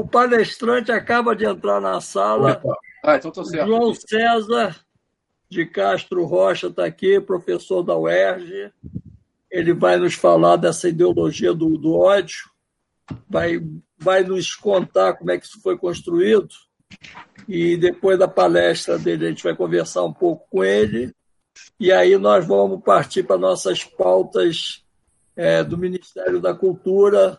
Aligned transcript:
o 0.00 0.08
palestrante 0.08 0.90
acaba 0.90 1.36
de 1.36 1.44
entrar 1.44 1.78
na 1.78 2.00
sala. 2.00 2.62
Ah, 3.04 3.16
então 3.16 3.44
certo. 3.44 3.66
João 3.66 3.94
César 3.94 4.76
de 5.48 5.66
Castro 5.66 6.24
Rocha 6.24 6.68
está 6.68 6.86
aqui, 6.86 7.20
professor 7.20 7.82
da 7.82 7.94
UERJ. 7.96 8.72
Ele 9.50 9.74
vai 9.74 9.98
nos 9.98 10.14
falar 10.14 10.56
dessa 10.56 10.88
ideologia 10.88 11.52
do, 11.52 11.76
do 11.76 11.98
ódio, 11.98 12.48
vai, 13.28 13.60
vai 13.98 14.22
nos 14.22 14.54
contar 14.54 15.14
como 15.14 15.30
é 15.32 15.38
que 15.38 15.44
isso 15.44 15.60
foi 15.60 15.76
construído. 15.76 16.48
E 17.46 17.76
depois 17.76 18.18
da 18.18 18.28
palestra 18.28 18.98
dele, 18.98 19.26
a 19.26 19.28
gente 19.28 19.42
vai 19.42 19.54
conversar 19.54 20.02
um 20.04 20.12
pouco 20.12 20.46
com 20.48 20.64
ele. 20.64 21.14
E 21.78 21.92
aí 21.92 22.16
nós 22.16 22.46
vamos 22.46 22.82
partir 22.82 23.24
para 23.24 23.36
nossas 23.36 23.84
pautas 23.84 24.82
é, 25.36 25.62
do 25.62 25.76
Ministério 25.76 26.40
da 26.40 26.54
Cultura 26.54 27.38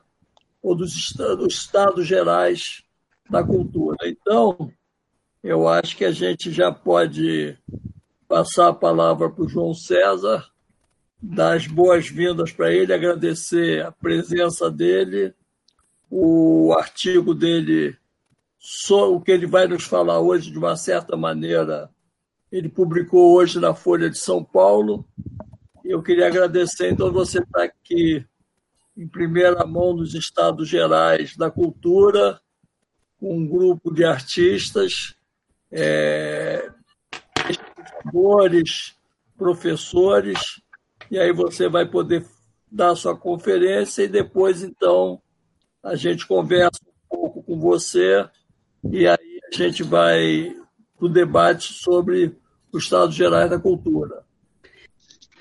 ou 0.62 0.76
dos 0.76 0.94
estados, 0.96 1.54
estados 1.54 2.06
gerais 2.06 2.84
da 3.30 3.44
cultura. 3.44 3.98
Então, 4.06 4.72
eu 5.44 5.68
acho 5.68 5.98
que 5.98 6.06
a 6.06 6.12
gente 6.12 6.52
já 6.52 6.72
pode 6.72 7.58
passar 8.28 8.70
a 8.70 8.74
palavra 8.74 9.30
para 9.30 9.44
o 9.44 9.50
João 9.50 9.74
César, 9.74 10.46
dar 11.22 11.56
as 11.56 11.68
boas-vindas 11.68 12.52
para 12.52 12.72
ele, 12.72 12.94
agradecer 12.94 13.86
a 13.86 13.92
presença 13.92 14.70
dele, 14.70 15.34
o 16.10 16.74
artigo 16.78 17.34
dele, 17.34 17.98
o 18.90 19.22
que 19.22 19.32
ele 19.32 19.48
vai 19.48 19.68
nos 19.68 19.84
falar 19.84 20.20
hoje, 20.20 20.52
de 20.52 20.58
uma 20.58 20.76
certa 20.76 21.18
maneira, 21.18 21.90
ele 22.52 22.70
publicou 22.70 23.34
hoje 23.34 23.60
na 23.60 23.74
Folha 23.74 24.10
de 24.10 24.18
São 24.18 24.44
Paulo. 24.44 25.06
Eu 25.84 26.04
queria 26.04 26.28
agradecer, 26.28 26.92
então, 26.92 27.12
você 27.12 27.40
estar 27.40 27.64
aqui 27.64 28.26
em 28.96 29.08
primeira 29.08 29.66
mão 29.66 29.96
nos 29.96 30.14
Estados 30.14 30.68
Gerais 30.68 31.36
da 31.36 31.50
Cultura, 31.50 32.40
com 33.20 33.38
um 33.38 33.48
grupo 33.48 33.94
de 33.94 34.04
artistas, 34.04 35.16
é, 35.72 36.70
professores, 39.38 40.62
e 41.10 41.18
aí 41.18 41.32
você 41.32 41.68
vai 41.70 41.86
poder 41.86 42.26
dar 42.72 42.96
sua 42.96 43.18
conferência 43.18 44.04
e 44.04 44.08
depois, 44.08 44.64
então, 44.64 45.22
a 45.84 45.96
gente 45.96 46.28
conversa 46.28 46.80
um 46.88 47.18
pouco 47.18 47.44
com 47.44 47.60
você 47.60 48.28
e 48.84 49.08
aí 49.08 49.40
a 49.52 49.56
gente 49.56 49.84
vai 49.84 50.56
para 50.98 51.06
o 51.06 51.10
debate 51.10 51.74
sobre 51.74 52.38
os 52.72 52.84
Estados 52.84 53.16
Gerais 53.16 53.50
da 53.50 53.60
Cultura. 53.60 54.24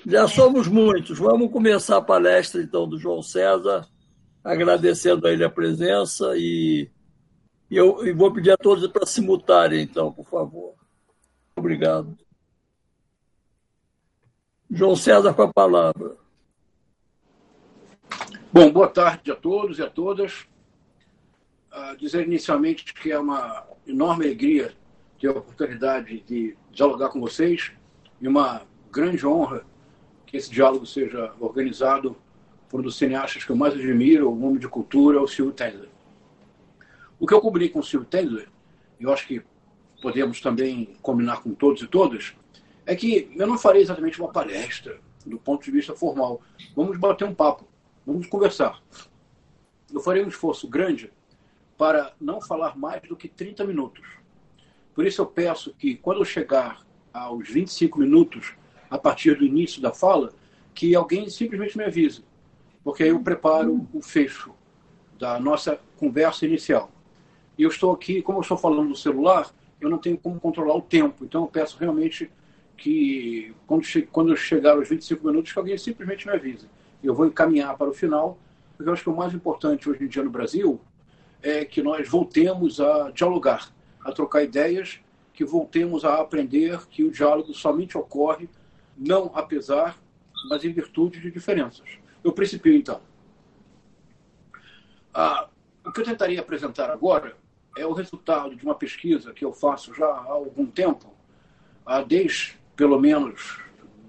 Já 0.05 0.27
somos 0.27 0.67
muitos. 0.67 1.19
Vamos 1.19 1.51
começar 1.51 1.97
a 1.97 2.01
palestra, 2.01 2.61
então, 2.61 2.87
do 2.87 2.97
João 2.97 3.21
César, 3.21 3.87
agradecendo 4.43 5.27
a 5.27 5.31
ele 5.31 5.43
a 5.43 5.49
presença 5.49 6.33
e, 6.35 6.89
eu 7.69 8.15
vou 8.15 8.33
pedir 8.33 8.51
a 8.51 8.57
todos 8.57 8.85
para 8.87 9.05
se 9.05 9.21
mutarem, 9.21 9.81
então, 9.81 10.11
por 10.11 10.25
favor. 10.25 10.73
Obrigado. 11.55 12.17
João 14.69 14.95
César 14.95 15.33
com 15.33 15.43
a 15.43 15.53
palavra. 15.53 16.17
Bom, 18.51 18.71
boa 18.71 18.87
tarde 18.87 19.31
a 19.31 19.35
todos 19.35 19.79
e 19.79 19.83
a 19.83 19.89
todas. 19.89 20.45
Uh, 21.71 21.95
dizer 21.97 22.25
inicialmente 22.25 22.93
que 22.93 23.11
é 23.11 23.17
uma 23.17 23.65
enorme 23.87 24.25
alegria 24.25 24.73
ter 25.17 25.27
a 25.27 25.31
oportunidade 25.31 26.19
de 26.21 26.57
dialogar 26.71 27.09
com 27.09 27.21
vocês 27.21 27.71
e 28.19 28.27
uma 28.27 28.63
grande 28.91 29.25
honra 29.25 29.65
que 30.31 30.37
esse 30.37 30.49
diálogo 30.49 30.85
seja 30.85 31.33
organizado 31.41 32.15
por 32.69 32.79
um 32.79 32.83
dos 32.83 32.97
cineastas 32.97 33.43
que 33.43 33.51
eu 33.51 33.55
mais 33.55 33.73
admiro, 33.73 34.29
o 34.29 34.45
homem 34.45 34.57
de 34.57 34.67
cultura, 34.69 35.21
o 35.21 35.27
Silvio 35.27 35.53
Tendler. 35.53 35.89
O 37.19 37.27
que 37.27 37.33
eu 37.33 37.41
combinei 37.41 37.67
com 37.67 37.79
o 37.79 37.83
Silvio 37.83 38.07
Tendler, 38.07 38.47
e 38.97 39.03
eu 39.03 39.11
acho 39.11 39.27
que 39.27 39.43
podemos 40.01 40.39
também 40.39 40.95
combinar 41.01 41.41
com 41.43 41.53
todos 41.53 41.81
e 41.81 41.87
todas, 41.87 42.33
é 42.85 42.95
que 42.95 43.29
eu 43.35 43.45
não 43.45 43.57
farei 43.57 43.81
exatamente 43.81 44.21
uma 44.21 44.31
palestra 44.31 45.01
do 45.25 45.37
ponto 45.37 45.65
de 45.65 45.71
vista 45.71 45.93
formal. 45.93 46.41
Vamos 46.73 46.97
bater 46.97 47.27
um 47.27 47.35
papo, 47.35 47.67
vamos 48.07 48.25
conversar. 48.27 48.81
Eu 49.93 49.99
farei 49.99 50.23
um 50.23 50.29
esforço 50.29 50.65
grande 50.65 51.11
para 51.77 52.13
não 52.21 52.39
falar 52.39 52.77
mais 52.77 53.01
do 53.01 53.17
que 53.17 53.27
30 53.27 53.65
minutos. 53.65 54.07
Por 54.95 55.05
isso 55.05 55.21
eu 55.21 55.25
peço 55.25 55.73
que, 55.73 55.95
quando 55.95 56.21
eu 56.21 56.25
chegar 56.25 56.85
aos 57.13 57.49
25 57.49 57.99
minutos, 57.99 58.55
a 58.91 58.97
partir 58.97 59.37
do 59.37 59.45
início 59.45 59.81
da 59.81 59.93
fala, 59.93 60.33
que 60.75 60.93
alguém 60.93 61.29
simplesmente 61.29 61.77
me 61.77 61.85
avise, 61.85 62.23
porque 62.83 63.03
aí 63.03 63.09
eu 63.09 63.19
preparo 63.21 63.87
o 63.93 64.01
fecho 64.01 64.51
da 65.17 65.39
nossa 65.39 65.79
conversa 65.97 66.45
inicial. 66.45 66.91
E 67.57 67.63
eu 67.63 67.69
estou 67.69 67.93
aqui, 67.93 68.21
como 68.21 68.39
eu 68.39 68.41
estou 68.41 68.57
falando 68.57 68.89
no 68.89 68.95
celular, 68.95 69.49
eu 69.79 69.89
não 69.89 69.97
tenho 69.97 70.17
como 70.17 70.39
controlar 70.39 70.75
o 70.75 70.81
tempo, 70.81 71.23
então 71.23 71.43
eu 71.43 71.47
peço 71.47 71.77
realmente 71.79 72.29
que, 72.75 73.53
quando, 73.65 73.83
che 73.83 74.01
quando 74.01 74.35
chegar 74.35 74.73
aos 74.73 74.89
25 74.89 75.25
minutos, 75.25 75.53
que 75.53 75.59
alguém 75.59 75.77
simplesmente 75.77 76.27
me 76.27 76.33
avise. 76.33 76.67
Eu 77.01 77.15
vou 77.15 77.25
encaminhar 77.25 77.77
para 77.77 77.89
o 77.89 77.93
final, 77.93 78.37
porque 78.75 78.89
eu 78.89 78.93
acho 78.93 79.03
que 79.03 79.09
o 79.09 79.15
mais 79.15 79.33
importante 79.33 79.89
hoje 79.89 80.03
em 80.03 80.07
dia 80.07 80.23
no 80.23 80.29
Brasil 80.29 80.81
é 81.41 81.63
que 81.63 81.81
nós 81.81 82.09
voltemos 82.09 82.81
a 82.81 83.09
dialogar, 83.11 83.71
a 84.03 84.11
trocar 84.11 84.43
ideias, 84.43 84.99
que 85.33 85.45
voltemos 85.45 86.03
a 86.03 86.19
aprender 86.19 86.79
que 86.87 87.03
o 87.03 87.11
diálogo 87.11 87.53
somente 87.53 87.97
ocorre 87.97 88.49
não 88.97 89.31
apesar, 89.33 89.97
mas 90.49 90.63
em 90.63 90.71
virtude 90.71 91.19
de 91.19 91.31
diferenças. 91.31 91.87
Eu 92.23 92.31
principio, 92.31 92.73
então. 92.73 93.01
Ah, 95.13 95.49
o 95.85 95.91
que 95.91 96.01
eu 96.01 96.05
tentaria 96.05 96.39
apresentar 96.39 96.89
agora 96.89 97.35
é 97.77 97.85
o 97.85 97.93
resultado 97.93 98.55
de 98.55 98.63
uma 98.63 98.75
pesquisa 98.75 99.33
que 99.33 99.43
eu 99.43 99.51
faço 99.51 99.93
já 99.93 100.05
há 100.05 100.31
algum 100.31 100.65
tempo, 100.65 101.13
ah, 101.85 102.01
desde, 102.01 102.57
pelo 102.75 102.99
menos, 102.99 103.59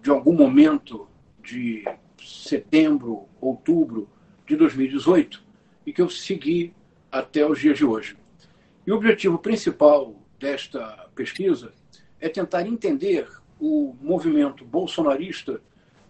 de 0.03 0.11
algum 0.11 0.33
momento 0.33 1.09
de 1.43 1.85
setembro, 2.21 3.29
outubro 3.41 4.09
de 4.47 4.57
2018, 4.57 5.43
e 5.87 5.93
que 5.93 6.03
eu 6.03 6.09
segui 6.09 6.75
até 7.11 7.47
os 7.47 7.59
dias 7.59 7.79
de 7.79 7.85
hoje. 7.85 8.17
E 8.87 8.93
o 8.93 8.97
objetivo 8.97 9.39
principal 9.39 10.15
desta 10.39 11.09
pesquisa 11.15 11.73
é 12.21 12.29
tentar 12.29 12.67
entender 12.67 13.29
o 13.65 13.95
movimento 14.01 14.65
bolsonarista 14.65 15.63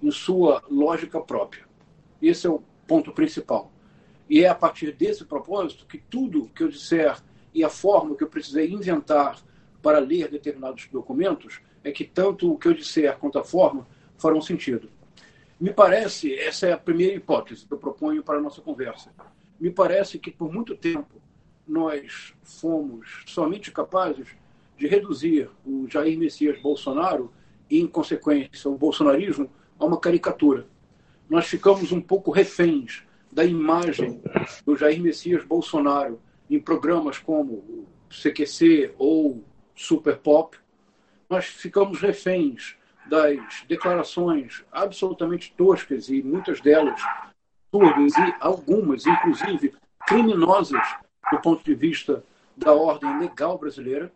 em 0.03 0.11
sua 0.11 0.63
lógica 0.71 1.21
própria. 1.21 1.67
Esse 2.23 2.47
é 2.47 2.51
o 2.51 2.63
ponto 2.87 3.13
principal. 3.13 3.71
E 4.27 4.43
é 4.43 4.49
a 4.49 4.55
partir 4.55 4.91
desse 4.93 5.27
propósito 5.27 5.85
que 5.85 5.99
tudo 5.99 6.51
que 6.55 6.63
eu 6.63 6.69
disser 6.69 7.15
e 7.53 7.63
a 7.63 7.69
forma 7.69 8.17
que 8.17 8.25
eu 8.25 8.29
precisei 8.29 8.71
inventar 8.71 9.39
para 9.83 9.99
ler 9.99 10.31
determinados 10.31 10.89
documentos 10.91 11.61
é 11.85 11.93
que 11.93 12.05
tanto 12.05 12.51
o 12.51 12.57
que 12.57 12.69
eu 12.69 12.73
disser 12.73 13.19
quanto 13.19 13.39
a 13.39 13.45
forma 13.45 13.87
farão 14.17 14.41
sentido. 14.41 14.89
Me 15.61 15.75
parece, 15.75 16.35
essa 16.35 16.67
é 16.67 16.73
a 16.73 16.79
primeira 16.79 17.17
hipótese 17.17 17.67
que 17.67 17.75
eu 17.75 17.79
proponho 17.79 18.23
para 18.23 18.39
a 18.39 18.41
nossa 18.41 18.63
conversa. 18.63 19.13
Me 19.61 19.71
parece 19.71 20.19
que 20.19 20.31
por 20.31 20.51
muito 20.51 20.75
tempo 20.75 21.21
nós 21.69 22.33
fomos 22.43 23.25
somente 23.27 23.71
capazes 23.71 24.29
de 24.79 24.87
reduzir 24.87 25.51
o 25.67 25.87
Jair 25.87 26.19
Messias 26.19 26.59
Bolsonaro 26.63 27.31
e, 27.73 27.81
em 27.81 27.87
consequência, 27.87 28.71
o 28.71 28.77
bolsonarismo 28.77 29.51
a 29.79 29.87
uma 29.87 29.99
caricatura. 29.99 30.67
Nós 31.29 31.47
ficamos 31.47 31.91
um 31.91 32.03
pouco 32.03 32.31
reféns 32.31 33.03
da 33.33 33.47
imagem 33.47 34.23
do 34.67 34.77
Jair 34.77 35.01
Messias 35.01 35.43
Bolsonaro 35.43 36.21
em 36.51 36.61
programas 36.61 37.19
como 37.19 37.87
CQC 38.11 38.93
ou 38.99 39.43
Super 39.75 40.19
Pop. 40.19 40.55
Nós 41.31 41.47
ficamos 41.47 41.99
reféns 42.03 42.77
das 43.09 43.41
declarações 43.67 44.63
absolutamente 44.71 45.55
toscas 45.57 46.11
e 46.11 46.23
muitas 46.23 46.61
delas 46.61 47.01
turvas 47.71 48.13
e 48.19 48.35
algumas, 48.39 49.07
inclusive, 49.07 49.73
criminosas 50.07 50.87
do 51.33 51.41
ponto 51.41 51.65
de 51.65 51.75
vista 51.75 52.23
da 52.55 52.75
ordem 52.75 53.19
legal 53.19 53.57
brasileira 53.57 54.13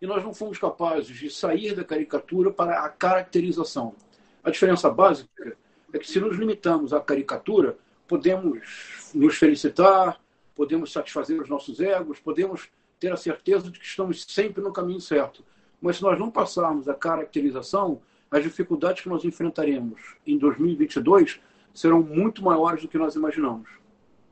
e 0.00 0.06
nós 0.06 0.22
não 0.22 0.32
fomos 0.32 0.58
capazes 0.58 1.16
de 1.16 1.30
sair 1.30 1.74
da 1.74 1.84
caricatura 1.84 2.50
para 2.50 2.84
a 2.84 2.88
caracterização. 2.88 3.94
A 4.42 4.50
diferença 4.50 4.88
básica 4.88 5.56
é 5.92 5.98
que 5.98 6.08
se 6.08 6.20
nos 6.20 6.36
limitamos 6.36 6.92
à 6.92 7.00
caricatura, 7.00 7.76
podemos 8.06 9.10
nos 9.14 9.36
felicitar, 9.36 10.20
podemos 10.54 10.92
satisfazer 10.92 11.40
os 11.40 11.48
nossos 11.48 11.80
egos, 11.80 12.18
podemos 12.18 12.68
ter 12.98 13.12
a 13.12 13.16
certeza 13.16 13.70
de 13.70 13.78
que 13.78 13.86
estamos 13.86 14.24
sempre 14.24 14.62
no 14.62 14.72
caminho 14.72 15.00
certo. 15.00 15.44
Mas 15.80 15.96
se 15.96 16.02
nós 16.02 16.18
não 16.18 16.30
passarmos 16.30 16.88
a 16.88 16.94
caracterização, 16.94 18.00
as 18.30 18.42
dificuldades 18.42 19.02
que 19.02 19.08
nós 19.08 19.24
enfrentaremos 19.24 20.16
em 20.26 20.36
2022 20.36 21.40
serão 21.72 22.02
muito 22.02 22.42
maiores 22.42 22.82
do 22.82 22.88
que 22.88 22.98
nós 22.98 23.14
imaginamos. 23.14 23.70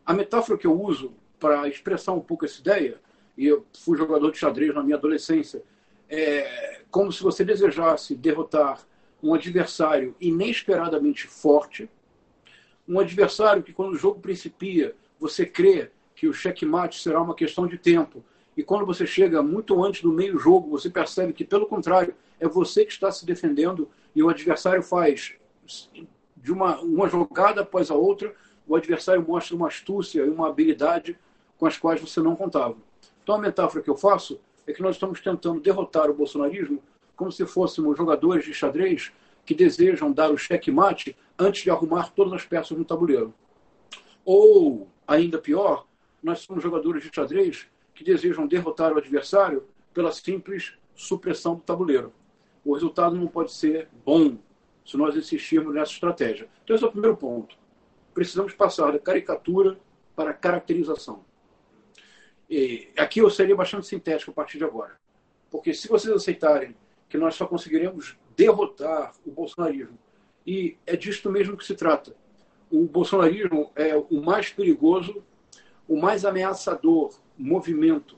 A 0.05 0.13
metáfora 0.13 0.59
que 0.59 0.67
eu 0.67 0.81
uso 0.81 1.13
para 1.39 1.69
expressar 1.69 2.13
um 2.13 2.21
pouco 2.21 2.45
essa 2.45 2.61
ideia 2.61 3.01
e 3.37 3.47
eu 3.47 3.65
fui 3.79 3.97
jogador 3.99 4.31
de 4.31 4.39
xadrez 4.39 4.75
na 4.75 4.83
minha 4.83 4.97
adolescência, 4.97 5.63
é 6.09 6.81
como 6.91 7.13
se 7.13 7.23
você 7.23 7.45
desejasse 7.45 8.15
derrotar 8.15 8.81
um 9.23 9.35
adversário 9.35 10.15
inesperadamente 10.21 11.27
forte, 11.27 11.91
um 12.89 12.99
adversário 12.99 13.63
que, 13.63 13.73
quando 13.73 13.93
o 13.93 13.99
jogo 13.99 14.21
principia, 14.21 14.95
você 15.19 15.45
crê 15.45 15.91
que 16.15 16.29
o 16.29 16.33
checkmate 16.33 17.01
será 17.01 17.21
uma 17.21 17.35
questão 17.35 17.67
de 17.67 17.77
tempo. 17.77 18.25
E 18.57 18.63
quando 18.63 18.87
você 18.87 19.07
chega 19.07 19.43
muito 19.43 19.85
antes 19.85 20.01
do 20.01 20.13
meio 20.13 20.39
jogo, 20.39 20.71
você 20.71 20.89
percebe 20.89 21.33
que, 21.33 21.45
pelo 21.45 21.67
contrário, 21.67 22.15
é 22.41 22.49
você 22.49 22.85
que 22.85 22.93
está 22.93 23.11
se 23.11 23.27
defendendo 23.27 23.89
e 24.15 24.23
o 24.23 24.29
adversário 24.29 24.83
faz 24.83 25.35
de 26.37 26.53
uma, 26.53 26.81
uma 26.81 27.09
jogada 27.09 27.63
após 27.63 27.91
a 27.91 27.95
outra, 27.95 28.35
o 28.67 28.77
adversário 28.77 29.25
mostra 29.27 29.55
uma 29.57 29.69
astúcia 29.69 30.23
e 30.23 30.31
uma 30.31 30.49
habilidade 30.49 31.19
com 31.59 31.67
as 31.67 31.77
quais 31.77 32.01
você 32.01 32.21
não 32.21 32.37
contava. 32.37 32.77
Então, 33.27 33.35
a 33.35 33.39
metáfora 33.41 33.83
que 33.83 33.91
eu 33.91 33.97
faço 33.97 34.39
é 34.69 34.73
que 34.73 34.81
nós 34.81 34.95
estamos 34.95 35.21
tentando 35.21 35.59
derrotar 35.59 36.09
o 36.09 36.15
bolsonarismo 36.15 36.81
como 37.17 37.33
se 37.33 37.45
fôssemos 37.45 37.99
jogadores 37.99 38.45
de 38.45 38.55
xadrez 38.55 39.11
que 39.45 39.53
desejam 39.53 40.13
dar 40.13 40.31
o 40.31 40.39
checkmate 40.39 41.17
antes 41.37 41.65
de 41.65 41.69
arrumar 41.69 42.13
todas 42.13 42.35
as 42.35 42.45
peças 42.45 42.79
no 42.79 42.85
tabuleiro. 42.85 43.35
Ou, 44.25 44.87
ainda 45.09 45.39
pior, 45.39 45.89
nós 46.23 46.39
somos 46.39 46.63
jogadores 46.63 47.03
de 47.03 47.11
xadrez 47.13 47.67
que 47.93 48.05
desejam 48.05 48.47
derrotar 48.47 48.93
o 48.93 48.99
adversário 48.99 49.65
pela 49.93 50.13
simples 50.13 50.75
supressão 50.95 51.57
do 51.57 51.63
tabuleiro. 51.63 52.13
O 52.65 52.75
resultado 52.75 53.17
não 53.17 53.27
pode 53.27 53.53
ser 53.53 53.89
bom 54.05 54.39
se 54.85 54.97
nós 54.97 55.17
insistirmos 55.17 55.75
nessa 55.75 55.91
estratégia. 55.91 56.49
Então, 56.63 56.77
esse 56.77 56.85
é 56.85 56.87
o 56.87 56.93
primeiro 56.93 57.17
ponto. 57.17 57.57
Precisamos 58.15 58.55
passar 58.55 58.93
da 58.93 59.01
caricatura 59.01 59.77
para 60.15 60.31
a 60.31 60.35
caracterização. 60.35 61.25
E 62.49 62.89
aqui 62.97 63.21
eu 63.21 63.29
seria 63.29 63.57
bastante 63.57 63.87
sintético 63.87 64.31
a 64.31 64.35
partir 64.35 64.59
de 64.59 64.65
agora. 64.65 64.97
Porque 65.51 65.75
se 65.75 65.89
vocês 65.89 66.15
aceitarem 66.15 66.77
que 67.09 67.19
nós 67.19 67.35
só 67.35 67.47
conseguiremos 67.47 68.17
derrotar 68.37 69.13
o 69.25 69.31
bolsonarismo, 69.31 69.99
e 70.47 70.77
é 70.87 70.97
disto 70.97 71.31
mesmo 71.31 71.57
que 71.57 71.65
se 71.65 71.75
trata, 71.75 72.15
o 72.71 72.85
bolsonarismo 72.85 73.71
é 73.75 73.97
o 73.97 74.23
mais 74.23 74.51
perigoso, 74.51 75.23
o 75.89 75.97
mais 75.97 76.25
ameaçador 76.25 77.19
movimento 77.37 78.17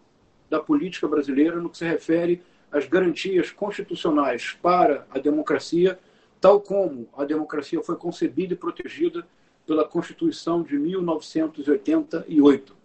da 0.49 0.61
política 0.61 1.07
brasileira 1.07 1.57
no 1.57 1.71
que 1.71 1.79
se 1.79 1.85
refere 1.85 2.43
às 2.71 2.87
garantias 2.87 3.51
constitucionais 3.51 4.57
para 4.63 5.07
a 5.11 5.19
democracia, 5.19 5.99
tal 6.41 6.61
como 6.61 7.09
a 7.17 7.25
democracia 7.25 7.83
foi 7.83 7.97
concebida 7.97 8.55
e 8.55 8.57
protegida 8.57 9.27
pela 9.67 9.87
Constituição 9.87 10.63
de 10.63 10.79
1988. 10.79 12.78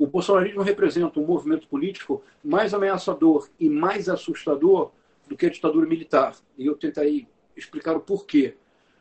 O 0.00 0.06
bolsonarismo 0.06 0.62
representa 0.62 1.20
um 1.20 1.26
movimento 1.26 1.68
político 1.68 2.24
mais 2.42 2.72
ameaçador 2.72 3.50
e 3.60 3.68
mais 3.68 4.08
assustador 4.08 4.92
do 5.28 5.36
que 5.36 5.44
a 5.44 5.50
ditadura 5.50 5.86
militar. 5.86 6.34
E 6.56 6.64
eu 6.64 6.74
tentarei 6.74 7.28
explicar 7.54 7.94
o 7.94 8.00
porquê. 8.00 8.54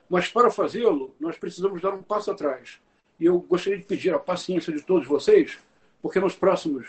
Mas 0.10 0.28
para 0.28 0.51
fazê-lo, 0.51 1.16
nós 1.18 1.38
precisamos 1.38 1.81
dar 1.81 1.94
um 1.94 2.04
passo 2.04 2.30
atrás. 2.30 2.81
E 3.18 3.24
eu 3.24 3.40
gostaria 3.40 3.80
de 3.80 3.86
pedir 3.86 4.13
a 4.13 4.19
paciência 4.19 4.74
de 4.74 4.81
todos 4.81 5.07
vocês, 5.07 5.57
porque 6.01 6.19
nos 6.19 6.36
próximos 6.36 6.86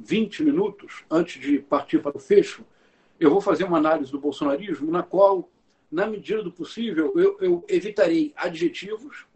20 0.00 0.42
minutos, 0.42 1.04
antes 1.08 1.40
de 1.40 1.60
partir 1.60 2.02
para 2.02 2.16
o 2.16 2.20
fecho, 2.20 2.64
eu 3.20 3.30
vou 3.30 3.40
fazer 3.40 3.62
uma 3.62 3.78
análise 3.78 4.10
do 4.10 4.18
bolsonarismo, 4.18 4.90
na 4.90 5.04
qual, 5.04 5.48
na 5.92 6.08
medida 6.08 6.42
do 6.42 6.50
possível, 6.50 7.12
eu, 7.14 7.38
eu 7.40 7.64
evitarei 7.68 8.32
adjetivos 8.34 9.26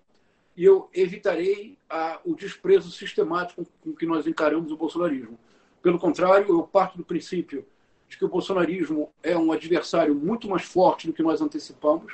e 0.59 0.65
eu 0.65 0.91
evitarei 0.93 1.79
a, 1.89 2.21
o 2.25 2.35
desprezo 2.35 2.91
sistemático 2.91 3.65
com 3.83 3.95
que 3.95 4.05
nós 4.05 4.27
encaramos 4.27 4.71
o 4.71 4.77
bolsonarismo. 4.77 5.39
Pelo 5.81 5.99
contrário, 5.99 6.49
eu 6.49 6.63
parto 6.65 6.99
do 6.99 7.05
princípio 7.05 7.65
de 8.09 8.19
que 8.19 8.25
o 8.25 8.29
bolsonarismo 8.29 9.11
é 9.23 9.39
um 9.39 9.53
adversário 9.53 10.15
muito 10.15 10.49
mais 10.49 10.65
forte 10.65 11.07
do 11.07 11.13
que 11.13 11.23
nós 11.23 11.41
antecipamos 11.41 12.13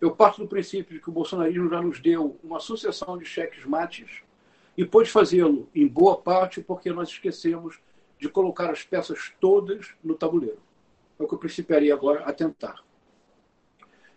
eu 0.00 0.10
parto 0.10 0.40
do 0.40 0.48
princípio 0.48 0.94
de 0.94 1.00
que 1.00 1.10
o 1.10 1.12
bolsonarismo 1.12 1.68
já 1.68 1.82
nos 1.82 2.00
deu 2.00 2.38
uma 2.42 2.58
sucessão 2.58 3.18
de 3.18 3.26
cheques 3.26 3.66
mates 3.66 4.22
e 4.74 4.82
pôde 4.82 5.10
fazê-lo 5.10 5.68
em 5.74 5.86
boa 5.86 6.16
parte 6.16 6.62
porque 6.62 6.90
nós 6.90 7.10
esquecemos 7.10 7.78
de 8.18 8.26
colocar 8.26 8.70
as 8.70 8.82
peças 8.82 9.34
todas 9.38 9.94
no 10.02 10.14
tabuleiro. 10.14 10.58
É 11.18 11.22
o 11.22 11.28
que 11.28 11.34
eu 11.34 11.38
principiarei 11.38 11.92
agora 11.92 12.24
a 12.24 12.32
tentar. 12.32 12.82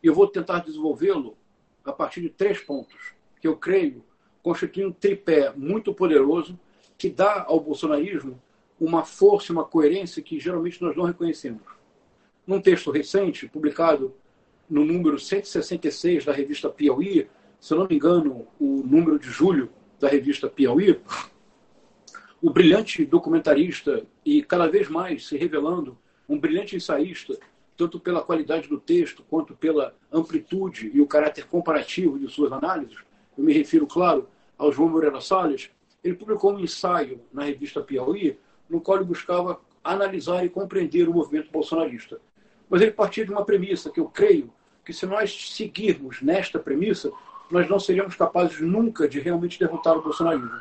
Eu 0.01 0.13
vou 0.13 0.25
tentar 0.25 0.59
desenvolvê-lo 0.59 1.35
a 1.83 1.91
partir 1.91 2.21
de 2.21 2.29
três 2.29 2.61
pontos, 2.61 3.13
que 3.43 3.47
eu 3.49 3.57
creio 3.57 4.01
constituem 4.41 4.87
um 4.87 4.91
tripé 4.93 5.51
muito 5.53 5.93
poderoso 5.93 6.57
que 6.97 7.09
dá 7.09 7.43
ao 7.45 7.59
bolsonarismo 7.59 8.41
uma 8.79 9.03
força 9.03 9.51
uma 9.51 9.65
coerência 9.65 10.23
que 10.23 10.39
geralmente 10.39 10.81
nós 10.81 10.95
não 10.95 11.03
reconhecemos. 11.03 11.61
Num 12.47 12.61
texto 12.61 12.89
recente, 12.89 13.49
publicado 13.49 14.15
no 14.69 14.85
número 14.85 15.19
166 15.19 16.23
da 16.23 16.31
revista 16.31 16.69
Piauí, 16.69 17.27
se 17.59 17.73
eu 17.73 17.79
não 17.79 17.85
me 17.85 17.95
engano, 17.95 18.47
o 18.57 18.81
número 18.85 19.19
de 19.19 19.27
julho 19.27 19.69
da 19.99 20.07
revista 20.07 20.47
Piauí, 20.47 21.01
o 22.41 22.49
brilhante 22.49 23.05
documentarista 23.05 24.05
e 24.23 24.41
cada 24.41 24.67
vez 24.67 24.87
mais 24.87 25.27
se 25.27 25.35
revelando 25.35 25.97
um 26.29 26.39
brilhante 26.39 26.77
ensaísta, 26.77 27.37
tanto 27.75 27.99
pela 27.99 28.23
qualidade 28.23 28.69
do 28.69 28.79
texto 28.79 29.21
quanto 29.29 29.53
pela 29.53 29.93
amplitude 30.09 30.89
e 30.93 31.01
o 31.01 31.07
caráter 31.07 31.45
comparativo 31.45 32.17
de 32.17 32.29
suas 32.29 32.49
análises, 32.49 33.03
eu 33.37 33.43
me 33.43 33.53
refiro, 33.53 33.87
claro, 33.87 34.27
ao 34.57 34.71
João 34.71 34.89
Moreira 34.89 35.19
Salles, 35.21 35.71
ele 36.03 36.15
publicou 36.15 36.53
um 36.53 36.59
ensaio 36.59 37.21
na 37.31 37.43
revista 37.43 37.81
Piauí, 37.81 38.37
no 38.69 38.81
qual 38.81 38.97
ele 38.97 39.05
buscava 39.05 39.59
analisar 39.83 40.45
e 40.45 40.49
compreender 40.49 41.07
o 41.07 41.13
movimento 41.13 41.51
bolsonarista. 41.51 42.19
Mas 42.69 42.81
ele 42.81 42.91
partia 42.91 43.25
de 43.25 43.31
uma 43.31 43.45
premissa 43.45 43.89
que 43.89 43.99
eu 43.99 44.07
creio 44.07 44.51
que 44.85 44.93
se 44.93 45.05
nós 45.05 45.53
seguirmos 45.55 46.21
nesta 46.21 46.59
premissa, 46.59 47.11
nós 47.49 47.69
não 47.69 47.79
seríamos 47.79 48.15
capazes 48.15 48.59
nunca 48.59 49.07
de 49.07 49.19
realmente 49.19 49.59
derrotar 49.59 49.97
o 49.97 50.01
bolsonarismo. 50.01 50.51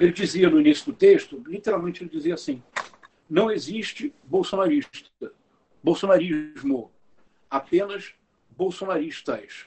Ele 0.00 0.12
dizia 0.12 0.50
no 0.50 0.60
início 0.60 0.86
do 0.86 0.92
texto, 0.92 1.42
literalmente 1.46 2.02
ele 2.02 2.10
dizia 2.10 2.34
assim: 2.34 2.62
não 3.28 3.50
existe 3.50 4.12
bolsonarista, 4.24 5.32
bolsonarismo, 5.82 6.90
apenas 7.50 8.14
bolsonaristas. 8.50 9.66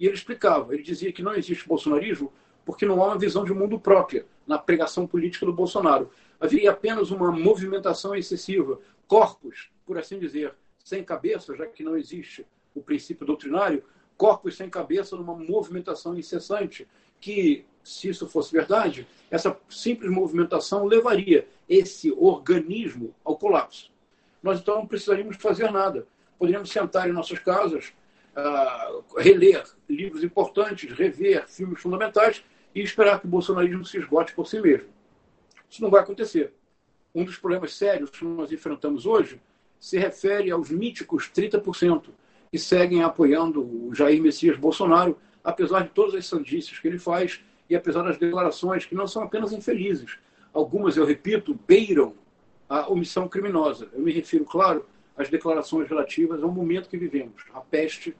E 0.00 0.06
ele 0.06 0.14
explicava, 0.14 0.72
ele 0.72 0.82
dizia 0.82 1.12
que 1.12 1.22
não 1.22 1.34
existe 1.34 1.68
bolsonarismo 1.68 2.32
porque 2.64 2.86
não 2.86 3.02
há 3.02 3.08
uma 3.08 3.18
visão 3.18 3.44
de 3.44 3.52
mundo 3.52 3.78
própria 3.78 4.26
na 4.46 4.58
pregação 4.58 5.06
política 5.06 5.44
do 5.44 5.52
Bolsonaro. 5.52 6.10
Havia 6.40 6.70
apenas 6.70 7.10
uma 7.10 7.30
movimentação 7.30 8.14
excessiva, 8.14 8.80
corpos, 9.06 9.70
por 9.84 9.98
assim 9.98 10.18
dizer, 10.18 10.54
sem 10.82 11.04
cabeça, 11.04 11.54
já 11.54 11.66
que 11.66 11.84
não 11.84 11.98
existe 11.98 12.46
o 12.74 12.80
princípio 12.80 13.26
doutrinário, 13.26 13.84
corpos 14.16 14.56
sem 14.56 14.70
cabeça 14.70 15.16
numa 15.16 15.34
movimentação 15.34 16.16
incessante, 16.18 16.88
que, 17.20 17.66
se 17.84 18.08
isso 18.08 18.26
fosse 18.26 18.52
verdade, 18.52 19.06
essa 19.30 19.54
simples 19.68 20.10
movimentação 20.10 20.86
levaria 20.86 21.46
esse 21.68 22.10
organismo 22.12 23.14
ao 23.22 23.36
colapso. 23.36 23.92
Nós 24.42 24.60
então 24.60 24.76
não 24.76 24.86
precisaríamos 24.86 25.36
fazer 25.36 25.70
nada. 25.70 26.06
Poderíamos 26.38 26.70
sentar 26.70 27.08
em 27.08 27.12
nossas 27.12 27.38
casas, 27.38 27.92
uh, 28.36 29.04
reler 29.16 29.64
livros 29.88 30.22
importantes, 30.22 30.92
rever 30.92 31.48
filmes 31.48 31.80
fundamentais 31.80 32.44
e 32.74 32.80
esperar 32.80 33.20
que 33.20 33.26
o 33.26 33.30
bolsonarismo 33.30 33.84
se 33.84 33.98
esgote 33.98 34.34
por 34.34 34.46
si 34.46 34.60
mesmo. 34.60 34.88
Isso 35.68 35.82
não 35.82 35.90
vai 35.90 36.00
acontecer. 36.00 36.52
Um 37.14 37.24
dos 37.24 37.36
problemas 37.36 37.74
sérios 37.74 38.10
que 38.10 38.24
nós 38.24 38.52
enfrentamos 38.52 39.06
hoje 39.06 39.40
se 39.78 39.98
refere 39.98 40.50
aos 40.50 40.70
míticos 40.70 41.30
30% 41.34 42.10
que 42.50 42.58
seguem 42.58 43.02
apoiando 43.02 43.62
o 43.62 43.94
Jair 43.94 44.20
Messias 44.20 44.56
Bolsonaro, 44.56 45.16
apesar 45.42 45.82
de 45.82 45.90
todas 45.90 46.14
as 46.14 46.26
sandices 46.26 46.78
que 46.78 46.86
ele 46.86 46.98
faz 46.98 47.40
e 47.68 47.76
apesar 47.76 48.02
das 48.02 48.18
declarações 48.18 48.84
que 48.84 48.94
não 48.94 49.06
são 49.06 49.22
apenas 49.22 49.52
infelizes. 49.52 50.18
Algumas, 50.52 50.96
eu 50.96 51.04
repito, 51.04 51.58
beiram 51.66 52.14
a 52.68 52.88
omissão 52.88 53.28
criminosa. 53.28 53.88
Eu 53.92 54.00
me 54.00 54.12
refiro, 54.12 54.44
claro, 54.44 54.86
às 55.20 55.28
declarações 55.28 55.88
relativas 55.88 56.42
ao 56.42 56.50
momento 56.50 56.88
que 56.88 56.96
vivemos, 56.96 57.44
a 57.52 57.60
peste 57.60 58.16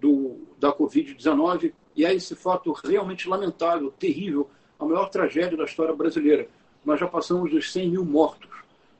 do, 0.00 0.36
da 0.58 0.72
Covid-19 0.72 1.72
e 1.96 2.04
a 2.04 2.12
esse 2.12 2.36
fato 2.36 2.72
realmente 2.72 3.28
lamentável, 3.28 3.90
terrível, 3.90 4.48
a 4.78 4.84
maior 4.84 5.08
tragédia 5.08 5.56
da 5.56 5.64
história 5.64 5.94
brasileira. 5.94 6.48
Nós 6.84 7.00
já 7.00 7.06
passamos 7.06 7.50
dos 7.50 7.72
100 7.72 7.90
mil 7.90 8.04
mortos. 8.04 8.50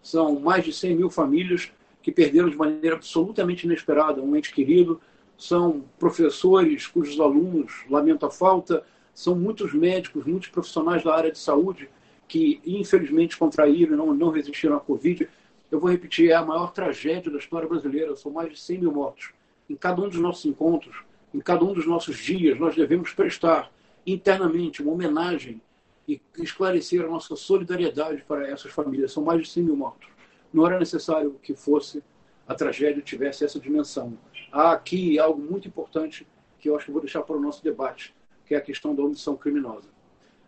São 0.02 0.40
mais 0.40 0.64
de 0.64 0.73
100 0.73 0.97
mil 0.97 1.11
famílias 1.11 1.70
que 2.02 2.11
perderam 2.11 2.49
de 2.49 2.56
maneira 2.56 2.97
absolutamente 2.97 3.66
inesperada 3.66 4.23
um 4.23 4.35
ente 4.35 4.52
querido, 4.52 5.00
são 5.37 5.85
professores 5.99 6.87
cujos 6.87 7.20
alunos 7.20 7.85
lamentam 7.88 8.28
a 8.28 8.32
falta, 8.32 8.85
são 9.14 9.37
muitos 9.37 9.73
médicos, 9.75 10.25
muitos 10.25 10.49
profissionais 10.49 11.04
da 11.04 11.14
área 11.14 11.30
de 11.30 11.38
saúde 11.38 11.88
que 12.26 12.61
infelizmente 12.64 13.37
contraíram 13.37 13.97
não, 13.97 14.14
não 14.14 14.30
resistiram 14.30 14.76
à 14.76 14.80
Covid. 14.80 15.28
Eu 15.70 15.80
vou 15.80 15.90
repetir, 15.90 16.30
é 16.30 16.34
a 16.34 16.44
maior 16.44 16.72
tragédia 16.72 17.30
da 17.30 17.38
história 17.38 17.68
brasileira, 17.68 18.16
são 18.16 18.32
mais 18.32 18.50
de 18.52 18.58
100 18.58 18.78
mil 18.78 18.92
mortos. 18.92 19.32
Em 19.68 19.76
cada 19.76 20.00
um 20.00 20.08
dos 20.08 20.18
nossos 20.18 20.44
encontros, 20.46 21.04
em 21.34 21.40
cada 21.40 21.64
um 21.64 21.72
dos 21.72 21.87
nossos 21.87 22.16
dias, 22.16 22.58
nós 22.58 22.75
devemos 22.75 23.12
prestar 23.12 23.70
internamente 24.06 24.82
uma 24.82 24.92
homenagem 24.92 25.60
e 26.06 26.20
esclarecer 26.38 27.04
a 27.04 27.08
nossa 27.08 27.37
solidariedade 27.37 28.25
para 28.26 28.48
essas 28.48 28.72
famílias. 28.72 29.12
São 29.12 29.22
mais 29.22 29.42
de 29.42 29.48
100 29.50 29.62
mil 29.62 29.76
mortos 29.76 30.08
não 30.52 30.66
era 30.66 30.78
necessário 30.78 31.38
que 31.42 31.54
fosse 31.54 32.02
a 32.46 32.54
tragédia 32.54 33.02
tivesse 33.02 33.44
essa 33.44 33.60
dimensão. 33.60 34.18
Há 34.50 34.72
aqui 34.72 35.18
algo 35.18 35.40
muito 35.40 35.68
importante 35.68 36.26
que 36.58 36.68
eu 36.68 36.76
acho 36.76 36.87
que 36.87 36.92
vou 36.92 37.00
deixar 37.00 37.22
para 37.22 37.37
o 37.37 37.40
nosso 37.40 37.62
debate, 37.62 38.14
que 38.46 38.54
é 38.54 38.58
a 38.58 38.62
questão 38.62 38.94
da 38.94 39.02
omissão 39.02 39.37
criminosa. 39.37 39.88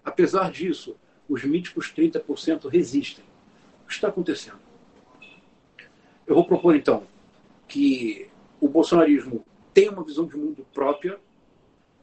Apesar 0.04 0.50
disso, 0.50 0.96
os 1.28 1.44
míticos 1.44 1.92
30% 1.94 2.68
resistem. 2.68 3.24
O 3.84 3.88
que 3.88 3.92
está 3.92 4.08
acontecendo? 4.08 4.69
Eu 6.30 6.37
vou 6.37 6.44
propor, 6.44 6.76
então, 6.76 7.08
que 7.66 8.28
o 8.60 8.68
bolsonarismo 8.68 9.44
tem 9.75 9.88
uma 9.88 10.04
visão 10.04 10.26
de 10.26 10.37
mundo 10.37 10.64
própria, 10.72 11.18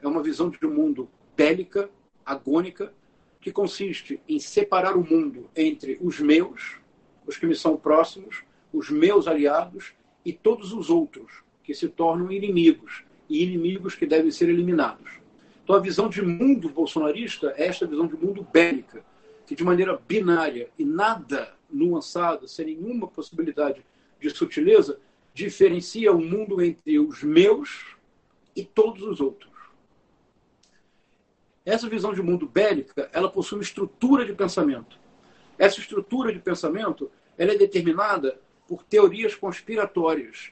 é 0.01 0.05
uma 0.05 0.21
visão 0.21 0.49
de 0.49 0.67
mundo 0.67 1.07
bélica, 1.33 1.89
agônica, 2.25 2.93
que 3.39 3.53
consiste 3.53 4.19
em 4.27 4.37
separar 4.37 4.97
o 4.97 5.01
mundo 5.01 5.49
entre 5.55 5.97
os 6.01 6.19
meus, 6.19 6.75
os 7.25 7.37
que 7.37 7.45
me 7.45 7.55
são 7.55 7.77
próximos, 7.77 8.43
os 8.73 8.89
meus 8.89 9.29
aliados 9.29 9.93
e 10.25 10.33
todos 10.33 10.73
os 10.73 10.89
outros, 10.89 11.41
que 11.63 11.73
se 11.73 11.87
tornam 11.87 12.29
inimigos, 12.29 13.05
e 13.29 13.41
inimigos 13.41 13.95
que 13.95 14.05
devem 14.05 14.29
ser 14.29 14.49
eliminados. 14.49 15.09
Então, 15.63 15.73
a 15.73 15.79
visão 15.79 16.09
de 16.09 16.21
mundo 16.21 16.67
bolsonarista 16.67 17.53
é 17.55 17.67
esta 17.67 17.87
visão 17.87 18.07
de 18.07 18.17
mundo 18.17 18.45
bélica, 18.51 19.05
que 19.45 19.55
de 19.55 19.63
maneira 19.63 19.97
binária 20.05 20.69
e 20.77 20.83
nada 20.83 21.55
nuançada, 21.71 22.45
sem 22.45 22.65
nenhuma 22.65 23.07
possibilidade 23.07 23.85
de 24.19 24.29
sutileza, 24.29 24.99
diferencia 25.33 26.11
o 26.11 26.19
mundo 26.19 26.61
entre 26.61 26.99
os 26.99 27.23
meus 27.23 27.95
e 28.55 28.63
todos 28.63 29.03
os 29.03 29.21
outros. 29.21 29.51
Essa 31.65 31.89
visão 31.89 32.13
de 32.13 32.21
mundo 32.21 32.47
bélica, 32.47 33.09
ela 33.11 33.29
possui 33.29 33.57
uma 33.57 33.63
estrutura 33.63 34.25
de 34.25 34.33
pensamento. 34.33 34.97
Essa 35.59 35.79
estrutura 35.79 36.31
de 36.31 36.39
pensamento, 36.39 37.11
ela 37.37 37.51
é 37.51 37.57
determinada 37.57 38.39
por 38.67 38.83
teorias 38.83 39.35
conspiratórias, 39.35 40.51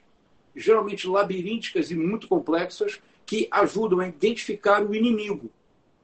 geralmente 0.55 1.07
labirínticas 1.07 1.89
e 1.89 1.95
muito 1.95 2.27
complexas, 2.27 3.01
que 3.25 3.47
ajudam 3.49 3.99
a 3.99 4.07
identificar 4.07 4.83
o 4.85 4.93
inimigo. 4.93 5.49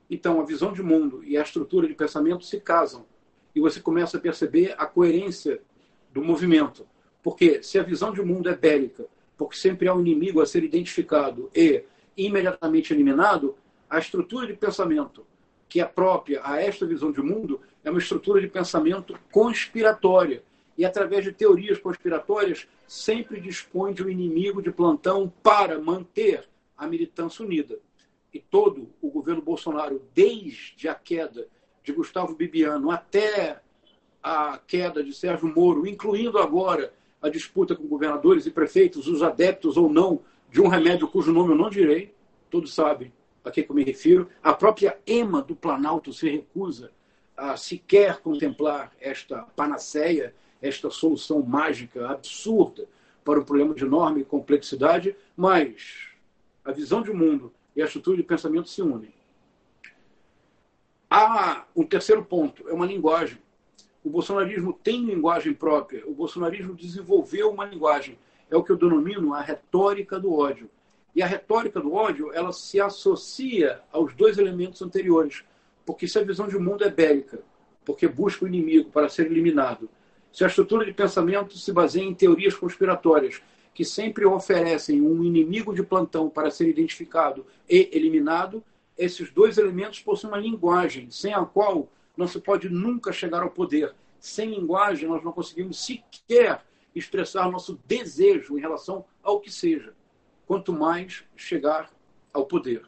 Então, 0.10 0.42
a 0.42 0.46
visão 0.46 0.74
de 0.74 0.82
mundo 0.82 1.24
e 1.24 1.38
a 1.38 1.42
estrutura 1.42 1.88
de 1.88 1.94
pensamento 1.94 2.44
se 2.46 2.60
casam. 2.60 3.06
E 3.54 3.60
você 3.60 3.80
começa 3.80 4.18
a 4.18 4.20
perceber 4.20 4.76
a 4.78 4.86
coerência 4.86 5.62
do 6.12 6.24
movimento. 6.24 6.86
Porque 7.24 7.62
se 7.62 7.78
a 7.78 7.84
visão 7.84 8.12
de 8.12 8.22
mundo 8.22 8.50
é 8.50 8.56
bélica, 8.56 9.06
porque 9.38 9.56
sempre 9.56 9.88
há 9.88 9.94
um 9.94 10.02
inimigo 10.02 10.42
a 10.42 10.46
ser 10.46 10.64
identificado 10.64 11.50
e 11.56 11.84
imediatamente 12.18 12.94
eliminado, 12.94 13.56
a 13.90 14.00
estrutura 14.00 14.48
de 14.48 14.54
pensamento 14.54 15.26
que 15.68 15.80
é 15.80 15.86
própria 15.86 16.42
a 16.44 16.62
esta 16.62 16.86
visão 16.86 17.12
de 17.12 17.22
mundo 17.22 17.62
é 17.84 17.90
uma 17.90 18.00
estrutura 18.00 18.42
de 18.42 18.48
pensamento 18.48 19.18
conspiratória. 19.32 20.44
E 20.78 20.86
através 20.86 21.24
de 21.24 21.32
teorias 21.32 21.80
conspiratórias, 21.80 22.68
sempre 22.88 23.40
dispõe 23.40 23.94
de 23.94 24.04
um 24.04 24.10
inimigo 24.10 24.62
de 24.62 24.72
plantão 24.72 25.32
para 25.42 25.80
manter 25.80 26.48
a 26.78 26.88
militância 26.88 27.46
unida. 27.46 27.80
E 28.34 28.40
todo 28.40 28.90
o 29.02 29.10
governo 29.10 29.42
Bolsonaro, 29.42 30.02
desde 30.14 30.88
a 30.88 30.96
queda 30.96 31.48
de 31.84 31.92
Gustavo 31.92 32.36
Bibiano 32.36 32.92
até 32.92 33.62
a 34.22 34.60
queda 34.68 35.04
de 35.04 35.14
Sérgio 35.14 35.54
Moro, 35.54 35.88
incluindo 35.88 36.38
agora 36.38 36.94
a 37.22 37.30
disputa 37.30 37.76
com 37.76 37.88
governadores 37.88 38.46
e 38.46 38.52
prefeitos, 38.52 39.08
os 39.08 39.22
adeptos 39.22 39.78
ou 39.78 39.90
não 39.90 40.22
de 40.50 40.62
um 40.62 40.68
remédio 40.68 41.08
cujo 41.08 41.32
nome 41.32 41.52
eu 41.52 41.58
não 41.58 41.70
direi, 41.70 42.14
todos 42.50 42.74
sabem 42.74 43.12
a 43.44 43.52
que 43.52 43.66
eu 43.68 43.76
me 43.76 43.84
refiro. 43.84 44.30
A 44.42 44.54
própria 44.54 44.98
EMA 45.06 45.42
do 45.42 45.56
Planalto 45.56 46.12
se 46.14 46.30
recusa 46.30 46.92
a 47.36 47.56
sequer 47.58 48.20
contemplar 48.20 48.92
esta 49.00 49.44
panaceia, 49.56 50.36
esta 50.62 50.90
solução 50.90 51.42
mágica, 51.42 52.10
absurda, 52.10 52.88
para 53.24 53.40
um 53.40 53.44
problema 53.44 53.74
de 53.74 53.84
enorme 53.84 54.24
complexidade, 54.24 55.16
mas 55.36 56.10
a 56.64 56.72
visão 56.72 57.02
de 57.02 57.12
mundo 57.12 57.54
e 57.76 57.82
a 57.82 57.86
estrutura 57.86 58.18
de 58.18 58.24
pensamento 58.24 58.70
se 58.70 58.82
unem. 58.82 59.14
Há 61.10 61.66
um 61.76 61.84
terceiro 61.84 62.24
ponto, 62.24 62.68
é 62.70 62.74
uma 62.74 62.86
linguagem. 62.86 63.38
O 64.04 64.10
bolsonarismo 64.10 64.74
tem 64.74 65.06
linguagem 65.06 65.54
própria. 65.54 66.04
O 66.08 66.14
bolsonarismo 66.14 66.74
desenvolveu 66.74 67.52
uma 67.52 67.66
linguagem. 67.66 68.18
É 68.50 68.56
o 68.56 68.64
que 68.64 68.72
eu 68.72 68.78
denomino 68.78 69.34
a 69.34 69.42
retórica 69.42 70.20
do 70.20 70.34
ódio. 70.34 70.70
E 71.16 71.22
a 71.22 71.28
retórica 71.28 71.80
do 71.80 71.94
ódio, 71.94 72.34
ela 72.34 72.52
se 72.52 72.80
associa 72.80 73.82
aos 73.92 74.14
dois 74.14 74.38
elementos 74.38 74.82
anteriores. 74.82 75.44
Porque 75.86 76.08
se 76.08 76.18
a 76.18 76.24
visão 76.24 76.48
de 76.48 76.58
mundo 76.58 76.84
é 76.84 76.90
bélica, 76.90 77.42
porque 77.86 78.08
busca 78.08 78.46
o 78.46 78.48
inimigo 78.48 78.90
para 78.90 79.10
ser 79.10 79.26
eliminado, 79.26 79.90
se 80.32 80.44
a 80.44 80.48
estrutura 80.48 80.86
de 80.86 80.94
pensamento 80.94 81.58
se 81.58 81.72
baseia 81.74 82.06
em 82.06 82.14
teorias 82.14 82.56
conspiratórias, 82.56 83.42
que 83.74 83.84
sempre 83.84 84.26
oferecem 84.26 85.02
um 85.02 85.24
inimigo 85.24 85.74
de 85.74 85.84
plantão 85.84 86.30
para 86.30 86.52
ser 86.52 86.68
identificado 86.68 87.46
e 87.70 87.90
eliminado, 87.92 88.64
esses 88.98 89.32
dois 89.32 89.58
elementos 89.58 90.00
possuem 90.00 90.34
uma 90.34 90.40
linguagem 90.40 91.10
sem 91.10 91.34
a 91.34 91.44
qual 91.44 91.90
não 92.22 92.28
se 92.28 92.40
pode 92.40 92.70
nunca 92.70 93.12
chegar 93.12 93.42
ao 93.42 93.50
poder. 93.50 93.96
Sem 94.20 94.52
linguagem, 94.52 95.10
nós 95.10 95.24
não 95.24 95.32
conseguimos 95.32 95.84
sequer 95.84 96.64
expressar 96.94 97.50
nosso 97.50 97.80
desejo 97.88 98.58
em 98.58 98.62
relação 98.62 99.04
ao 99.24 99.40
que 99.40 99.52
seja, 99.52 99.94
quanto 100.46 100.72
mais 100.72 101.24
chegar 101.36 101.92
ao 102.32 102.46
poder. 102.46 102.84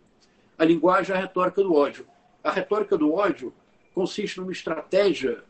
A 0.57 0.63
linguagem 0.63 1.15
é 1.15 1.17
a 1.17 1.21
retórica 1.21 1.63
do 1.63 1.73
ódio. 1.73 2.05
A 2.43 2.51
retórica 2.51 2.95
do 2.95 3.11
ódio 3.11 3.51
consiste 3.95 4.39
numa 4.39 4.51
estratégia 4.51 5.43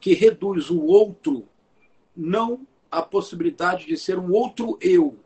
que 0.00 0.14
reduz 0.14 0.68
o 0.68 0.84
outro 0.84 1.46
não 2.16 2.66
à 2.90 3.00
possibilidade 3.00 3.86
de 3.86 3.96
ser 3.96 4.18
um 4.18 4.32
outro 4.32 4.76
eu 4.80 5.16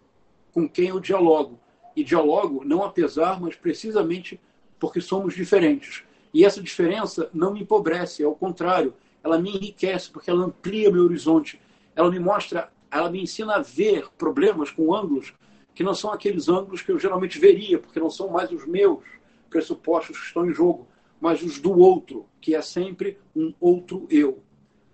com 0.53 0.69
quem 0.69 0.89
eu 0.89 1.01
dialogo. 1.01 1.59
E 1.97 2.05
dialogo 2.05 2.63
não 2.63 2.85
apesar, 2.85 3.41
mas 3.41 3.57
precisamente 3.57 4.39
porque 4.79 5.01
somos 5.01 5.35
diferentes. 5.35 6.06
E 6.33 6.45
essa 6.45 6.63
diferença 6.63 7.31
não 7.33 7.53
me 7.53 7.63
empobrece, 7.63 8.23
ao 8.23 8.35
contrário, 8.35 8.95
ela 9.23 9.39
me 9.39 9.51
enriquece, 9.51 10.11
porque 10.11 10.31
ela 10.31 10.45
amplia 10.45 10.91
meu 10.91 11.05
horizonte. 11.05 11.61
Ela 11.95 12.11
me 12.11 12.19
mostra, 12.19 12.71
ela 12.91 13.11
me 13.11 13.23
ensina 13.23 13.57
a 13.57 13.63
ver 13.63 14.09
problemas 14.17 14.71
com 14.71 14.95
ângulos 14.95 15.35
que 15.75 15.83
não 15.85 15.95
são 15.95 16.11
aqueles 16.11 16.49
ângulos 16.49 16.81
que 16.81 16.91
eu 16.91 16.99
geralmente 16.99 17.39
veria, 17.39 17.79
porque 17.79 18.01
não 18.01 18.09
são 18.09 18.31
mais 18.31 18.51
os 18.51 18.67
meus 18.67 19.05
pressupostos 19.51 20.19
que 20.19 20.27
estão 20.27 20.49
em 20.49 20.55
jogo, 20.55 20.89
mas 21.21 21.43
os 21.43 21.61
do 21.61 21.79
outro, 21.79 22.27
que 22.41 22.55
é 22.55 22.63
sempre 22.63 23.19
um 23.35 23.53
outro 23.61 24.07
eu. 24.09 24.43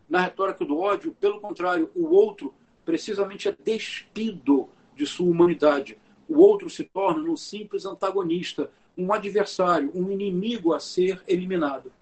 Na 0.08 0.22
retórica 0.22 0.64
do 0.64 0.78
ódio, 0.78 1.16
pelo 1.20 1.40
contrário, 1.40 1.88
o 1.94 2.08
outro 2.08 2.52
precisamente 2.84 3.48
é 3.48 3.56
despido 3.64 4.68
de 4.96 5.06
sua 5.06 5.30
humanidade. 5.30 5.96
O 6.28 6.40
outro 6.40 6.68
se 6.68 6.82
torna 6.82 7.30
um 7.30 7.36
simples 7.36 7.86
antagonista, 7.86 8.70
um 8.96 9.12
adversário, 9.12 9.90
um 9.94 10.11
inimigo 10.11 10.72
a 10.72 10.80
ser 10.80 11.22
eliminado. 11.26 11.92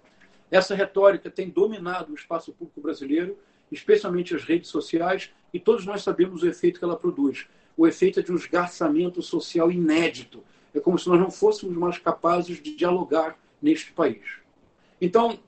Essa 0.49 0.75
retórica 0.75 1.29
tem 1.29 1.49
dominado 1.49 2.11
o 2.11 2.15
espaço 2.15 2.51
público 2.51 2.81
brasileiro, 2.81 3.37
especialmente 3.71 4.35
as 4.35 4.43
redes 4.43 4.69
sociais, 4.69 5.31
e 5.53 5.59
todos 5.59 5.85
nós 5.85 6.03
sabemos 6.03 6.43
o 6.43 6.47
efeito 6.47 6.79
que 6.79 6.85
ela 6.85 6.97
produz. 6.97 7.47
O 7.77 7.87
efeito 7.87 8.19
é 8.19 8.23
de 8.23 8.31
um 8.31 8.35
esgarçamento 8.35 9.21
social 9.21 9.71
inédito. 9.71 10.43
É 10.73 10.79
como 10.79 10.99
se 10.99 11.07
nós 11.07 11.19
não 11.19 11.31
fôssemos 11.31 11.75
mais 11.75 11.97
capazes 11.97 12.61
de 12.61 12.75
dialogar 12.75 13.37
neste 13.61 13.93
país. 13.93 14.21
Então, 14.99 15.39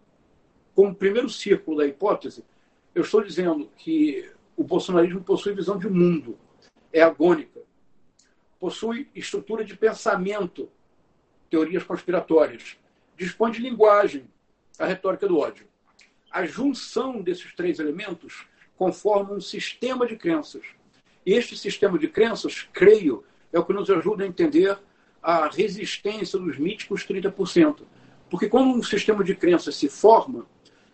como 0.74 0.96
primeiro 0.96 1.30
círculo 1.30 1.78
da 1.78 1.86
hipótese, 1.86 2.44
eu 2.96 3.04
estou 3.04 3.24
dizendo 3.24 3.70
que 3.78 4.30
o 4.56 4.64
bolsonarismo 4.64 5.22
possui 5.22 5.54
visão 5.54 5.78
de 5.78 5.90
mundo, 5.90 6.38
é 6.92 7.02
agônica, 7.02 7.62
possui 8.60 9.10
estrutura 9.14 9.64
de 9.66 9.76
pensamento, 9.76 10.70
teorias 11.54 11.84
conspiratórias, 11.84 12.78
dispõe 13.16 13.52
de 13.52 13.62
linguagem, 13.62 14.26
a 14.80 14.88
retórica 14.88 15.28
do 15.28 15.38
ódio. 15.38 15.68
A 16.32 16.48
junção 16.48 17.22
desses 17.22 17.54
três 17.54 17.78
elementos 17.78 18.48
conforma 18.76 19.36
um 19.36 19.40
sistema 19.40 20.08
de 20.08 20.16
crenças. 20.16 20.64
Este 21.24 21.56
sistema 21.56 22.00
de 22.00 22.08
crenças, 22.08 22.68
creio, 22.74 23.24
é 23.52 23.60
o 23.60 23.64
que 23.64 23.72
nos 23.72 23.88
ajuda 23.88 24.24
a 24.24 24.28
entender 24.28 24.76
a 25.22 25.48
resistência 25.48 26.40
dos 26.40 26.58
míticos 26.58 27.06
30%. 27.06 27.84
Porque 28.32 28.50
quando 28.50 28.76
um 28.76 28.82
sistema 28.82 29.24
de 29.24 29.36
crenças 29.36 29.76
se 29.76 29.88
forma, 29.88 30.48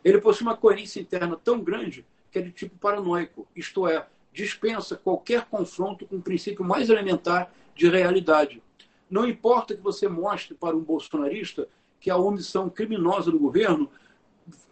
ele 0.03 0.19
possui 0.19 0.45
uma 0.45 0.57
coerência 0.57 0.99
interna 0.99 1.39
tão 1.41 1.61
grande 1.61 2.05
que 2.29 2.37
é 2.37 2.41
de 2.41 2.51
tipo 2.51 2.77
paranoico, 2.77 3.47
isto 3.55 3.87
é, 3.87 4.05
dispensa 4.33 4.97
qualquer 4.97 5.45
confronto 5.45 6.05
com 6.05 6.17
o 6.17 6.21
princípio 6.21 6.65
mais 6.65 6.89
elementar 6.89 7.49
de 7.73 7.87
realidade. 7.87 8.61
Não 9.09 9.27
importa 9.27 9.75
que 9.75 9.81
você 9.81 10.07
mostre 10.07 10.53
para 10.53 10.75
um 10.75 10.81
bolsonarista 10.81 11.67
que 11.99 12.09
a 12.09 12.17
omissão 12.17 12.69
criminosa 12.69 13.31
do 13.31 13.39
governo 13.39 13.89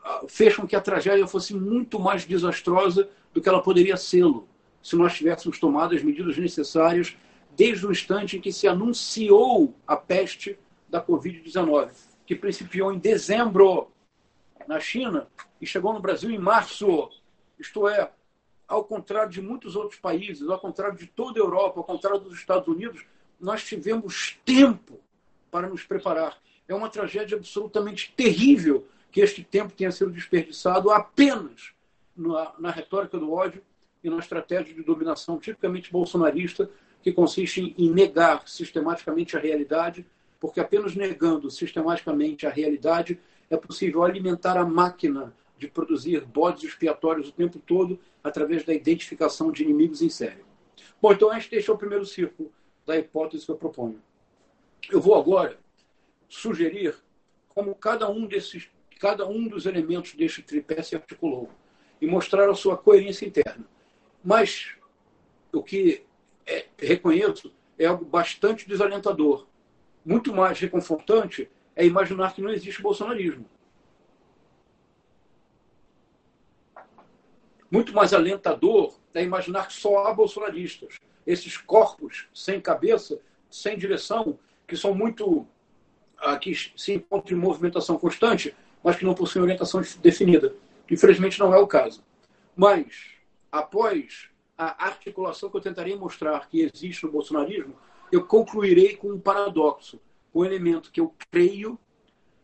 ah, 0.03 0.23
fez 0.27 0.55
com 0.55 0.67
que 0.67 0.75
a 0.75 0.81
tragédia 0.81 1.27
fosse 1.27 1.53
muito 1.53 1.99
mais 1.99 2.25
desastrosa 2.25 3.09
do 3.33 3.41
que 3.41 3.49
ela 3.49 3.61
poderia 3.61 3.97
ser-lo, 3.97 4.47
se 4.81 4.95
nós 4.95 5.15
tivéssemos 5.15 5.59
tomado 5.59 5.95
as 5.95 6.01
medidas 6.01 6.37
necessárias 6.37 7.15
desde 7.55 7.85
o 7.85 7.91
instante 7.91 8.37
em 8.37 8.41
que 8.41 8.51
se 8.51 8.67
anunciou 8.67 9.73
a 9.85 9.97
peste 9.97 10.57
da 10.87 11.03
Covid-19, 11.03 11.89
que 12.25 12.35
principiou 12.35 12.93
em 12.93 12.99
dezembro 12.99 13.89
na 14.67 14.79
China 14.79 15.27
e 15.59 15.65
chegou 15.65 15.93
no 15.93 15.99
Brasil 15.99 16.29
em 16.29 16.37
março. 16.37 17.09
Isto 17.59 17.87
é, 17.87 18.11
ao 18.67 18.83
contrário 18.83 19.31
de 19.31 19.41
muitos 19.41 19.75
outros 19.75 19.99
países, 19.99 20.47
ao 20.47 20.59
contrário 20.59 20.97
de 20.97 21.07
toda 21.07 21.39
a 21.39 21.43
Europa, 21.43 21.79
ao 21.79 21.83
contrário 21.83 22.19
dos 22.19 22.35
Estados 22.35 22.67
Unidos, 22.67 23.05
nós 23.39 23.63
tivemos 23.63 24.37
tempo 24.45 24.99
para 25.51 25.67
nos 25.67 25.83
preparar. 25.83 26.37
É 26.67 26.75
uma 26.75 26.89
tragédia 26.89 27.37
absolutamente 27.37 28.13
terrível 28.15 28.87
que 29.11 29.21
este 29.21 29.43
tempo 29.43 29.73
tenha 29.73 29.91
sido 29.91 30.11
desperdiçado 30.11 30.91
apenas 30.91 31.71
na, 32.15 32.53
na 32.59 32.71
retórica 32.71 33.17
do 33.17 33.31
ódio 33.31 33.61
e 34.03 34.09
na 34.09 34.19
estratégia 34.19 34.73
de 34.73 34.83
dominação 34.83 35.39
tipicamente 35.39 35.91
bolsonarista, 35.91 36.69
que 37.01 37.11
consiste 37.11 37.73
em 37.77 37.89
negar 37.89 38.47
sistematicamente 38.47 39.37
a 39.37 39.39
realidade, 39.39 40.05
porque 40.39 40.59
apenas 40.59 40.95
negando 40.95 41.49
sistematicamente 41.49 42.45
a 42.45 42.49
realidade 42.49 43.19
é 43.49 43.55
possível 43.55 44.03
alimentar 44.03 44.57
a 44.57 44.65
máquina 44.65 45.33
de 45.57 45.67
produzir 45.67 46.25
bodes 46.25 46.63
expiatórios 46.63 47.29
o 47.29 47.31
tempo 47.31 47.59
todo 47.59 47.99
através 48.23 48.63
da 48.63 48.73
identificação 48.73 49.51
de 49.51 49.63
inimigos 49.63 50.01
em 50.01 50.09
série. 50.09 50.45
Bom, 51.01 51.13
então 51.13 51.35
este 51.35 51.57
é 51.57 51.71
o 51.71 51.77
primeiro 51.77 52.05
círculo 52.05 52.51
da 52.87 52.97
hipótese 52.97 53.45
que 53.45 53.51
eu 53.51 53.57
proponho. 53.57 54.01
Eu 54.89 55.01
vou 55.01 55.13
agora 55.13 55.59
sugerir 56.29 56.95
como 57.49 57.75
cada 57.75 58.09
um 58.09 58.25
desses, 58.25 58.69
cada 58.99 59.27
um 59.27 59.47
dos 59.47 59.65
elementos 59.65 60.13
deste 60.13 60.41
tripé 60.41 60.81
se 60.81 60.95
articulou 60.95 61.49
e 61.99 62.07
mostrar 62.07 62.49
a 62.49 62.55
sua 62.55 62.77
coerência 62.77 63.25
interna. 63.25 63.65
Mas 64.23 64.75
o 65.51 65.61
que 65.61 66.05
é, 66.45 66.67
reconheço 66.77 67.51
é 67.77 67.85
algo 67.85 68.05
bastante 68.05 68.67
desalentador. 68.67 69.45
Muito 70.05 70.33
mais 70.33 70.57
reconfortante 70.59 71.49
é 71.75 71.85
imaginar 71.85 72.33
que 72.33 72.41
não 72.41 72.49
existe 72.49 72.81
bolsonarismo. 72.81 73.45
Muito 77.69 77.93
mais 77.93 78.13
alentador 78.13 78.97
é 79.13 79.21
imaginar 79.23 79.67
que 79.67 79.73
só 79.73 80.07
há 80.07 80.13
bolsonaristas. 80.13 80.97
Esses 81.27 81.57
corpos 81.57 82.27
sem 82.33 82.59
cabeça, 82.59 83.19
sem 83.51 83.77
direção, 83.77 84.39
que 84.65 84.75
são 84.75 84.95
muito. 84.95 85.45
Ah, 86.17 86.37
que 86.37 86.51
se 86.75 86.93
encontram 86.93 87.37
em 87.37 87.39
movimentação 87.39 87.99
constante, 87.99 88.55
mas 88.83 88.95
que 88.95 89.05
não 89.05 89.13
possuem 89.13 89.43
orientação 89.43 89.81
definida. 90.01 90.55
Infelizmente 90.89 91.39
não 91.39 91.53
é 91.53 91.59
o 91.59 91.67
caso. 91.67 92.03
Mas, 92.55 93.11
após 93.51 94.29
a 94.57 94.85
articulação 94.85 95.49
que 95.49 95.57
eu 95.57 95.61
tentaria 95.61 95.95
mostrar 95.95 96.49
que 96.49 96.61
existe 96.61 97.05
no 97.05 97.11
bolsonarismo, 97.11 97.75
eu 98.11 98.25
concluirei 98.25 98.95
com 98.95 99.09
um 99.09 99.19
paradoxo, 99.19 99.99
um 100.33 100.43
elemento 100.43 100.91
que 100.91 100.99
eu 100.99 101.13
creio 101.29 101.77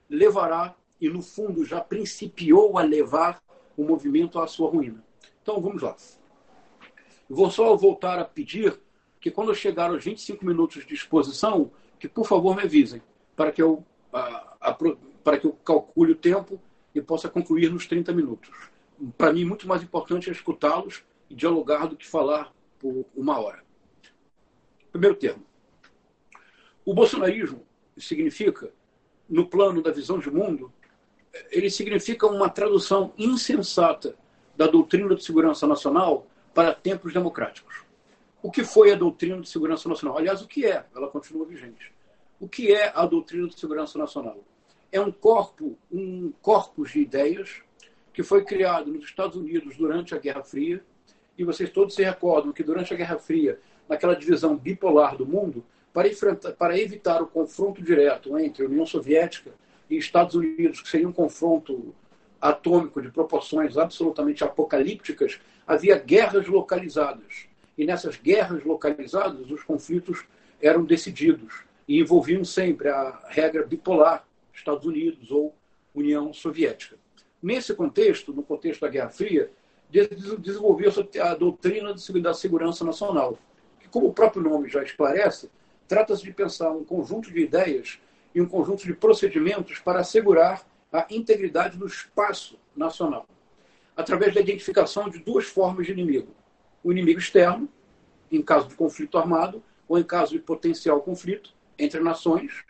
levará, 0.10 0.76
e 1.02 1.10
no 1.10 1.22
fundo 1.22 1.66
já 1.66 1.82
principiou 1.82 2.78
a 2.78 2.84
levar 2.84 3.42
o 3.76 3.84
movimento 3.84 4.40
à 4.40 4.48
sua 4.48 4.70
ruína. 4.70 5.04
Então 5.42 5.60
vamos 5.60 5.82
lá. 5.82 5.98
Vou 7.34 7.50
só 7.50 7.76
voltar 7.76 8.20
a 8.20 8.26
pedir 8.26 8.80
que 9.20 9.32
quando 9.32 9.56
chegar 9.56 9.90
aos 9.90 10.04
25 10.04 10.46
minutos 10.46 10.86
de 10.86 10.94
exposição, 10.94 11.72
que 12.00 12.08
por 12.08 12.28
favor 12.28 12.56
me 12.56 12.62
avisem, 12.62 13.02
para 13.36 13.52
que 13.52 13.62
eu, 13.62 13.84
para 15.24 15.40
que 15.40 15.48
eu 15.48 15.54
calcule 15.66 16.12
o 16.12 16.16
tempo 16.16 16.62
e 16.94 17.02
possa 17.02 17.28
concluir 17.28 17.72
nos 17.72 17.88
30 17.88 18.14
minutos. 18.14 18.52
Para 19.18 19.34
mim, 19.34 19.46
muito 19.46 19.68
mais 19.68 19.82
importante 19.82 20.30
é 20.30 20.32
escutá-los 20.32 21.04
e 21.28 21.34
dialogar 21.34 21.88
do 21.88 21.96
que 21.98 22.08
falar 22.08 22.54
por 22.78 23.04
uma 23.16 23.40
hora. 23.40 23.64
Primeiro 24.92 25.16
termo. 25.16 25.44
O 26.86 26.94
bolsonarismo 26.94 27.64
significa, 27.98 28.72
no 29.28 29.48
plano 29.48 29.82
da 29.82 29.90
visão 29.90 30.20
de 30.20 30.30
mundo, 30.30 30.72
ele 31.50 31.72
significa 31.72 32.28
uma 32.28 32.48
tradução 32.48 33.12
insensata 33.18 34.16
da 34.56 34.68
doutrina 34.68 35.16
de 35.16 35.24
segurança 35.24 35.66
nacional 35.66 36.28
para 36.54 36.74
tempos 36.74 37.14
democráticos. 37.14 37.84
O 38.42 38.52
que 38.52 38.64
foi 38.64 38.92
a 38.92 38.96
doutrina 38.96 39.40
de 39.40 39.50
segurança 39.50 39.88
nacional? 39.88 40.18
Aliás, 40.18 40.42
o 40.42 40.48
que 40.48 40.66
é? 40.66 40.86
Ela 40.96 41.08
continua 41.08 41.46
vigente. 41.46 41.94
O 42.40 42.48
que 42.48 42.74
é 42.74 42.92
a 42.94 43.06
doutrina 43.06 43.48
de 43.48 43.60
segurança 43.60 43.98
nacional? 43.98 44.44
É 44.92 45.00
um 45.00 45.12
corpo, 45.12 45.78
um 45.92 46.32
corpus 46.42 46.92
de 46.92 47.00
ideias 47.00 47.62
que 48.14 48.22
foi 48.22 48.44
criado 48.44 48.92
nos 48.92 49.06
Estados 49.06 49.38
Unidos 49.38 49.76
durante 49.78 50.14
a 50.14 50.18
Guerra 50.20 50.44
Fria 50.44 50.84
e 51.38 51.44
vocês 51.44 51.70
todos 51.70 51.96
se 51.96 52.04
recordam 52.04 52.52
que 52.52 52.64
durante 52.64 52.94
a 52.94 52.98
Guerra 52.98 53.18
Fria, 53.18 53.60
naquela 53.90 54.16
divisão 54.16 54.56
bipolar 54.56 55.18
do 55.18 55.26
mundo, 55.26 55.64
para, 55.92 56.10
para 56.58 56.78
evitar 56.78 57.22
o 57.22 57.28
confronto 57.28 57.82
direto 57.82 58.38
entre 58.38 58.66
União 58.66 58.86
Soviética 58.86 59.52
e 59.90 59.98
Estados 59.98 60.36
Unidos, 60.36 60.82
que 60.82 60.90
seria 60.90 61.08
um 61.08 61.14
confronto 61.14 61.94
atômico 62.44 63.02
de 63.02 63.10
proporções 63.10 63.78
absolutamente 63.78 64.44
apocalípticas, 64.44 65.40
havia 65.66 65.98
guerras 65.98 66.46
localizadas. 66.46 67.48
E 67.78 67.86
nessas 67.86 68.18
guerras 68.18 68.66
localizadas, 68.66 69.50
os 69.50 69.64
conflitos 69.64 70.26
eram 70.62 70.84
decididos 70.84 71.64
e 71.88 72.02
envolviam 72.02 72.44
sempre 72.44 72.90
a 72.90 73.18
regra 73.30 73.66
bipolar, 73.66 74.28
Estados 74.54 74.86
Unidos 74.86 75.32
ou 75.32 75.56
União 75.96 76.34
Soviética. 76.34 76.98
Nesse 77.42 77.74
contexto, 77.74 78.34
no 78.34 78.44
contexto 78.44 78.82
da 78.82 78.90
Guerra 78.90 79.10
Fria, 79.10 79.50
desenvolveu-se 79.90 81.20
a 81.20 81.36
doutrina 81.36 81.96
da 82.22 82.34
segurança 82.34 82.84
nacional, 82.84 83.40
que, 83.80 83.88
como 83.88 84.08
o 84.08 84.14
próprio 84.14 84.44
nome 84.44 84.68
já 84.68 84.84
esclarece, 84.84 85.50
trata-se 85.88 86.24
de 86.24 86.34
pensar 86.34 86.72
um 86.72 86.84
conjunto 86.84 87.32
de 87.32 87.40
ideias 87.40 88.00
e 88.36 88.42
um 88.42 88.46
conjunto 88.46 88.84
de 88.84 88.94
procedimentos 88.94 89.80
para 89.80 90.02
assegurar 90.02 90.62
a 90.94 91.08
integridade 91.10 91.76
do 91.76 91.88
espaço 91.88 92.60
nacional, 92.76 93.28
através 93.98 94.34
da 94.34 94.42
identificação 94.42 95.10
de 95.10 95.18
duas 95.18 95.46
formas 95.46 95.88
de 95.88 95.92
inimigo: 95.92 96.34
o 96.84 96.92
inimigo 96.92 97.20
externo, 97.20 97.68
em 98.32 98.42
caso 98.42 98.68
de 98.68 98.76
conflito 98.76 99.18
armado, 99.18 99.64
ou 99.88 99.98
em 99.98 100.04
caso 100.04 100.34
de 100.34 100.40
potencial 100.40 101.02
conflito 101.02 101.54
entre 101.78 102.00
nações, 102.00 102.64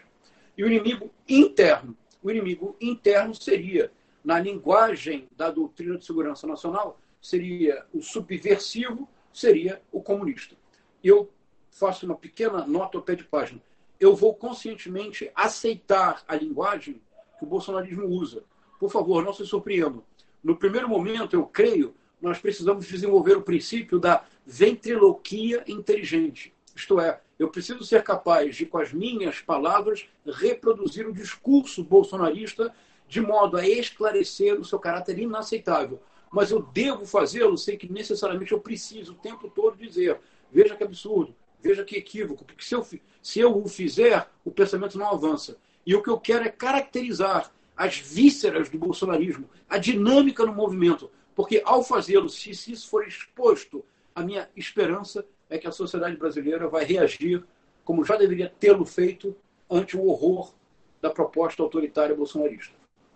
e 0.58 0.64
o 0.64 0.68
inimigo 0.68 1.12
interno. 1.28 1.96
O 2.22 2.32
inimigo 2.32 2.78
interno 2.80 3.36
seria, 3.36 3.92
na 4.24 4.40
linguagem 4.40 5.28
da 5.36 5.52
doutrina 5.52 5.98
de 5.98 6.06
segurança 6.06 6.48
nacional, 6.48 6.98
seria 7.22 7.86
o 7.94 8.02
subversivo, 8.02 9.10
seria 9.34 9.82
o 9.92 10.02
comunista. 10.02 10.56
Eu 11.04 11.30
faço 11.70 12.06
uma 12.06 12.16
pequena 12.16 12.66
nota 12.66 12.98
ao 12.98 13.04
pé 13.04 13.16
de 13.16 13.26
página. 13.26 13.62
Eu 14.00 14.16
vou 14.16 14.34
conscientemente 14.34 15.30
aceitar 15.36 16.24
a 16.28 16.36
linguagem 16.36 17.02
que 17.44 17.48
o 17.48 17.50
bolsonarismo 17.50 18.06
usa. 18.06 18.44
Por 18.80 18.90
favor, 18.90 19.24
não 19.24 19.34
se 19.34 19.46
surpreendam. 19.46 20.04
No 20.44 20.56
primeiro 20.56 20.88
momento, 20.88 21.36
eu 21.36 21.46
creio, 21.46 21.94
nós 22.22 22.40
precisamos 22.40 22.88
desenvolver 22.88 23.38
o 23.38 23.42
princípio 23.42 24.00
da 24.00 24.24
ventriloquia 24.46 25.64
inteligente. 25.68 26.54
Isto 26.76 27.00
é, 27.00 27.20
eu 27.38 27.50
preciso 27.50 27.84
ser 27.84 28.04
capaz 28.04 28.56
de, 28.56 28.66
com 28.66 28.78
as 28.78 28.92
minhas 28.92 29.40
palavras, 29.40 30.08
reproduzir 30.26 31.08
o 31.08 31.14
discurso 31.14 31.84
bolsonarista 31.84 32.74
de 33.08 33.22
modo 33.22 33.58
a 33.58 33.68
esclarecer 33.68 34.60
o 34.60 34.66
seu 34.66 34.80
caráter 34.80 35.20
inaceitável 35.20 36.02
mas 36.34 36.50
eu 36.50 36.64
devo 36.64 37.06
fazê-lo 37.06 37.56
sem 37.56 37.78
que 37.78 37.94
necessariamente 37.94 38.52
eu 38.52 38.60
preciso 38.60 39.12
o 39.12 39.16
tempo 39.16 39.48
todo 39.48 39.78
dizer: 39.78 40.20
veja 40.52 40.76
que 40.76 40.84
absurdo, 40.84 41.36
veja 41.62 41.86
que 41.86 41.96
equívoco, 41.96 42.44
porque 42.44 42.66
se 42.66 42.74
eu, 42.74 42.84
se 43.22 43.40
eu 43.40 43.56
o 43.56 43.68
fizer, 43.68 44.28
o 44.44 44.50
pensamento 44.50 44.98
não 44.98 45.12
avança. 45.12 45.58
E 45.86 45.96
o 45.96 46.02
que 46.02 46.10
eu 46.10 46.20
quero 46.20 46.46
é 46.46 46.50
caracterizar 46.50 47.52
as 47.76 47.98
vísceras 47.98 48.70
do 48.70 48.78
bolsonarismo, 48.78 49.50
a 49.68 49.78
dinâmica 49.78 50.46
no 50.46 50.54
movimento, 50.54 51.10
porque 51.36 51.62
ao 51.66 51.84
fazê-lo, 51.84 52.30
se, 52.30 52.54
se 52.54 52.72
isso 52.72 52.90
for 52.90 53.06
exposto, 53.06 53.84
a 54.14 54.22
minha 54.22 54.50
esperança 54.56 55.26
é 55.50 55.58
que 55.58 55.68
a 55.68 55.72
sociedade 55.72 56.16
brasileira 56.16 56.68
vai 56.68 56.84
reagir 56.86 57.44
como 57.84 58.06
já 58.06 58.16
deveria 58.16 58.54
tê-lo 58.60 58.86
feito 58.86 59.36
ante 59.70 59.98
o 59.98 60.06
horror 60.08 60.54
da 61.02 61.10
proposta 61.10 61.62
autoritária 61.62 62.16
bolsonarista. 62.16 62.74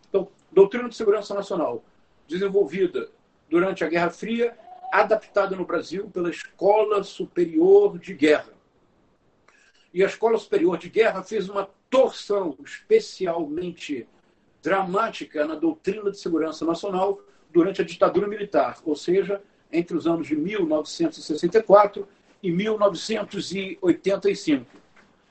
Então, 0.10 0.28
doutrina 0.52 0.90
de 0.90 0.96
segurança 0.96 1.34
nacional 1.34 1.84
desenvolvida 2.28 3.10
durante 3.50 3.84
a 3.84 3.88
Guerra 3.88 4.10
Fria, 4.10 4.58
adaptada 4.92 5.56
no 5.56 5.66
Brasil 5.66 6.10
pela 6.10 6.30
Escola 6.30 7.04
Superior 7.04 7.98
de 7.98 8.14
Guerra. 8.14 8.57
E 9.98 10.04
a 10.04 10.06
Escola 10.06 10.38
Superior 10.38 10.78
de 10.78 10.90
Guerra 10.90 11.24
fez 11.24 11.50
uma 11.50 11.68
torção 11.90 12.56
especialmente 12.64 14.08
dramática 14.62 15.44
na 15.44 15.56
doutrina 15.56 16.12
de 16.12 16.20
segurança 16.20 16.64
nacional 16.64 17.20
durante 17.52 17.82
a 17.82 17.84
ditadura 17.84 18.28
militar, 18.28 18.78
ou 18.86 18.96
seja, 18.96 19.42
entre 19.72 19.98
os 19.98 20.06
anos 20.06 20.28
de 20.28 20.36
1964 20.36 22.08
e 22.44 22.52
1985. 22.52 24.68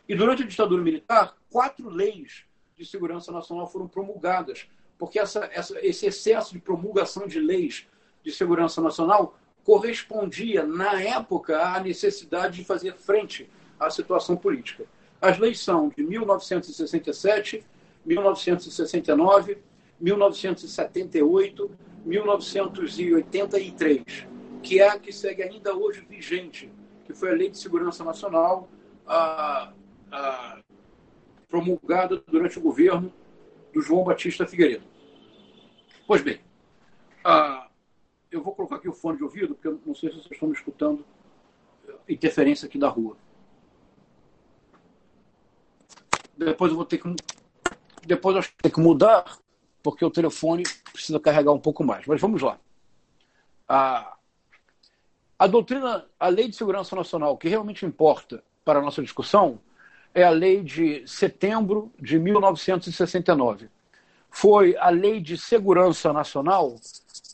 E 0.08 0.16
durante 0.16 0.42
a 0.42 0.46
ditadura 0.46 0.82
militar, 0.82 1.36
quatro 1.48 1.88
leis 1.88 2.42
de 2.76 2.84
segurança 2.84 3.30
nacional 3.30 3.68
foram 3.68 3.86
promulgadas 3.86 4.66
porque 4.98 5.20
essa, 5.20 5.48
essa, 5.52 5.78
esse 5.86 6.06
excesso 6.06 6.52
de 6.52 6.58
promulgação 6.58 7.28
de 7.28 7.38
leis 7.38 7.86
de 8.24 8.32
segurança 8.32 8.82
nacional 8.82 9.38
correspondia, 9.62 10.66
na 10.66 11.00
época, 11.00 11.56
à 11.56 11.78
necessidade 11.78 12.56
de 12.56 12.64
fazer 12.64 12.96
frente 12.96 13.48
à 13.78 13.90
situação 13.90 14.36
política. 14.36 14.84
As 15.20 15.38
leis 15.38 15.60
são 15.60 15.88
de 15.88 16.02
1967, 16.02 17.64
1969, 18.04 19.58
1978, 20.00 21.70
1983, 22.04 24.26
que 24.62 24.80
é 24.80 24.88
a 24.88 24.98
que 24.98 25.12
segue 25.12 25.42
ainda 25.42 25.74
hoje 25.74 26.04
vigente, 26.08 26.70
que 27.04 27.14
foi 27.14 27.30
a 27.30 27.34
Lei 27.34 27.50
de 27.50 27.58
Segurança 27.58 28.04
Nacional, 28.04 28.68
a, 29.06 29.72
a, 30.10 30.58
promulgada 31.48 32.22
durante 32.26 32.58
o 32.58 32.62
governo 32.62 33.12
do 33.72 33.80
João 33.80 34.04
Batista 34.04 34.46
Figueiredo. 34.46 34.84
Pois 36.06 36.22
bem, 36.22 36.40
ah, 37.24 37.68
eu 38.30 38.42
vou 38.42 38.54
colocar 38.54 38.76
aqui 38.76 38.88
o 38.88 38.92
fone 38.92 39.16
de 39.16 39.24
ouvido, 39.24 39.54
porque 39.54 39.68
eu 39.68 39.80
não 39.84 39.94
sei 39.94 40.10
se 40.10 40.16
vocês 40.16 40.32
estão 40.32 40.48
me 40.48 40.54
escutando 40.54 41.04
interferência 42.08 42.66
aqui 42.66 42.78
da 42.78 42.88
rua. 42.88 43.16
Depois 46.36 46.70
eu 46.70 46.76
vou 46.76 46.84
ter 46.84 46.98
que. 46.98 47.14
Depois 48.04 48.36
eu 48.36 48.42
vou 48.42 48.50
ter 48.62 48.70
que 48.70 48.80
mudar, 48.80 49.38
porque 49.82 50.04
o 50.04 50.10
telefone 50.10 50.62
precisa 50.92 51.18
carregar 51.18 51.52
um 51.52 51.58
pouco 51.58 51.82
mais. 51.82 52.06
Mas 52.06 52.20
vamos 52.20 52.42
lá. 52.42 52.58
A, 53.68 54.16
a 55.38 55.46
doutrina, 55.46 56.04
a 56.18 56.28
Lei 56.28 56.48
de 56.48 56.56
Segurança 56.56 56.94
Nacional, 56.94 57.36
que 57.36 57.48
realmente 57.48 57.84
importa 57.84 58.42
para 58.64 58.78
a 58.78 58.82
nossa 58.82 59.02
discussão, 59.02 59.58
é 60.14 60.22
a 60.22 60.30
Lei 60.30 60.62
de 60.62 61.06
setembro 61.06 61.92
de 62.00 62.18
1969. 62.18 63.68
Foi 64.30 64.76
a 64.76 64.90
Lei 64.90 65.20
de 65.20 65.36
Segurança 65.36 66.12
Nacional 66.12 66.76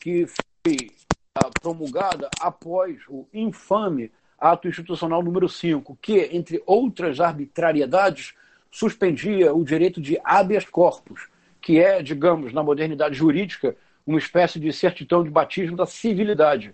que 0.01 0.25
foi 0.27 0.91
ah, 1.35 1.49
promulgada 1.61 2.29
após 2.41 3.01
o 3.07 3.25
infame 3.33 4.11
ato 4.37 4.67
institucional 4.67 5.23
número 5.23 5.47
5, 5.47 5.97
que, 6.01 6.29
entre 6.33 6.61
outras 6.65 7.21
arbitrariedades, 7.21 8.33
suspendia 8.73 9.53
o 9.53 9.63
direito 9.63 10.01
de 10.01 10.19
habeas 10.23 10.65
corpus, 10.65 11.29
que 11.61 11.79
é, 11.79 12.01
digamos, 12.01 12.51
na 12.51 12.63
modernidade 12.63 13.13
jurídica, 13.13 13.77
uma 14.05 14.17
espécie 14.17 14.59
de 14.59 14.73
certidão 14.73 15.23
de 15.23 15.29
batismo 15.29 15.77
da 15.77 15.85
civilidade. 15.85 16.73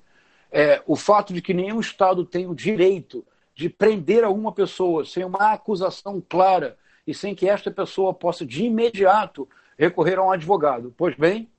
É, 0.50 0.82
o 0.88 0.96
fato 0.96 1.34
de 1.34 1.42
que 1.42 1.54
nenhum 1.54 1.82
Estado 1.82 2.24
tem 2.24 2.48
o 2.48 2.56
direito 2.56 3.26
de 3.54 3.68
prender 3.68 4.24
alguma 4.24 4.54
pessoa 4.54 5.04
sem 5.04 5.26
uma 5.26 5.52
acusação 5.52 6.24
clara 6.28 6.78
e 7.06 7.14
sem 7.14 7.36
que 7.36 7.50
esta 7.50 7.70
pessoa 7.70 8.14
possa, 8.14 8.46
de 8.46 8.64
imediato, 8.64 9.46
recorrer 9.78 10.20
a 10.20 10.24
um 10.24 10.32
advogado. 10.32 10.94
Pois 10.96 11.16
bem, 11.16 11.50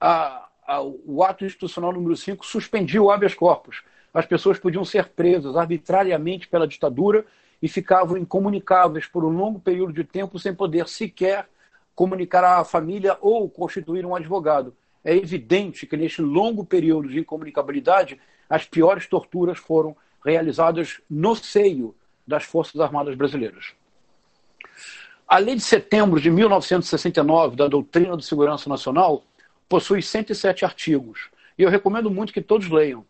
a, 0.00 0.48
a, 0.68 0.80
o 0.80 1.24
ato 1.24 1.44
institucional 1.44 1.92
número 1.92 2.16
5 2.16 2.46
suspendiu 2.46 3.06
o 3.06 3.10
habeas 3.10 3.34
corpus 3.34 3.82
as 4.12 4.26
pessoas 4.26 4.58
podiam 4.58 4.84
ser 4.84 5.08
presas 5.10 5.56
arbitrariamente 5.56 6.48
pela 6.48 6.66
ditadura 6.66 7.24
e 7.62 7.68
ficavam 7.68 8.16
incomunicáveis 8.16 9.06
por 9.06 9.24
um 9.24 9.28
longo 9.28 9.60
período 9.60 9.92
de 9.92 10.04
tempo 10.04 10.38
sem 10.38 10.54
poder 10.54 10.88
sequer 10.88 11.48
comunicar 11.94 12.42
à 12.42 12.64
família 12.64 13.18
ou 13.20 13.48
constituir 13.48 14.06
um 14.06 14.14
advogado. 14.14 14.74
É 15.04 15.14
evidente 15.14 15.86
que 15.86 15.96
neste 15.96 16.22
longo 16.22 16.64
período 16.64 17.08
de 17.08 17.20
incomunicabilidade, 17.20 18.18
as 18.48 18.64
piores 18.64 19.06
torturas 19.06 19.58
foram 19.58 19.96
realizadas 20.24 21.00
no 21.08 21.34
seio 21.34 21.94
das 22.26 22.44
Forças 22.44 22.80
Armadas 22.80 23.14
Brasileiras. 23.14 23.74
A 25.26 25.38
Lei 25.38 25.54
de 25.54 25.62
Setembro 25.62 26.20
de 26.20 26.30
1969 26.30 27.56
da 27.56 27.68
Doutrina 27.68 28.16
de 28.16 28.24
Segurança 28.24 28.68
Nacional 28.68 29.24
possui 29.68 30.02
107 30.02 30.64
artigos. 30.64 31.28
E 31.56 31.62
eu 31.62 31.70
recomendo 31.70 32.10
muito 32.10 32.32
que 32.32 32.40
todos 32.40 32.68
leiam. 32.68 33.04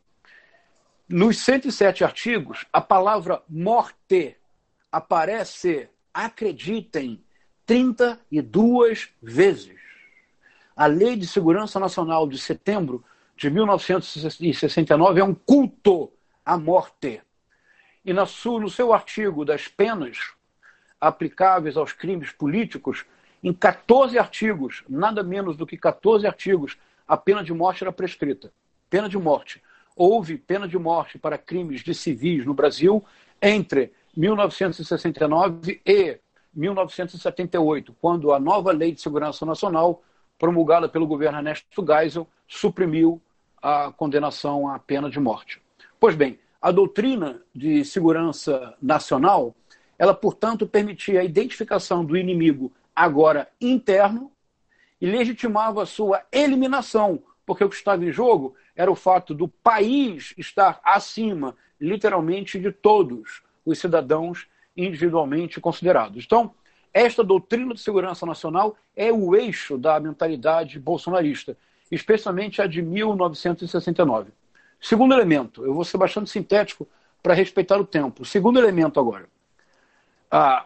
Nos 1.08 1.38
107 1.38 2.04
artigos, 2.04 2.66
a 2.72 2.80
palavra 2.80 3.42
morte 3.48 4.36
aparece, 4.90 5.88
acreditem, 6.12 7.22
32 7.66 9.10
vezes. 9.22 9.78
A 10.74 10.86
Lei 10.86 11.16
de 11.16 11.26
Segurança 11.26 11.78
Nacional 11.78 12.26
de 12.26 12.38
setembro 12.38 13.04
de 13.36 13.48
1969 13.50 15.20
é 15.20 15.24
um 15.24 15.34
culto 15.34 16.12
à 16.44 16.58
morte. 16.58 17.22
E 18.04 18.12
no 18.12 18.70
seu 18.70 18.92
artigo 18.92 19.44
das 19.44 19.68
penas 19.68 20.32
aplicáveis 21.00 21.76
aos 21.76 21.92
crimes 21.92 22.32
políticos, 22.32 23.04
em 23.42 23.52
14 23.52 24.18
artigos, 24.18 24.82
nada 24.88 25.22
menos 25.22 25.56
do 25.56 25.66
que 25.66 25.76
14 25.76 26.26
artigos, 26.26 26.76
a 27.06 27.16
pena 27.16 27.42
de 27.42 27.52
morte 27.52 27.84
era 27.84 27.92
prescrita. 27.92 28.52
Pena 28.88 29.08
de 29.08 29.16
morte 29.16 29.62
houve 29.96 30.38
pena 30.38 30.66
de 30.66 30.78
morte 30.78 31.18
para 31.18 31.36
crimes 31.36 31.82
de 31.82 31.94
civis 31.94 32.46
no 32.46 32.54
Brasil 32.54 33.04
entre 33.40 33.92
1969 34.16 35.80
e 35.86 36.18
1978, 36.54 37.94
quando 38.00 38.32
a 38.32 38.40
nova 38.40 38.72
Lei 38.72 38.92
de 38.92 39.00
Segurança 39.00 39.46
Nacional, 39.46 40.02
promulgada 40.38 40.88
pelo 40.88 41.06
governo 41.06 41.38
Ernesto 41.38 41.84
Geisel, 41.86 42.26
suprimiu 42.46 43.20
a 43.62 43.92
condenação 43.92 44.68
à 44.68 44.78
pena 44.78 45.10
de 45.10 45.20
morte. 45.20 45.62
Pois 45.98 46.14
bem, 46.14 46.38
a 46.60 46.70
doutrina 46.70 47.40
de 47.54 47.84
segurança 47.84 48.74
nacional, 48.82 49.54
ela, 49.98 50.14
portanto, 50.14 50.66
permitia 50.66 51.20
a 51.20 51.24
identificação 51.24 52.04
do 52.04 52.16
inimigo 52.16 52.72
agora 52.94 53.48
interno 53.60 54.32
e 55.00 55.06
legitimava 55.06 55.86
sua 55.86 56.22
eliminação, 56.32 57.22
porque 57.46 57.64
o 57.64 57.68
que 57.68 57.76
estava 57.76 58.04
em 58.04 58.12
jogo 58.12 58.54
era 58.74 58.90
o 58.90 58.96
fato 58.96 59.34
do 59.34 59.46
país 59.48 60.34
estar 60.36 60.80
acima, 60.82 61.54
literalmente, 61.80 62.58
de 62.58 62.72
todos 62.72 63.42
os 63.70 63.78
cidadãos 63.78 64.46
individualmente 64.76 65.60
considerados. 65.60 66.24
Então, 66.24 66.54
esta 66.92 67.22
doutrina 67.22 67.74
de 67.74 67.80
segurança 67.80 68.26
nacional 68.26 68.76
é 68.96 69.12
o 69.12 69.34
eixo 69.36 69.78
da 69.78 70.00
mentalidade 70.00 70.78
bolsonarista, 70.78 71.56
especialmente 71.90 72.60
a 72.60 72.66
de 72.66 72.82
1969. 72.82 74.32
Segundo 74.80 75.14
elemento, 75.14 75.64
eu 75.64 75.74
vou 75.74 75.84
ser 75.84 75.98
bastante 75.98 76.30
sintético 76.30 76.88
para 77.22 77.34
respeitar 77.34 77.78
o 77.78 77.84
tempo. 77.84 78.24
Segundo 78.24 78.58
elemento 78.58 78.98
agora. 78.98 79.28
Ah, 80.30 80.64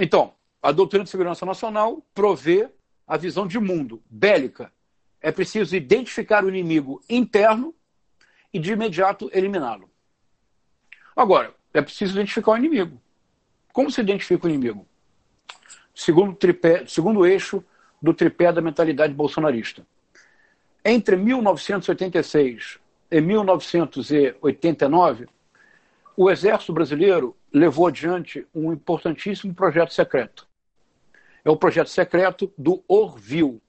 então, 0.00 0.32
a 0.62 0.70
doutrina 0.70 1.04
de 1.04 1.10
segurança 1.10 1.46
nacional 1.46 2.02
provê 2.14 2.68
a 3.06 3.16
visão 3.16 3.46
de 3.46 3.58
mundo 3.58 4.02
bélica 4.08 4.72
é 5.20 5.32
preciso 5.32 5.74
identificar 5.74 6.44
o 6.44 6.50
inimigo 6.50 7.02
interno 7.08 7.74
e 8.52 8.58
de 8.58 8.72
imediato 8.72 9.30
eliminá-lo. 9.32 9.88
Agora, 11.16 11.54
é 11.74 11.82
preciso 11.82 12.14
identificar 12.14 12.52
o 12.52 12.56
inimigo. 12.56 12.98
Como 13.72 13.90
se 13.90 14.00
identifica 14.00 14.46
o 14.46 14.48
inimigo? 14.48 14.86
Segundo, 15.94 16.34
tripé, 16.34 16.86
segundo 16.86 17.26
eixo 17.26 17.62
do 18.00 18.14
tripé 18.14 18.50
da 18.52 18.60
mentalidade 18.60 19.12
bolsonarista. 19.12 19.84
Entre 20.84 21.16
1986 21.16 22.78
e 23.10 23.20
1989, 23.20 25.26
o 26.16 26.30
Exército 26.30 26.72
Brasileiro 26.72 27.36
levou 27.52 27.88
adiante 27.88 28.46
um 28.54 28.72
importantíssimo 28.72 29.52
projeto 29.54 29.92
secreto. 29.92 30.46
É 31.44 31.50
o 31.50 31.56
projeto 31.56 31.90
secreto 31.90 32.52
do 32.56 32.84
Orville, 32.88 33.60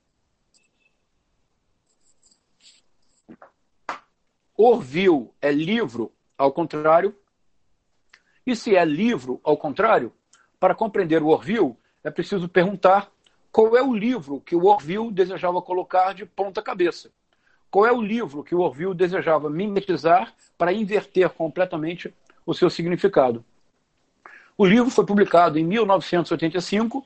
Orville 4.57 5.31
é 5.41 5.51
livro 5.51 6.11
ao 6.37 6.51
contrário. 6.51 7.15
E 8.45 8.55
se 8.55 8.75
é 8.75 8.85
livro 8.85 9.39
ao 9.43 9.57
contrário, 9.57 10.13
para 10.59 10.75
compreender 10.75 11.23
o 11.23 11.27
Orville, 11.27 11.75
é 12.03 12.11
preciso 12.11 12.47
perguntar 12.47 13.09
qual 13.51 13.75
é 13.75 13.81
o 13.81 13.93
livro 13.93 14.41
que 14.41 14.55
o 14.55 14.65
Orville 14.65 15.11
desejava 15.11 15.61
colocar 15.61 16.13
de 16.13 16.25
ponta 16.25 16.61
cabeça. 16.61 17.09
Qual 17.71 17.85
é 17.85 17.91
o 17.91 18.01
livro 18.01 18.43
que 18.43 18.53
o 18.53 18.59
Orville 18.59 18.93
desejava 18.93 19.49
mimetizar 19.49 20.33
para 20.57 20.71
inverter 20.71 21.29
completamente 21.29 22.13
o 22.45 22.53
seu 22.53 22.69
significado? 22.69 23.43
O 24.57 24.65
livro 24.65 24.89
foi 24.89 25.05
publicado 25.05 25.57
em 25.57 25.63
1985. 25.63 27.05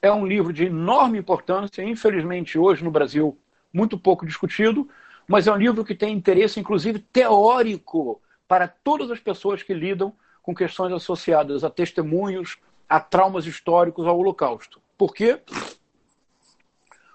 É 0.00 0.10
um 0.10 0.26
livro 0.26 0.52
de 0.52 0.64
enorme 0.64 1.18
importância, 1.18 1.82
infelizmente 1.82 2.58
hoje 2.58 2.82
no 2.82 2.90
Brasil 2.90 3.38
muito 3.72 3.98
pouco 3.98 4.24
discutido, 4.24 4.88
mas 5.26 5.46
é 5.46 5.52
um 5.52 5.56
livro 5.56 5.84
que 5.84 5.94
tem 5.94 6.14
interesse, 6.14 6.58
inclusive, 6.58 7.00
teórico 7.00 8.20
para 8.48 8.66
todas 8.66 9.10
as 9.10 9.20
pessoas 9.20 9.62
que 9.62 9.74
lidam 9.74 10.14
com 10.42 10.54
questões 10.54 10.92
associadas 10.92 11.64
a 11.64 11.70
testemunhos, 11.70 12.58
a 12.88 13.00
traumas 13.00 13.46
históricos, 13.46 14.06
ao 14.06 14.18
Holocausto. 14.18 14.80
Por 14.96 15.14
quê? 15.14 15.40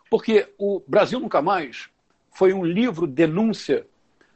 Porque 0.10 0.54
o 0.58 0.82
Brasil 0.88 1.20
Nunca 1.20 1.42
Mais 1.42 1.90
foi 2.32 2.54
um 2.54 2.64
livro 2.64 3.08
denúncia 3.08 3.88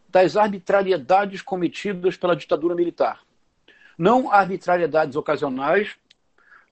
das 0.09 0.35
arbitrariedades 0.35 1.41
cometidas 1.41 2.17
pela 2.17 2.35
ditadura 2.35 2.73
militar. 2.73 3.21
Não 3.97 4.31
arbitrariedades 4.31 5.15
ocasionais, 5.15 5.95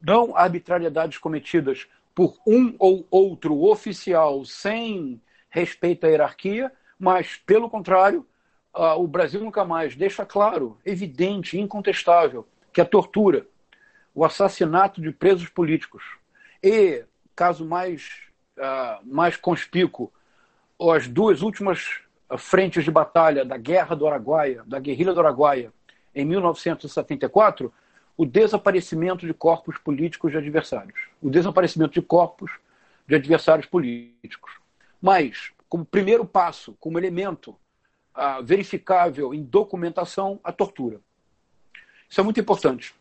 não 0.02 0.36
arbitrariedades 0.36 1.18
cometidas 1.18 1.88
por 2.14 2.38
um 2.48 2.76
ou 2.80 3.06
outro 3.12 3.64
oficial 3.64 4.46
sem 4.46 5.22
respeito 5.50 6.06
à 6.06 6.10
hierarquia, 6.10 6.72
mas, 6.98 7.36
pelo 7.46 7.70
contrário, 7.70 8.26
uh, 8.76 9.02
o 9.02 9.08
Brasil 9.08 9.40
nunca 9.40 9.64
mais 9.64 9.96
deixa 9.96 10.26
claro, 10.26 10.78
evidente, 10.86 11.60
incontestável, 11.60 12.48
que 12.74 12.82
a 12.82 12.86
tortura, 12.86 13.48
o 14.14 14.26
assassinato 14.26 15.02
de 15.02 15.12
presos 15.12 15.50
políticos 15.50 16.04
e, 16.62 17.04
caso 17.36 17.66
mais, 17.66 18.24
uh, 18.58 19.06
mais 19.06 19.38
conspícuo, 19.38 20.12
as 20.94 21.08
duas 21.08 21.42
últimas 21.42 22.02
frentes 22.38 22.84
de 22.84 22.92
batalha 22.92 23.46
da 23.46 23.58
Guerra 23.58 23.96
do 23.96 24.08
Araguaia, 24.08 24.64
da 24.66 24.80
guerrilha 24.80 25.14
do 25.14 25.20
Araguaia, 25.22 25.72
em 26.14 26.26
1974, 26.26 27.74
o 28.18 28.26
desaparecimento 28.26 29.26
de 29.26 29.34
corpos 29.34 29.78
políticos 29.78 30.32
de 30.32 30.38
adversários. 30.38 30.98
O 31.22 31.30
desaparecimento 31.30 31.94
de 31.94 32.02
corpos 32.02 32.52
de 33.08 33.16
adversários 33.16 33.68
políticos. 33.68 34.52
Mas 35.02 35.52
como 35.68 35.86
primeiro 35.86 36.26
passo, 36.26 36.76
como 36.80 36.98
elemento 36.98 37.56
verificável 38.44 39.34
em 39.34 39.44
documentação, 39.44 40.40
a 40.44 40.52
tortura. 40.52 41.02
Isso 42.10 42.22
é 42.22 42.24
muito 42.24 42.40
importante. 42.40 42.94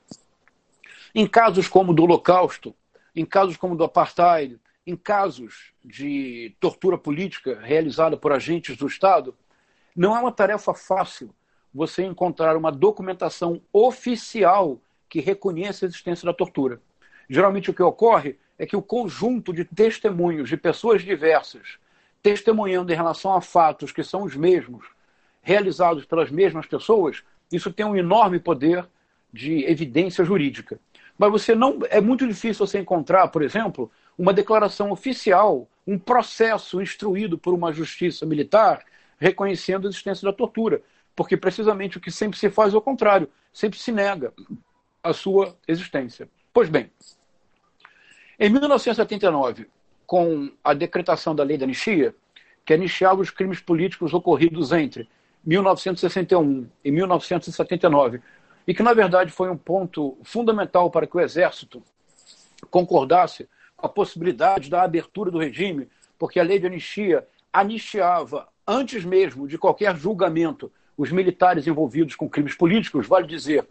Em 1.15 1.27
casos 1.27 1.69
como 1.69 1.95
do 1.95 2.03
Holocausto, 2.03 2.75
em 3.15 3.25
casos 3.25 3.57
como 3.57 3.77
do 3.77 3.85
Apartheid, 3.85 4.59
em 4.87 4.97
casos 4.97 5.73
de 5.85 6.55
tortura 6.61 6.99
política 6.99 7.61
realizada 7.63 8.17
por 8.17 8.33
agentes 8.33 8.77
do 8.77 8.87
Estado, 8.87 9.35
não 9.95 10.17
é 10.17 10.21
uma 10.21 10.33
tarefa 10.33 10.75
fácil 10.75 11.35
você 11.73 12.03
encontrar 12.03 12.57
uma 12.57 12.73
documentação 12.73 13.61
oficial 13.73 14.81
que 15.09 15.21
reconheça 15.21 15.85
a 15.85 15.89
existência 15.89 16.27
da 16.27 16.33
tortura. 16.33 16.81
Geralmente 17.29 17.71
o 17.71 17.75
que 17.75 17.83
ocorre 17.83 18.37
é 18.59 18.67
que 18.67 18.77
o 18.77 18.83
conjunto 18.83 19.53
de 19.53 19.65
testemunhos 19.65 20.49
de 20.49 20.57
pessoas 20.57 21.03
diversas 21.03 21.79
testemunhando 22.23 22.91
em 22.91 22.97
relação 22.97 23.35
a 23.35 23.41
fatos 23.41 23.93
que 23.93 24.03
são 24.03 24.23
os 24.23 24.35
mesmos, 24.35 24.87
realizados 25.45 26.05
pelas 26.07 26.31
mesmas 26.31 26.67
pessoas, 26.67 27.23
isso 27.53 27.73
tem 27.73 27.87
um 27.87 27.95
enorme 27.95 28.41
poder 28.41 28.89
de 29.33 29.65
evidência 29.67 30.25
jurídica. 30.25 30.81
Mas 31.17 31.31
você 31.31 31.55
não 31.55 31.79
é 31.91 32.01
muito 32.01 32.27
difícil 32.27 32.67
você 32.67 32.81
encontrar, 32.81 33.29
por 33.29 33.43
exemplo, 33.43 33.91
uma 34.19 34.33
declaração 34.33 34.91
oficial, 34.91 35.69
um 35.87 35.99
processo 35.99 36.81
instruído 36.81 37.39
por 37.39 37.53
uma 37.55 37.73
justiça 37.73 38.25
militar 38.25 38.83
reconhecendo 39.19 39.87
a 39.87 39.91
existência 39.91 40.25
da 40.25 40.33
tortura, 40.33 40.83
porque 41.15 41.37
precisamente 41.37 41.99
o 41.99 42.01
que 42.01 42.11
sempre 42.11 42.39
se 42.39 42.51
faz 42.51 42.75
é 42.75 42.77
o 42.77 42.81
contrário, 42.81 43.29
sempre 43.53 43.79
se 43.79 43.93
nega 43.93 44.33
a 45.03 45.13
sua 45.13 45.57
existência. 45.69 46.29
Pois 46.53 46.69
bem, 46.69 46.91
em 48.41 48.49
1979, 48.49 49.69
com 50.07 50.51
a 50.65 50.75
decretação 50.75 51.35
da 51.35 51.45
lei 51.45 51.59
da 51.59 51.65
anistia, 51.65 52.15
que 52.65 52.73
anistiava 52.73 53.21
os 53.21 53.31
crimes 53.31 53.61
políticos 53.61 54.15
ocorridos 54.15 54.73
entre 54.73 55.09
1961 55.47 56.67
e 56.85 56.91
1979, 56.91 58.21
e 58.67 58.75
que, 58.75 58.83
na 58.83 58.95
verdade, 58.95 59.31
foi 59.31 59.51
um 59.51 59.57
ponto 59.57 60.17
fundamental 60.23 60.91
para 60.91 61.07
que 61.07 61.17
o 61.17 61.21
Exército 61.21 61.83
concordasse 62.71 63.49
com 63.77 63.87
a 63.87 63.91
possibilidade 63.91 64.71
da 64.71 64.83
abertura 64.83 65.31
do 65.31 65.39
regime, 65.39 65.89
porque 66.19 66.41
a 66.41 66.43
lei 66.43 66.59
de 66.59 66.67
anistia 66.67 67.27
anistiava, 67.53 68.49
antes 68.67 69.05
mesmo 69.05 69.47
de 69.47 69.59
qualquer 69.59 69.95
julgamento, 69.97 70.73
os 70.97 71.11
militares 71.11 71.67
envolvidos 71.67 72.15
com 72.15 72.29
crimes 72.29 72.55
políticos, 72.55 73.07
vale 73.07 73.27
dizer, 73.27 73.67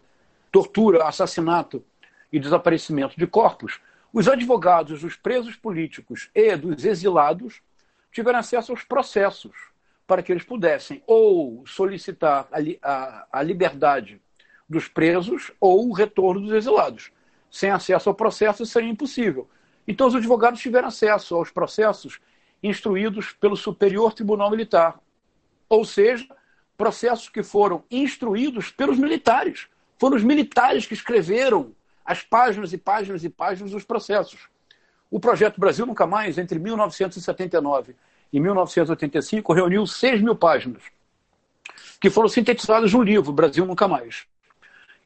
tortura, 0.52 1.04
assassinato 1.04 1.84
e 2.32 2.38
desaparecimento 2.38 3.18
de 3.18 3.26
corpos, 3.26 3.80
os 4.12 4.28
advogados 4.28 5.00
dos 5.00 5.16
presos 5.16 5.56
políticos 5.56 6.30
e 6.32 6.54
dos 6.54 6.84
exilados 6.84 7.60
tiveram 8.12 8.38
acesso 8.38 8.70
aos 8.70 8.84
processos 8.84 9.73
para 10.06 10.22
que 10.22 10.32
eles 10.32 10.44
pudessem 10.44 11.02
ou 11.06 11.64
solicitar 11.66 12.48
a, 12.52 12.58
a, 12.82 13.26
a 13.32 13.42
liberdade 13.42 14.20
dos 14.68 14.88
presos 14.88 15.52
ou 15.60 15.88
o 15.88 15.92
retorno 15.92 16.40
dos 16.42 16.52
exilados. 16.52 17.10
Sem 17.50 17.70
acesso 17.70 18.08
ao 18.08 18.14
processo, 18.14 18.62
isso 18.62 18.72
seria 18.72 18.90
impossível. 18.90 19.48
Então, 19.86 20.06
os 20.06 20.14
advogados 20.14 20.60
tiveram 20.60 20.88
acesso 20.88 21.34
aos 21.34 21.50
processos 21.50 22.18
instruídos 22.62 23.32
pelo 23.32 23.56
Superior 23.56 24.12
Tribunal 24.12 24.50
Militar. 24.50 24.98
Ou 25.68 25.84
seja, 25.84 26.26
processos 26.76 27.28
que 27.28 27.42
foram 27.42 27.84
instruídos 27.90 28.70
pelos 28.70 28.98
militares. 28.98 29.68
Foram 29.98 30.16
os 30.16 30.24
militares 30.24 30.86
que 30.86 30.94
escreveram 30.94 31.72
as 32.04 32.22
páginas 32.22 32.72
e 32.72 32.78
páginas 32.78 33.24
e 33.24 33.28
páginas 33.28 33.70
dos 33.70 33.84
processos. 33.84 34.48
O 35.10 35.20
projeto 35.20 35.60
Brasil 35.60 35.86
Nunca 35.86 36.06
Mais, 36.06 36.38
entre 36.38 36.58
1979 36.58 37.94
e 38.32 38.40
1985, 38.40 39.52
reuniu 39.52 39.86
6 39.86 40.22
mil 40.22 40.34
páginas, 40.34 40.82
que 42.00 42.10
foram 42.10 42.28
sintetizadas 42.28 42.92
no 42.92 43.02
livro 43.02 43.32
Brasil 43.32 43.64
Nunca 43.64 43.86
Mais. 43.86 44.26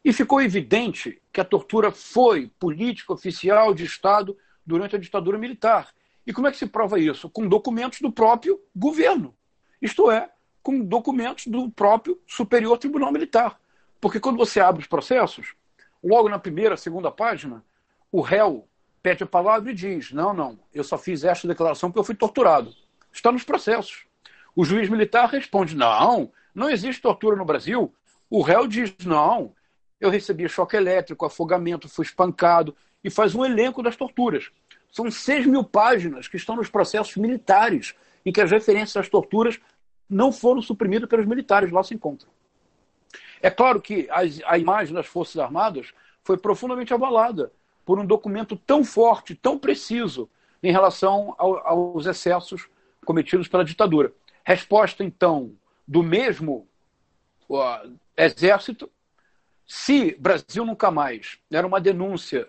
E 0.04 0.12
ficou 0.12 0.40
evidente 0.40 1.20
que 1.32 1.40
a 1.40 1.44
tortura 1.44 1.90
foi 1.90 2.50
política 2.58 3.12
oficial 3.12 3.74
de 3.74 3.84
Estado 3.84 4.36
durante 4.64 4.96
a 4.96 4.98
ditadura 4.98 5.36
militar. 5.36 5.88
E 6.26 6.32
como 6.32 6.46
é 6.46 6.50
que 6.50 6.56
se 6.56 6.66
prova 6.66 6.98
isso? 6.98 7.28
Com 7.28 7.46
documentos 7.46 8.00
do 8.00 8.12
próprio 8.12 8.60
governo. 8.74 9.34
Isto 9.80 10.10
é, 10.10 10.30
com 10.62 10.80
documentos 10.80 11.46
do 11.46 11.70
próprio 11.70 12.20
Superior 12.26 12.78
Tribunal 12.78 13.12
Militar. 13.12 13.58
Porque 14.00 14.20
quando 14.20 14.36
você 14.36 14.60
abre 14.60 14.82
os 14.82 14.86
processos, 14.86 15.54
logo 16.02 16.28
na 16.28 16.38
primeira, 16.38 16.76
segunda 16.76 17.10
página, 17.10 17.64
o 18.12 18.20
réu 18.20 18.68
pede 19.02 19.22
a 19.22 19.26
palavra 19.26 19.70
e 19.70 19.74
diz: 19.74 20.12
Não, 20.12 20.32
não, 20.32 20.58
eu 20.72 20.84
só 20.84 20.98
fiz 20.98 21.24
esta 21.24 21.48
declaração 21.48 21.90
porque 21.90 22.00
eu 22.00 22.04
fui 22.04 22.14
torturado. 22.14 22.74
Está 23.12 23.32
nos 23.32 23.44
processos. 23.44 24.06
O 24.54 24.64
juiz 24.64 24.88
militar 24.88 25.28
responde: 25.28 25.76
Não, 25.76 26.32
não 26.54 26.70
existe 26.70 27.02
tortura 27.02 27.36
no 27.36 27.44
Brasil. 27.44 27.94
O 28.28 28.42
réu 28.42 28.66
diz: 28.66 28.94
Não, 29.04 29.54
eu 30.00 30.10
recebi 30.10 30.48
choque 30.48 30.76
elétrico, 30.76 31.24
afogamento, 31.24 31.88
fui 31.88 32.04
espancado, 32.04 32.76
e 33.02 33.10
faz 33.10 33.34
um 33.34 33.44
elenco 33.44 33.82
das 33.82 33.96
torturas. 33.96 34.50
São 34.90 35.10
6 35.10 35.46
mil 35.46 35.64
páginas 35.64 36.28
que 36.28 36.36
estão 36.36 36.56
nos 36.56 36.68
processos 36.68 37.16
militares, 37.16 37.94
em 38.24 38.32
que 38.32 38.40
as 38.40 38.50
referências 38.50 38.96
às 38.96 39.08
torturas 39.08 39.58
não 40.08 40.32
foram 40.32 40.62
suprimidas 40.62 41.08
pelos 41.08 41.26
militares, 41.26 41.70
lá 41.70 41.82
se 41.82 41.94
encontram. 41.94 42.30
É 43.40 43.50
claro 43.50 43.80
que 43.80 44.08
a, 44.10 44.58
imagem 44.58 44.94
das 44.94 45.06
Forças 45.06 45.36
Armadas 45.36 45.92
foi 46.24 46.36
profundamente 46.36 46.92
abalada 46.92 47.52
por 47.84 47.98
um 47.98 48.06
documento 48.06 48.56
tão 48.56 48.84
forte, 48.84 49.34
tão 49.34 49.58
preciso 49.58 50.28
em 50.62 50.72
relação 50.72 51.34
ao, 51.38 51.66
aos 51.66 52.06
excessos 52.06 52.68
cometidos 53.08 53.48
pela 53.48 53.64
ditadura. 53.64 54.12
Resposta, 54.44 55.02
então, 55.02 55.52
do 55.86 56.02
mesmo 56.02 56.68
uh, 57.48 57.90
exército, 58.14 58.90
se 59.66 60.14
Brasil 60.20 60.62
Nunca 60.62 60.90
Mais 60.90 61.38
era 61.50 61.66
uma 61.66 61.80
denúncia 61.80 62.46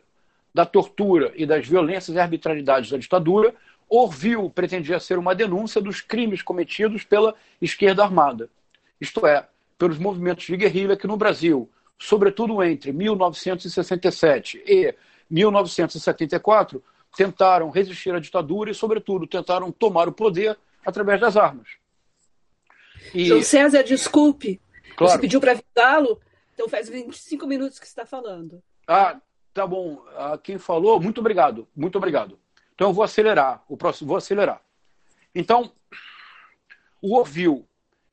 da 0.54 0.66
tortura 0.66 1.32
e 1.34 1.46
das 1.46 1.66
violências 1.66 2.18
e 2.18 2.20
arbitrariedades 2.20 2.90
da 2.90 2.98
ditadura, 2.98 3.56
Orville 3.88 4.50
pretendia 4.50 5.00
ser 5.00 5.18
uma 5.18 5.34
denúncia 5.34 5.80
dos 5.80 6.02
crimes 6.02 6.42
cometidos 6.42 7.06
pela 7.06 7.34
esquerda 7.62 8.04
armada. 8.04 8.50
Isto 9.00 9.26
é, 9.26 9.48
pelos 9.78 9.98
movimentos 9.98 10.46
de 10.46 10.58
guerrilha 10.58 10.98
que 10.98 11.08
no 11.08 11.16
Brasil, 11.16 11.70
sobretudo 11.98 12.62
entre 12.62 12.92
1967 12.92 14.62
e 14.68 14.94
1974, 15.30 16.84
tentaram 17.20 17.70
resistir 17.70 18.16
à 18.16 18.20
ditadura 18.20 18.72
e, 18.72 18.74
sobretudo, 18.74 19.28
tentaram 19.28 19.74
tomar 19.74 20.08
o 20.08 20.12
poder 20.14 20.58
através 20.86 21.20
das 21.20 21.36
armas. 21.36 21.68
E... 23.14 23.26
João 23.26 23.44
César, 23.44 23.84
desculpe. 23.84 24.62
Claro. 24.96 25.12
Você 25.12 25.20
pediu 25.20 25.42
para 25.42 25.52
avisá-lo, 25.52 26.18
então 26.54 26.70
faz 26.70 26.88
25 26.88 27.46
minutos 27.46 27.78
que 27.78 27.86
está 27.86 28.06
falando. 28.06 28.64
Ah, 28.88 29.20
tá 29.54 29.68
bom. 29.68 30.02
Ah, 30.16 30.40
quem 30.42 30.58
falou, 30.58 30.98
muito 31.02 31.20
obrigado. 31.20 31.68
Muito 31.76 31.98
obrigado. 31.98 32.40
Então 32.74 32.88
eu 32.88 32.94
vou 32.94 33.04
acelerar. 33.04 33.66
O 33.68 33.76
próximo, 33.76 34.08
vou 34.08 34.18
acelerar. 34.18 34.62
Então, 35.36 35.74
o 37.02 37.18
Orville 37.18 37.66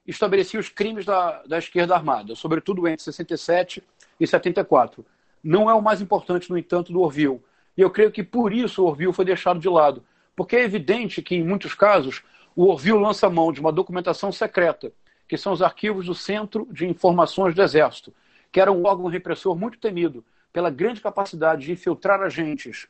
estabelecia 0.05 0.59
os 0.59 0.69
crimes 0.69 1.05
da, 1.05 1.45
da 1.45 1.59
esquerda 1.59 1.95
armada, 1.95 2.35
sobretudo 2.35 2.89
entre 2.89 3.05
67 3.05 3.85
e 4.19 4.27
74. 4.27 5.07
Não 5.45 5.71
é 5.71 5.75
o 5.75 5.81
mais 5.81 6.01
importante, 6.01 6.51
no 6.51 6.59
entanto, 6.59 6.93
do 6.93 7.01
Orville. 7.03 7.41
E 7.77 7.83
eu 7.83 7.91
creio 7.91 8.11
que 8.11 8.23
por 8.23 8.53
isso 8.53 8.83
o 8.83 8.87
Orville 8.87 9.13
foi 9.13 9.25
deixado 9.25 9.61
de 9.61 9.69
lado. 9.69 10.03
Porque 10.35 10.57
é 10.57 10.65
evidente 10.65 11.23
que, 11.23 11.35
em 11.35 11.45
muitos 11.45 11.75
casos, 11.75 12.23
o 12.55 12.67
Orville 12.67 12.99
lança 12.99 13.29
mão 13.29 13.53
de 13.53 13.61
uma 13.61 13.73
documentação 13.73 14.33
secreta, 14.33 14.93
que 15.29 15.37
são 15.37 15.53
os 15.53 15.63
arquivos 15.63 16.07
do 16.07 16.15
Centro 16.15 16.67
de 16.71 16.87
Informações 16.87 17.55
do 17.55 17.63
Exército, 17.63 18.13
que 18.53 18.61
era 18.61 18.73
um 18.73 18.87
órgão 18.87 19.07
repressor 19.07 19.57
muito 19.57 19.79
temido 19.79 20.25
pela 20.53 20.71
grande 20.71 21.01
capacidade 21.01 21.67
de 21.67 21.73
infiltrar 21.73 22.23
agentes 22.23 22.87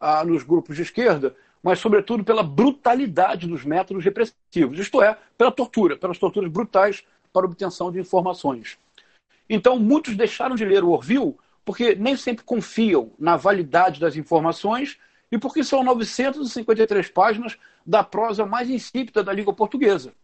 ah, 0.00 0.24
nos 0.24 0.42
grupos 0.42 0.76
de 0.76 0.82
esquerda 0.82 1.34
mas, 1.62 1.80
sobretudo, 1.80 2.24
pela 2.24 2.42
brutalidade 2.42 3.46
dos 3.46 3.64
métodos 3.64 4.04
repressivos, 4.04 4.78
isto 4.78 5.02
é, 5.02 5.16
pela 5.36 5.50
tortura, 5.50 5.96
pelas 5.96 6.18
torturas 6.18 6.50
brutais 6.50 7.04
para 7.32 7.46
obtenção 7.46 7.90
de 7.90 7.98
informações. 7.98 8.78
Então, 9.48 9.78
muitos 9.78 10.16
deixaram 10.16 10.54
de 10.54 10.64
ler 10.64 10.84
o 10.84 10.90
Orville 10.90 11.36
porque 11.68 11.94
nem 11.94 12.16
sempre 12.16 12.46
confiam 12.46 13.12
na 13.18 13.36
validade 13.36 14.00
das 14.00 14.16
informações 14.16 14.98
e 15.30 15.36
porque 15.36 15.62
são 15.62 15.84
953 15.84 17.10
páginas 17.10 17.58
da 17.84 18.02
prosa 18.02 18.46
mais 18.46 18.70
insípida 18.70 19.22
da 19.22 19.34
língua 19.34 19.52
portuguesa. 19.52 20.14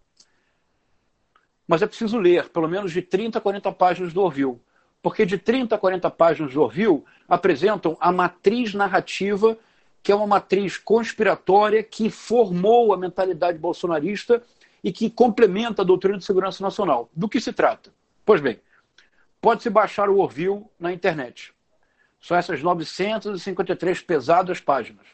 Mas 1.68 1.82
é 1.82 1.86
preciso 1.86 2.16
ler 2.16 2.48
pelo 2.48 2.66
menos 2.66 2.92
de 2.92 3.02
30 3.02 3.36
a 3.36 3.42
40 3.42 3.72
páginas 3.72 4.14
do 4.14 4.22
Orville, 4.22 4.58
porque 5.02 5.26
de 5.26 5.36
30 5.36 5.74
a 5.74 5.78
40 5.78 6.10
páginas 6.12 6.54
do 6.54 6.62
Orville 6.62 7.04
apresentam 7.28 7.94
a 8.00 8.10
matriz 8.10 8.72
narrativa 8.72 9.58
que 10.02 10.10
é 10.10 10.14
uma 10.14 10.26
matriz 10.26 10.78
conspiratória 10.78 11.82
que 11.82 12.08
formou 12.08 12.94
a 12.94 12.96
mentalidade 12.96 13.58
bolsonarista 13.58 14.42
e 14.82 14.90
que 14.90 15.10
complementa 15.10 15.82
a 15.82 15.84
doutrina 15.84 16.16
de 16.16 16.24
segurança 16.24 16.64
nacional. 16.64 17.10
Do 17.14 17.28
que 17.28 17.38
se 17.38 17.52
trata? 17.52 17.92
Pois 18.24 18.40
bem, 18.40 18.58
pode-se 19.44 19.68
baixar 19.68 20.08
o 20.08 20.20
Orville 20.20 20.64
na 20.80 20.90
internet. 20.90 21.52
São 22.18 22.34
essas 22.34 22.62
953 22.62 24.00
pesadas 24.00 24.58
páginas. 24.58 25.06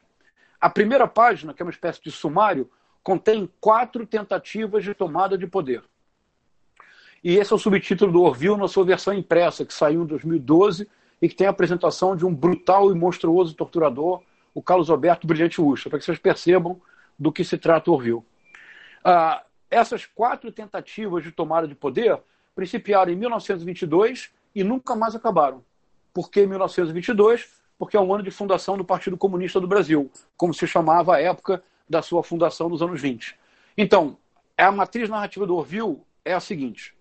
A 0.60 0.70
primeira 0.70 1.08
página, 1.08 1.52
que 1.52 1.60
é 1.60 1.64
uma 1.64 1.72
espécie 1.72 2.00
de 2.00 2.12
sumário, 2.12 2.70
contém 3.02 3.50
quatro 3.60 4.06
tentativas 4.06 4.84
de 4.84 4.94
tomada 4.94 5.36
de 5.36 5.48
poder. 5.48 5.82
E 7.24 7.38
esse 7.38 7.52
é 7.52 7.56
o 7.56 7.58
subtítulo 7.58 8.12
do 8.12 8.22
Orville 8.22 8.56
na 8.56 8.68
sua 8.68 8.84
versão 8.84 9.12
impressa, 9.12 9.64
que 9.64 9.74
saiu 9.74 10.04
em 10.04 10.06
2012 10.06 10.88
e 11.20 11.28
que 11.28 11.34
tem 11.34 11.48
a 11.48 11.50
apresentação 11.50 12.14
de 12.14 12.24
um 12.24 12.32
brutal 12.32 12.92
e 12.92 12.94
monstruoso 12.94 13.52
torturador, 13.56 14.22
o 14.54 14.62
Carlos 14.62 14.90
Alberto 14.90 15.26
Brilhante 15.26 15.60
Ucha, 15.60 15.90
para 15.90 15.98
que 15.98 16.04
vocês 16.04 16.20
percebam 16.20 16.80
do 17.18 17.32
que 17.32 17.42
se 17.42 17.58
trata 17.58 17.90
o 17.90 17.94
Orville. 17.94 18.22
Ah, 19.02 19.42
essas 19.68 20.06
quatro 20.06 20.52
tentativas 20.52 21.24
de 21.24 21.32
tomada 21.32 21.66
de 21.66 21.74
poder 21.74 22.16
principiaram 22.54 23.12
em 23.12 23.16
1922 23.16 24.30
e 24.54 24.64
nunca 24.64 24.94
mais 24.94 25.14
acabaram. 25.14 25.64
Por 26.12 26.30
que 26.30 26.46
1922? 26.46 27.48
Porque 27.78 27.96
é 27.96 28.00
o 28.00 28.12
ano 28.12 28.22
de 28.22 28.30
fundação 28.30 28.76
do 28.76 28.84
Partido 28.84 29.16
Comunista 29.16 29.60
do 29.60 29.66
Brasil, 29.66 30.10
como 30.36 30.52
se 30.52 30.66
chamava 30.66 31.16
a 31.16 31.20
época 31.20 31.62
da 31.88 32.02
sua 32.02 32.22
fundação 32.22 32.68
nos 32.68 32.82
anos 32.82 33.00
20. 33.00 33.36
Então, 33.76 34.16
a 34.56 34.70
matriz 34.70 35.08
narrativa 35.08 35.46
do 35.46 35.56
Orville 35.56 35.98
é 36.24 36.34
a 36.34 36.40
seguinte: 36.40 36.94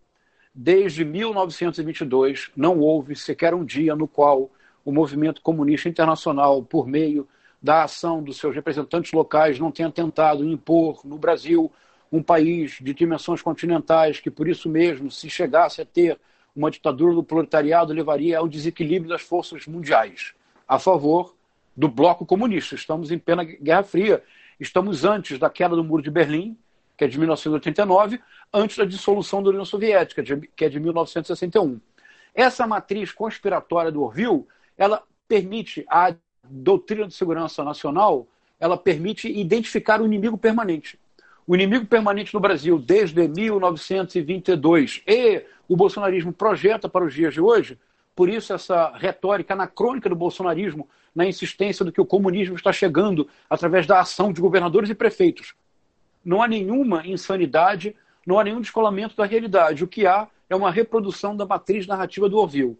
desde 0.54 1.04
1922 1.04 2.52
não 2.56 2.80
houve 2.80 3.16
sequer 3.16 3.54
um 3.54 3.66
dia 3.66 3.96
no 3.96 4.08
qual 4.08 4.50
o 4.86 4.92
movimento 4.92 5.42
comunista 5.42 5.90
internacional, 5.90 6.64
por 6.64 6.88
meio 6.88 7.28
da 7.62 7.84
ação 7.84 8.24
dos 8.24 8.38
seus 8.38 8.56
representantes 8.56 9.12
locais, 9.12 9.60
não 9.60 9.72
tenha 9.72 9.92
tentado 9.92 10.46
impor 10.46 11.02
no 11.04 11.18
Brasil 11.18 11.72
um 12.12 12.24
país 12.24 12.78
de 12.82 12.93
dimensões 12.93 13.41
continentais 13.41 14.19
que, 14.19 14.32
por 14.32 14.48
isso 14.48 14.69
mesmo, 14.69 15.12
se 15.12 15.30
chegasse 15.30 15.82
a 15.82 15.86
ter 15.86 16.19
uma 16.56 16.72
ditadura 16.72 17.13
do 17.13 17.24
proletariado, 17.24 17.93
levaria 17.93 18.39
ao 18.39 18.48
desequilíbrio 18.48 19.10
das 19.10 19.22
forças 19.22 19.65
mundiais 19.67 20.34
a 20.67 20.78
favor 20.78 21.36
do 21.76 21.88
bloco 21.88 22.26
comunista. 22.26 22.76
Estamos 22.76 23.12
em 23.12 23.17
plena 23.17 23.43
Guerra 23.43 23.84
Fria, 23.84 24.24
estamos 24.60 25.06
antes 25.06 25.39
da 25.39 25.50
queda 25.50 25.76
do 25.76 25.84
Muro 25.84 26.04
de 26.04 26.12
Berlim, 26.12 26.58
que 26.98 27.06
é 27.06 27.08
de 27.08 27.17
1989, 27.17 28.19
antes 28.54 28.78
da 28.78 28.84
dissolução 28.84 29.41
da 29.41 29.50
União 29.50 29.63
Soviética, 29.63 30.22
que 30.56 30.65
é 30.65 30.69
de 30.69 30.80
1961. 30.80 31.80
Essa 32.36 32.67
matriz 32.67 33.12
conspiratória 33.12 33.91
do 33.91 34.04
Orville, 34.04 34.45
ela 34.78 35.04
permite 35.28 35.86
a 35.88 36.13
doutrina 36.43 37.08
de 37.08 37.13
segurança 37.13 37.63
nacional, 37.63 38.28
ela 38.60 38.78
permite 38.78 39.32
identificar 39.32 40.02
o 40.02 40.06
inimigo 40.06 40.38
permanente. 40.38 41.00
O 41.50 41.56
inimigo 41.56 41.86
permanente 41.86 42.34
no 42.34 42.40
Brasil 42.40 42.78
desde 42.78 43.28
1922 43.28 45.02
e 45.06 45.44
o 45.68 45.76
bolsonarismo 45.76 46.32
projeta 46.32 46.88
para 46.88 47.04
os 47.04 47.14
dias 47.14 47.34
de 47.34 47.42
hoje, 47.42 47.78
por 48.16 48.30
isso 48.30 48.54
essa 48.54 48.96
retórica 48.96 49.54
anacrônica 49.54 50.08
do 50.08 50.16
bolsonarismo 50.16 50.88
na 51.14 51.26
insistência 51.26 51.84
do 51.84 51.92
que 51.92 52.00
o 52.00 52.06
comunismo 52.06 52.56
está 52.56 52.72
chegando 52.72 53.28
através 53.50 53.86
da 53.86 54.00
ação 54.00 54.32
de 54.32 54.40
governadores 54.40 54.90
e 54.90 54.96
prefeitos 54.96 55.56
não 56.24 56.42
há 56.42 56.48
nenhuma 56.48 57.06
insanidade, 57.08 57.96
não 58.26 58.40
há 58.40 58.44
nenhum 58.44 58.62
descolamento 58.62 59.16
da 59.16 59.26
realidade. 59.26 59.84
O 59.84 59.88
que 59.88 60.06
há 60.06 60.28
é 60.50 60.56
uma 60.56 60.72
reprodução 60.72 61.36
da 61.36 61.46
matriz 61.46 61.88
narrativa 61.88 62.30
do 62.30 62.38
Orville. 62.38 62.78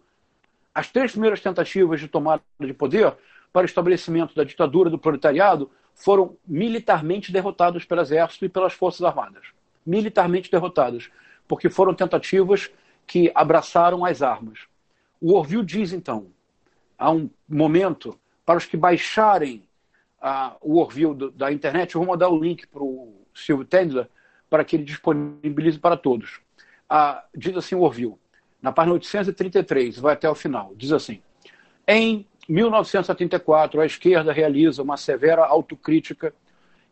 As 0.74 0.90
três 0.90 1.12
primeiras 1.12 1.40
tentativas 1.40 2.00
de 2.00 2.08
tomada 2.08 2.42
de 2.60 2.72
poder 2.72 3.14
para 3.52 3.62
o 3.62 3.64
estabelecimento 3.64 4.34
da 4.34 4.44
ditadura 4.44 4.88
do 4.88 4.98
proletariado 4.98 5.70
foram 6.00 6.36
militarmente 6.46 7.30
derrotadas 7.30 7.84
pelo 7.84 8.00
exército 8.00 8.44
e 8.46 8.48
pelas 8.48 8.72
forças 8.72 9.02
armadas. 9.02 9.48
Militarmente 9.84 10.50
derrotadas, 10.50 11.10
porque 11.46 11.68
foram 11.68 11.94
tentativas 11.94 12.70
que 13.06 13.30
abraçaram 13.34 14.04
as 14.04 14.22
armas. 14.22 14.60
O 15.20 15.34
Orville 15.34 15.64
diz, 15.64 15.92
então, 15.92 16.28
há 16.98 17.10
um 17.10 17.28
momento 17.46 18.18
para 18.46 18.56
os 18.56 18.64
que 18.64 18.76
baixarem 18.76 19.62
uh, 20.22 20.56
o 20.62 20.78
Orville 20.78 21.14
do, 21.14 21.30
da 21.30 21.52
internet, 21.52 21.94
eu 21.94 22.00
vou 22.00 22.10
mandar 22.10 22.30
o 22.30 22.40
link 22.40 22.66
para 22.66 22.82
o 22.82 23.14
Silvio 23.34 23.66
Tendler 23.66 24.08
para 24.48 24.64
que 24.64 24.76
ele 24.76 24.84
disponibilize 24.84 25.78
para 25.78 25.96
todos. 25.96 26.40
Ah, 26.88 27.24
diz 27.36 27.54
assim 27.56 27.74
o 27.74 27.82
Orville, 27.82 28.16
na 28.62 28.72
página 28.72 28.94
833, 28.94 29.98
vai 29.98 30.14
até 30.14 30.28
o 30.28 30.34
final, 30.34 30.72
diz 30.74 30.92
assim, 30.92 31.22
em 31.86 32.26
1974, 32.50 33.80
a 33.80 33.86
esquerda 33.86 34.32
realiza 34.32 34.82
uma 34.82 34.96
severa 34.96 35.44
autocrítica 35.44 36.34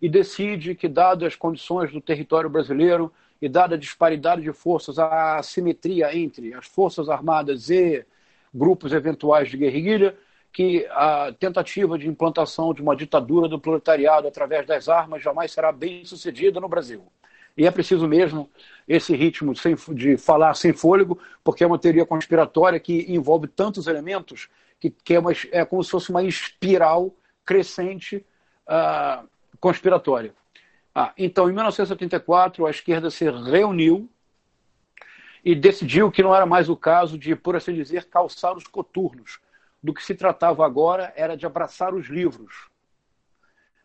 e 0.00 0.08
decide 0.08 0.76
que, 0.76 0.86
dadas 0.86 1.28
as 1.28 1.36
condições 1.36 1.90
do 1.90 2.00
território 2.00 2.48
brasileiro 2.48 3.12
e 3.42 3.48
dada 3.48 3.74
a 3.74 3.78
disparidade 3.78 4.40
de 4.42 4.52
forças, 4.52 5.00
a 5.00 5.38
assimetria 5.38 6.16
entre 6.16 6.54
as 6.54 6.66
forças 6.66 7.08
armadas 7.08 7.70
e 7.70 8.06
grupos 8.54 8.92
eventuais 8.92 9.50
de 9.50 9.56
guerrilha, 9.56 10.16
que 10.52 10.86
a 10.90 11.34
tentativa 11.38 11.98
de 11.98 12.08
implantação 12.08 12.72
de 12.72 12.80
uma 12.80 12.94
ditadura 12.94 13.48
do 13.48 13.58
proletariado 13.58 14.28
através 14.28 14.64
das 14.64 14.88
armas 14.88 15.22
jamais 15.22 15.50
será 15.50 15.72
bem 15.72 16.04
sucedida 16.04 16.60
no 16.60 16.68
Brasil. 16.68 17.02
E 17.56 17.66
é 17.66 17.70
preciso 17.72 18.06
mesmo 18.06 18.48
esse 18.86 19.14
ritmo 19.16 19.52
de 19.92 20.16
falar 20.16 20.54
sem 20.54 20.72
fôlego, 20.72 21.18
porque 21.42 21.64
é 21.64 21.66
uma 21.66 21.78
teoria 21.78 22.06
conspiratória 22.06 22.78
que 22.78 23.06
envolve 23.08 23.48
tantos 23.48 23.88
elementos 23.88 24.48
que, 24.80 24.90
que 24.90 25.14
é, 25.14 25.18
uma, 25.18 25.32
é, 25.52 25.64
como 25.64 25.82
se 25.82 25.90
fosse 25.90 26.10
uma 26.10 26.22
espiral 26.22 27.14
crescente 27.44 28.24
uh, 28.66 29.28
conspiratória. 29.58 30.34
Ah, 30.94 31.12
então, 31.16 31.48
em 31.48 31.52
1974, 31.52 32.66
a 32.66 32.70
esquerda 32.70 33.10
se 33.10 33.24
reuniu 33.30 34.08
e 35.44 35.54
decidiu 35.54 36.10
que 36.10 36.22
não 36.22 36.34
era 36.34 36.44
mais 36.44 36.68
o 36.68 36.76
caso 36.76 37.16
de, 37.16 37.34
por 37.36 37.56
assim 37.56 37.72
dizer, 37.72 38.06
calçar 38.06 38.56
os 38.56 38.66
coturnos 38.66 39.38
do 39.82 39.94
que 39.94 40.02
se 40.02 40.14
tratava 40.14 40.66
agora 40.66 41.12
era 41.16 41.36
de 41.36 41.46
abraçar 41.46 41.94
os 41.94 42.08
livros. 42.08 42.68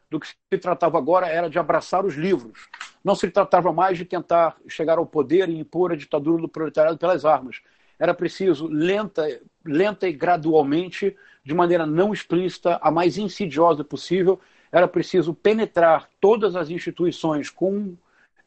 Do 0.10 0.20
que 0.20 0.28
se 0.28 0.60
tratava 0.60 0.98
agora 0.98 1.28
era 1.28 1.50
de 1.50 1.58
abraçar 1.58 2.06
os 2.06 2.16
livros. 2.16 2.68
Não 3.04 3.16
se 3.16 3.30
tratava 3.30 3.72
mais 3.72 3.98
de 3.98 4.06
tentar 4.06 4.58
chegar 4.68 4.98
ao 4.98 5.06
poder 5.06 5.50
e 5.50 5.58
impor 5.58 5.92
a 5.92 5.96
ditadura 5.96 6.42
do 6.42 6.50
proletariado 6.50 6.98
pelas 6.98 7.26
armas. 7.26 7.62
Era 8.04 8.14
preciso, 8.14 8.68
lenta, 8.68 9.26
lenta 9.64 10.10
e 10.10 10.12
gradualmente, 10.12 11.16
de 11.42 11.54
maneira 11.54 11.86
não 11.86 12.12
explícita, 12.12 12.78
a 12.82 12.92
mais 12.92 13.18
insidiosa 13.18 13.82
possível, 13.82 14.42
era 14.70 14.90
preciso 14.90 15.34
penetrar 15.34 16.10
todas 16.20 16.58
as 16.58 16.70
instituições, 16.70 17.50
com 17.50 17.96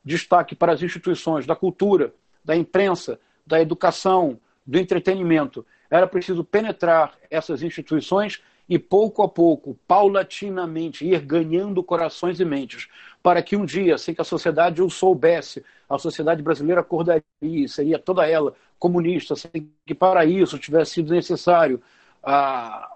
destaque 0.04 0.54
para 0.54 0.74
as 0.74 0.82
instituições 0.82 1.46
da 1.46 1.56
cultura, 1.56 2.12
da 2.44 2.54
imprensa, 2.54 3.18
da 3.46 3.58
educação, 3.58 4.38
do 4.66 4.78
entretenimento, 4.78 5.64
era 5.90 6.06
preciso 6.06 6.44
penetrar 6.44 7.14
essas 7.30 7.62
instituições 7.62 8.42
e, 8.68 8.78
pouco 8.78 9.22
a 9.22 9.28
pouco, 9.28 9.74
paulatinamente, 9.88 11.06
ir 11.06 11.20
ganhando 11.20 11.82
corações 11.82 12.40
e 12.40 12.44
mentes, 12.44 12.88
para 13.22 13.42
que 13.42 13.56
um 13.56 13.64
dia, 13.64 13.96
sem 13.96 14.14
que 14.14 14.20
a 14.20 14.24
sociedade 14.24 14.82
o 14.82 14.90
soubesse, 14.90 15.64
a 15.88 15.96
sociedade 15.96 16.42
brasileira 16.42 16.82
acordaria, 16.82 17.22
seria 17.68 17.98
toda 17.98 18.28
ela 18.28 18.54
comunista, 18.78 19.34
sem 19.36 19.70
que 19.84 19.94
para 19.94 20.24
isso 20.24 20.58
tivesse 20.58 20.94
sido 20.94 21.14
necessário 21.14 21.82
a, 22.22 22.90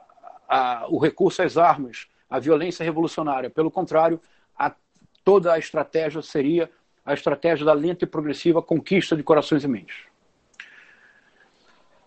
a, 0.49 0.87
o 0.89 0.99
recurso 0.99 1.43
às 1.43 1.57
armas, 1.57 2.07
a 2.29 2.39
violência 2.39 2.85
revolucionária. 2.85 3.51
Pelo 3.51 3.71
contrário, 3.71 4.21
a, 4.59 4.75
toda 5.25 5.53
a 5.53 5.59
estratégia 5.59 6.23
seria 6.23 6.71
a 7.05 7.15
estratégia 7.15 7.65
da 7.65 7.73
lenta 7.73 8.05
e 8.05 8.09
progressiva 8.09 8.63
conquista 8.63 9.17
de 9.17 9.23
corações 9.23 9.65
e 9.65 9.69
mentes. 9.69 9.97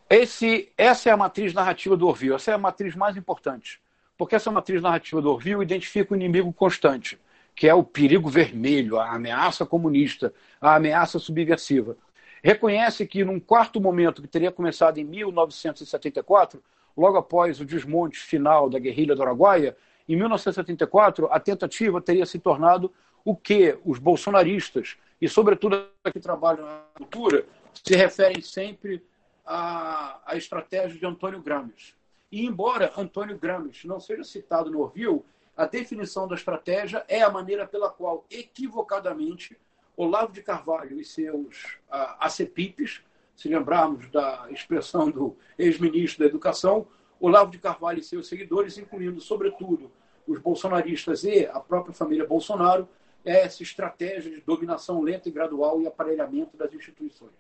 Esse, 0.10 0.72
essa 0.78 1.10
é 1.10 1.12
a 1.12 1.18
matriz 1.18 1.54
narrativa 1.54 1.98
do 1.98 2.08
Orville, 2.08 2.36
essa 2.36 2.52
é 2.52 2.54
a 2.54 2.58
matriz 2.58 2.96
mais 2.96 3.18
importante, 3.18 3.82
porque 4.16 4.36
essa 4.36 4.52
matriz 4.52 4.82
narrativa 4.82 5.22
do 5.22 5.32
Orville 5.32 5.64
identifica 5.64 6.14
o 6.14 6.16
inimigo 6.16 6.54
constante, 6.54 7.20
que 7.56 7.68
é 7.68 7.74
o 7.74 7.84
perigo 7.84 8.30
vermelho, 8.30 9.00
a 9.00 9.12
ameaça 9.12 9.66
comunista, 9.66 10.34
a 10.62 10.76
ameaça 10.76 11.18
subversiva. 11.18 11.98
Reconhece 12.44 13.08
que, 13.08 13.24
num 13.24 13.40
quarto 13.40 13.80
momento 13.80 14.22
que 14.22 14.28
teria 14.28 14.52
começado 14.52 14.98
em 14.98 15.06
1974, 15.06 16.62
logo 16.96 17.18
após 17.18 17.62
o 17.62 17.66
desmonte 17.66 18.20
final 18.20 18.70
da 18.70 18.78
guerrilha 18.78 19.16
do 19.16 19.22
Araguaia, 19.24 19.78
em 20.10 20.18
1974, 20.18 21.30
a 21.32 21.40
tentativa 21.40 22.02
teria 22.02 22.26
se 22.26 22.38
tornado 22.38 22.92
o 23.24 23.34
que 23.34 23.80
os 23.86 23.98
bolsonaristas, 23.98 24.98
e 25.22 25.30
sobretudo 25.30 25.88
que 26.12 26.20
trabalham 26.20 26.66
na 26.66 26.82
cultura, 26.96 27.46
se 27.74 27.96
referem 27.96 28.42
sempre 28.42 29.02
a, 29.46 30.20
a 30.26 30.36
estratégia 30.36 31.00
de 31.00 31.06
Antônio 31.06 31.42
Gramsci. 31.42 31.96
E 32.30 32.46
embora 32.46 32.92
Antônio 32.98 33.38
Gramsci 33.38 33.88
não 33.88 34.02
seja 34.02 34.26
citado 34.26 34.70
no 34.70 34.82
Orville, 34.82 35.24
a 35.56 35.66
definição 35.66 36.28
da 36.28 36.36
estratégia 36.36 37.06
é 37.08 37.22
a 37.22 37.30
maneira 37.30 37.66
pela 37.66 37.90
qual, 37.90 38.26
equivocadamente, 38.30 39.58
Olavo 39.96 40.32
de 40.34 40.42
Carvalho 40.42 41.00
e 41.00 41.06
seus 41.06 41.78
uh, 41.90 42.16
acepipes, 42.20 43.02
se 43.36 43.48
lembrarmos 43.48 44.10
da 44.10 44.48
expressão 44.50 45.10
do 45.10 45.36
ex-ministro 45.58 46.20
da 46.20 46.26
Educação, 46.26 46.88
Olavo 47.20 47.52
de 47.52 47.58
Carvalho 47.58 48.00
e 48.00 48.04
seus 48.04 48.28
seguidores, 48.28 48.78
incluindo, 48.78 49.22
sobretudo, 49.22 49.92
os 50.28 50.40
bolsonaristas 50.40 51.24
e 51.24 51.46
a 51.46 51.60
própria 51.60 51.94
família 51.94 52.26
Bolsonaro, 52.26 52.88
é 53.26 53.42
essa 53.42 53.64
estratégia 53.64 54.32
de 54.32 54.42
dominação 54.42 55.02
lenta 55.02 55.30
e 55.30 55.32
gradual 55.32 55.82
e 55.82 55.88
aparelhamento 55.88 56.58
das 56.58 56.74
instituições 56.74 57.32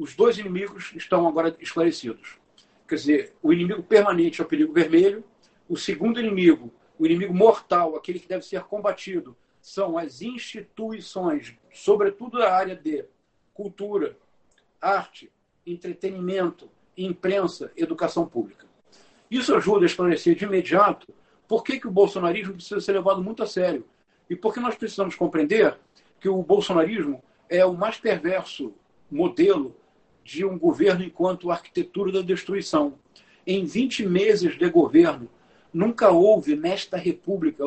os 0.00 0.14
dois 0.14 0.38
inimigos 0.38 0.92
estão 0.96 1.28
agora 1.28 1.54
esclarecidos. 1.60 2.38
Quer 2.88 2.94
dizer, 2.94 3.34
o 3.42 3.52
inimigo 3.52 3.82
permanente 3.82 4.40
é 4.40 4.44
o 4.44 4.48
perigo 4.48 4.72
vermelho, 4.72 5.22
o 5.68 5.76
segundo 5.76 6.18
inimigo, 6.18 6.72
o 6.98 7.04
inimigo 7.04 7.34
mortal, 7.34 7.94
aquele 7.94 8.18
que 8.18 8.26
deve 8.26 8.42
ser 8.42 8.62
combatido, 8.62 9.36
são 9.60 9.98
as 9.98 10.22
instituições, 10.22 11.54
sobretudo 11.72 12.38
da 12.38 12.52
área 12.52 12.74
de 12.74 13.04
cultura, 13.52 14.16
arte, 14.80 15.30
entretenimento, 15.66 16.68
imprensa, 16.96 17.70
educação 17.76 18.26
pública. 18.26 18.66
Isso 19.30 19.54
ajuda 19.54 19.84
a 19.84 19.86
esclarecer 19.86 20.34
de 20.34 20.44
imediato 20.44 21.12
por 21.46 21.62
que, 21.62 21.78
que 21.78 21.86
o 21.86 21.90
bolsonarismo 21.90 22.54
precisa 22.54 22.80
ser 22.80 22.92
levado 22.92 23.22
muito 23.22 23.42
a 23.42 23.46
sério 23.46 23.84
e 24.28 24.36
por 24.36 24.54
que 24.54 24.60
nós 24.60 24.76
precisamos 24.76 25.14
compreender 25.14 25.76
que 26.20 26.28
o 26.28 26.42
bolsonarismo 26.42 27.22
é 27.48 27.64
o 27.64 27.74
mais 27.74 27.98
perverso 27.98 28.72
modelo 29.10 29.76
de 30.22 30.44
um 30.44 30.58
governo 30.58 31.02
enquanto 31.02 31.50
arquitetura 31.50 32.12
da 32.12 32.22
destruição. 32.22 32.98
Em 33.46 33.64
20 33.64 34.06
meses 34.06 34.56
de 34.56 34.68
governo, 34.68 35.28
nunca 35.72 36.10
houve 36.10 36.54
nesta 36.54 36.96
república 36.96 37.64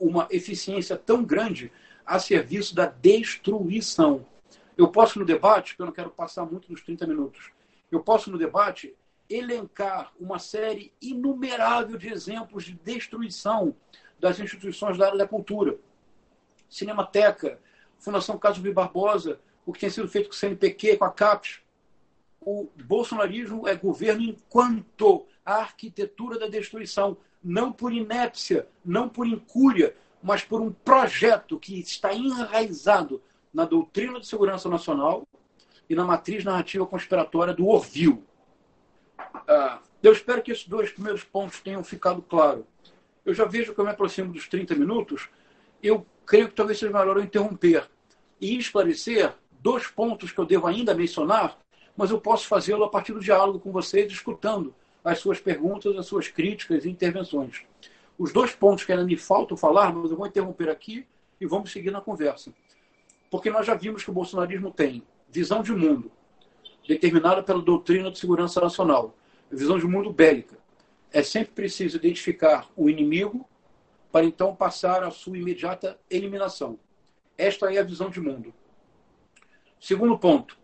uma 0.00 0.26
eficiência 0.30 0.96
tão 0.96 1.22
grande 1.22 1.70
a 2.04 2.18
serviço 2.18 2.74
da 2.74 2.86
destruição. 2.86 4.26
Eu 4.76 4.88
posso, 4.88 5.18
no 5.18 5.24
debate, 5.24 5.76
que 5.76 5.82
eu 5.82 5.86
não 5.86 5.92
quero 5.92 6.10
passar 6.10 6.46
muito 6.46 6.66
dos 6.68 6.80
30 6.80 7.06
minutos, 7.06 7.52
eu 7.92 8.00
posso, 8.00 8.30
no 8.30 8.38
debate, 8.38 8.96
elencar 9.28 10.12
uma 10.18 10.38
série 10.38 10.92
inumerável 11.00 11.96
de 11.98 12.08
exemplos 12.08 12.64
de 12.64 12.72
destruição 12.72 13.76
das 14.18 14.40
instituições 14.40 14.96
da 14.96 15.06
área 15.06 15.18
da 15.18 15.28
cultura. 15.28 15.78
Cinemateca, 16.68 17.60
Fundação 17.98 18.38
Caso 18.38 18.62
de 18.62 18.72
Barbosa, 18.72 19.40
o 19.64 19.72
que 19.72 19.80
tem 19.80 19.90
sido 19.90 20.08
feito 20.08 20.28
com 20.28 20.34
o 20.34 20.36
CNPq, 20.36 20.96
com 20.96 21.04
a 21.04 21.10
CAPES. 21.10 21.60
O 22.40 22.68
bolsonarismo 22.84 23.68
é 23.68 23.74
governo 23.74 24.22
enquanto 24.22 25.26
a 25.44 25.56
arquitetura 25.56 26.38
da 26.38 26.48
destruição, 26.48 27.16
não 27.42 27.72
por 27.72 27.92
inépcia, 27.92 28.68
não 28.84 29.08
por 29.08 29.26
incúria, 29.26 29.96
mas 30.22 30.42
por 30.42 30.60
um 30.60 30.70
projeto 30.70 31.58
que 31.58 31.80
está 31.80 32.12
enraizado 32.12 33.22
na 33.52 33.64
doutrina 33.64 34.20
de 34.20 34.26
segurança 34.26 34.68
nacional 34.68 35.26
e 35.88 35.94
na 35.94 36.04
matriz 36.04 36.44
narrativa 36.44 36.86
conspiratória 36.86 37.54
do 37.54 37.66
Orville. 37.66 38.22
Ah, 39.48 39.80
eu 40.02 40.12
espero 40.12 40.42
que 40.42 40.52
esses 40.52 40.66
dois 40.66 40.90
primeiros 40.90 41.24
pontos 41.24 41.60
tenham 41.60 41.82
ficado 41.82 42.22
claros. 42.22 42.64
Eu 43.24 43.34
já 43.34 43.44
vejo 43.44 43.74
que 43.74 43.80
eu 43.80 43.84
me 43.84 43.90
aproximo 43.90 44.32
dos 44.32 44.48
30 44.48 44.74
minutos. 44.74 45.28
Eu 45.82 46.06
creio 46.24 46.48
que 46.48 46.54
talvez 46.54 46.78
seja 46.78 46.92
melhor 46.92 47.16
eu 47.16 47.22
interromper 47.22 47.88
e 48.40 48.56
esclarecer 48.56 49.34
dois 49.50 49.86
pontos 49.86 50.32
que 50.32 50.38
eu 50.38 50.46
devo 50.46 50.66
ainda 50.66 50.94
mencionar, 50.94 51.58
mas 51.96 52.10
eu 52.10 52.20
posso 52.20 52.46
fazê-lo 52.46 52.84
a 52.84 52.88
partir 52.88 53.12
do 53.12 53.20
diálogo 53.20 53.60
com 53.60 53.70
vocês, 53.72 54.10
escutando 54.10 54.74
as 55.04 55.18
suas 55.18 55.40
perguntas, 55.40 55.96
as 55.96 56.06
suas 56.06 56.28
críticas 56.28 56.84
e 56.84 56.90
intervenções. 56.90 57.62
Os 58.18 58.32
dois 58.32 58.52
pontos 58.52 58.84
que 58.84 58.92
ainda 58.92 59.04
me 59.04 59.16
faltam 59.16 59.56
falar, 59.56 59.94
mas 59.94 60.10
eu 60.10 60.16
vou 60.16 60.26
interromper 60.26 60.68
aqui 60.68 61.06
e 61.40 61.46
vamos 61.46 61.72
seguir 61.72 61.90
na 61.90 62.00
conversa. 62.00 62.52
Porque 63.30 63.50
nós 63.50 63.66
já 63.66 63.74
vimos 63.74 64.04
que 64.04 64.10
o 64.10 64.12
bolsonarismo 64.12 64.70
tem 64.70 65.02
visão 65.30 65.62
de 65.62 65.72
mundo, 65.72 66.10
determinada 66.86 67.42
pela 67.42 67.62
doutrina 67.62 68.10
de 68.10 68.18
segurança 68.18 68.60
nacional, 68.60 69.14
visão 69.50 69.78
de 69.78 69.86
mundo 69.86 70.12
bélica. 70.12 70.58
É 71.12 71.22
sempre 71.22 71.52
preciso 71.52 71.96
identificar 71.96 72.68
o 72.76 72.90
inimigo 72.90 73.48
para 74.12 74.26
então 74.26 74.54
passar 74.54 75.02
à 75.02 75.10
sua 75.10 75.38
imediata 75.38 75.98
eliminação. 76.10 76.78
Esta 77.38 77.72
é 77.72 77.78
a 77.78 77.84
visão 77.84 78.10
de 78.10 78.20
mundo. 78.20 78.52
Segundo 79.80 80.18
ponto, 80.18 80.58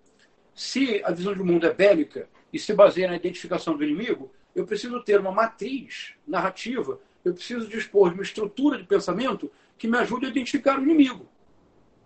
se 0.55 1.03
a 1.05 1.11
visão 1.11 1.33
de 1.33 1.43
mundo 1.43 1.67
é 1.67 1.73
bélica 1.73 2.29
e 2.53 2.59
se 2.59 2.73
baseia 2.73 3.09
na 3.09 3.17
identificação 3.17 3.77
do 3.77 3.85
inimigo, 3.85 4.31
eu 4.55 4.65
preciso 4.65 5.03
ter 5.03 5.21
uma 5.21 5.33
matriz 5.33 6.15
narrativa, 6.27 6.99
eu 7.25 7.35
preciso 7.35 7.69
dispor 7.69 8.11
de 8.11 8.15
uma 8.15 8.23
estrutura 8.23 8.79
de 8.79 8.85
pensamento 8.85 9.51
que 9.77 9.89
me 9.89 9.99
ajude 9.99 10.27
a 10.27 10.29
identificar 10.29 10.79
o 10.79 10.83
inimigo. 10.83 11.29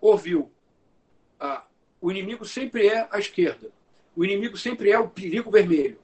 Ouviu? 0.01 0.51
Ah, 1.39 1.63
o 2.01 2.11
inimigo 2.11 2.43
sempre 2.45 2.87
é 2.87 3.07
a 3.09 3.19
esquerda. 3.19 3.69
O 4.15 4.25
inimigo 4.25 4.57
sempre 4.57 4.91
é 4.91 4.99
o 4.99 5.07
perigo 5.07 5.51
vermelho. 5.51 5.99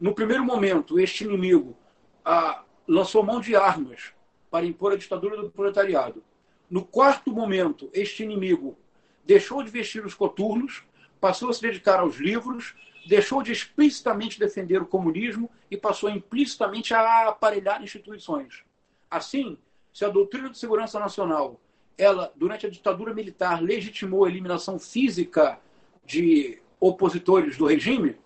No 0.00 0.14
primeiro 0.14 0.44
momento, 0.44 0.98
este 0.98 1.24
inimigo 1.24 1.76
ah, 2.24 2.64
lançou 2.88 3.22
mão 3.22 3.40
de 3.40 3.54
armas 3.54 4.12
para 4.50 4.66
impor 4.66 4.92
a 4.92 4.96
ditadura 4.96 5.36
do 5.36 5.50
proletariado. 5.50 6.22
No 6.68 6.84
quarto 6.84 7.30
momento, 7.30 7.90
este 7.92 8.22
inimigo 8.22 8.76
deixou 9.24 9.62
de 9.62 9.70
vestir 9.70 10.04
os 10.04 10.14
coturnos, 10.14 10.82
passou 11.20 11.50
a 11.50 11.52
se 11.52 11.62
dedicar 11.62 12.00
aos 12.00 12.16
livros, 12.16 12.74
deixou 13.06 13.42
de 13.42 13.52
explicitamente 13.52 14.38
defender 14.38 14.80
o 14.80 14.86
comunismo 14.86 15.50
e 15.70 15.76
passou 15.76 16.08
implicitamente 16.08 16.94
a 16.94 17.28
aparelhar 17.28 17.82
instituições. 17.82 18.62
Assim, 19.10 19.58
se 19.92 20.04
a 20.04 20.08
doutrina 20.08 20.50
de 20.50 20.58
segurança 20.58 20.98
nacional 20.98 21.60
ela, 21.96 22.32
durante 22.34 22.66
a 22.66 22.70
ditadura 22.70 23.14
militar, 23.14 23.62
legitimou 23.62 24.24
a 24.24 24.28
eliminação 24.28 24.78
física 24.78 25.58
de 26.04 26.58
opositores 26.80 27.56
do 27.56 27.66
regime, 27.66 28.16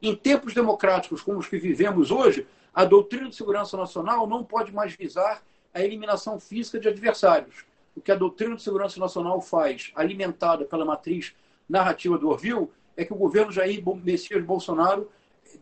em 0.00 0.14
tempos 0.14 0.54
democráticos 0.54 1.22
como 1.22 1.38
os 1.38 1.46
que 1.46 1.58
vivemos 1.58 2.10
hoje, 2.10 2.46
a 2.72 2.84
doutrina 2.84 3.28
de 3.28 3.36
segurança 3.36 3.76
nacional 3.76 4.26
não 4.26 4.44
pode 4.44 4.72
mais 4.72 4.94
visar 4.94 5.42
a 5.74 5.82
eliminação 5.82 6.38
física 6.40 6.78
de 6.78 6.88
adversários. 6.88 7.64
O 7.94 8.00
que 8.00 8.12
a 8.12 8.16
doutrina 8.16 8.56
de 8.56 8.62
segurança 8.62 8.98
nacional 8.98 9.40
faz, 9.40 9.92
alimentada 9.94 10.64
pela 10.64 10.84
matriz 10.84 11.34
narrativa 11.68 12.16
do 12.16 12.28
Orville, 12.28 12.70
é 12.98 13.04
que 13.04 13.12
o 13.12 13.16
governo 13.16 13.52
Jair 13.52 13.80
Messias 14.02 14.44
Bolsonaro 14.44 15.08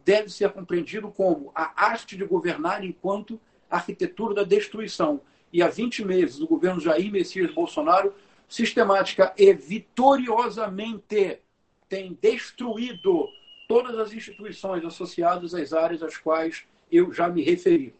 deve 0.03 0.31
ser 0.31 0.51
compreendido 0.51 1.11
como 1.11 1.53
a 1.55 1.85
arte 1.87 2.17
de 2.17 2.25
governar 2.25 2.83
enquanto 2.83 3.39
arquitetura 3.71 4.35
da 4.35 4.43
destruição 4.43 5.21
e 5.53 5.63
há 5.63 5.69
20 5.69 6.03
meses 6.05 6.41
o 6.41 6.47
governo 6.47 6.81
Jair 6.81 7.13
Messias 7.13 7.53
Bolsonaro 7.53 8.15
sistemática 8.49 9.35
e 9.37 9.53
vitoriosamente 9.53 11.41
tem 11.91 12.19
destruído 12.21 13.29
todas 13.69 13.99
as 13.99 14.15
instituições 14.15 14.83
associadas 14.83 15.55
às 15.55 15.75
áreas 15.75 16.03
às 16.03 16.17
quais 16.17 16.65
eu 16.91 17.13
já 17.13 17.29
me 17.29 17.43
referi. 17.43 17.95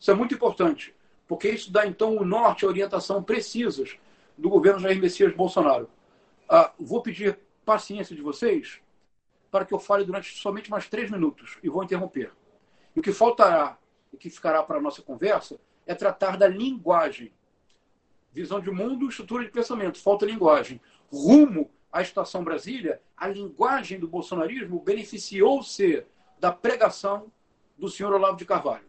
Isso 0.00 0.10
é 0.10 0.14
muito 0.14 0.34
importante, 0.34 0.92
porque 1.28 1.48
isso 1.48 1.70
dá 1.70 1.86
então 1.86 2.16
o 2.16 2.24
norte, 2.24 2.64
a 2.64 2.68
orientação 2.68 3.22
precisas 3.22 3.96
do 4.36 4.48
governo 4.48 4.80
Jair 4.80 5.00
Messias 5.00 5.32
Bolsonaro. 5.32 5.88
Ah, 6.48 6.72
vou 6.78 7.00
pedir 7.00 7.38
paciência 7.64 8.14
de 8.14 8.22
vocês 8.22 8.80
para 9.50 9.64
que 9.64 9.72
eu 9.72 9.78
fale 9.78 10.04
durante 10.04 10.36
somente 10.36 10.70
mais 10.70 10.88
três 10.88 11.10
minutos 11.10 11.58
e 11.62 11.68
vou 11.68 11.84
interromper. 11.84 12.32
E 12.94 13.00
o 13.00 13.02
que 13.02 13.12
faltará, 13.12 13.78
e 14.12 14.16
que 14.16 14.28
ficará 14.28 14.62
para 14.62 14.78
a 14.78 14.80
nossa 14.80 15.00
conversa, 15.00 15.58
é 15.86 15.94
tratar 15.94 16.36
da 16.36 16.48
linguagem. 16.48 17.32
Visão 18.32 18.60
de 18.60 18.70
mundo, 18.70 19.08
estrutura 19.08 19.44
de 19.44 19.50
pensamento, 19.50 20.00
falta 20.00 20.26
linguagem. 20.26 20.80
Rumo 21.12 21.70
à 21.92 22.02
Estação 22.02 22.42
Brasília, 22.42 23.00
a 23.16 23.28
linguagem 23.28 24.00
do 24.00 24.08
bolsonarismo 24.08 24.80
beneficiou-se 24.80 26.04
da 26.40 26.50
pregação 26.50 27.30
do 27.78 27.88
senhor 27.88 28.12
Olavo 28.12 28.36
de 28.36 28.44
Carvalho, 28.44 28.84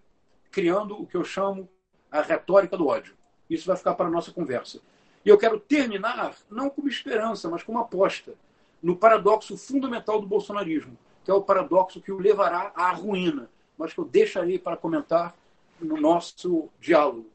criando 0.51 0.99
o 0.99 1.05
que 1.05 1.15
eu 1.15 1.23
chamo 1.23 1.69
a 2.11 2.21
retórica 2.21 2.75
do 2.75 2.87
ódio. 2.87 3.15
Isso 3.47 3.67
vai 3.67 3.77
ficar 3.77 3.93
para 3.93 4.07
a 4.07 4.11
nossa 4.11 4.31
conversa. 4.31 4.81
E 5.23 5.29
eu 5.29 5.37
quero 5.37 5.59
terminar, 5.59 6.35
não 6.49 6.69
como 6.69 6.87
esperança, 6.87 7.49
mas 7.49 7.63
como 7.63 7.79
aposta, 7.79 8.33
no 8.81 8.95
paradoxo 8.95 9.57
fundamental 9.57 10.19
do 10.21 10.27
bolsonarismo, 10.27 10.97
que 11.23 11.31
é 11.31 11.33
o 11.33 11.41
paradoxo 11.41 12.01
que 12.01 12.11
o 12.11 12.19
levará 12.19 12.71
à 12.75 12.91
ruína, 12.91 13.49
mas 13.77 13.93
que 13.93 13.99
eu 13.99 14.05
deixarei 14.05 14.59
para 14.59 14.77
comentar 14.77 15.35
no 15.79 15.97
nosso 15.97 16.69
diálogo. 16.79 17.29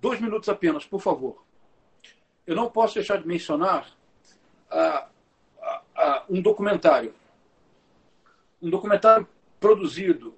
Dois 0.00 0.20
minutos 0.20 0.48
apenas, 0.48 0.86
por 0.86 1.00
favor. 1.00 1.44
Eu 2.46 2.56
não 2.56 2.70
posso 2.70 2.94
deixar 2.94 3.18
de 3.18 3.28
mencionar 3.28 3.86
uh, 4.70 5.06
uh, 5.58 5.78
uh, 5.96 6.24
um 6.28 6.40
documentário. 6.40 7.14
Um 8.60 8.70
documentário 8.70 9.28
produzido 9.58 10.34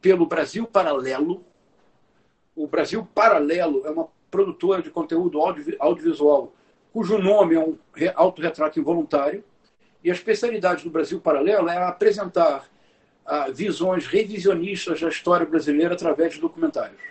pelo 0.00 0.26
Brasil 0.26 0.66
Paralelo. 0.66 1.44
O 2.54 2.66
Brasil 2.66 3.06
Paralelo 3.14 3.86
é 3.86 3.90
uma 3.90 4.08
produtora 4.30 4.82
de 4.82 4.90
conteúdo 4.90 5.40
audiovisual 5.40 6.52
cujo 6.94 7.18
nome 7.18 7.56
é 7.56 7.58
um 7.58 7.76
autorretrato 8.14 8.78
involuntário. 8.78 9.42
E 10.04 10.10
a 10.10 10.14
especialidade 10.14 10.84
do 10.84 10.90
Brasil 10.90 11.20
Paralelo 11.20 11.68
é 11.68 11.76
apresentar 11.76 12.70
visões 13.52 14.06
revisionistas 14.06 15.00
da 15.00 15.08
história 15.08 15.44
brasileira 15.44 15.94
através 15.94 16.34
de 16.34 16.40
documentários. 16.40 17.02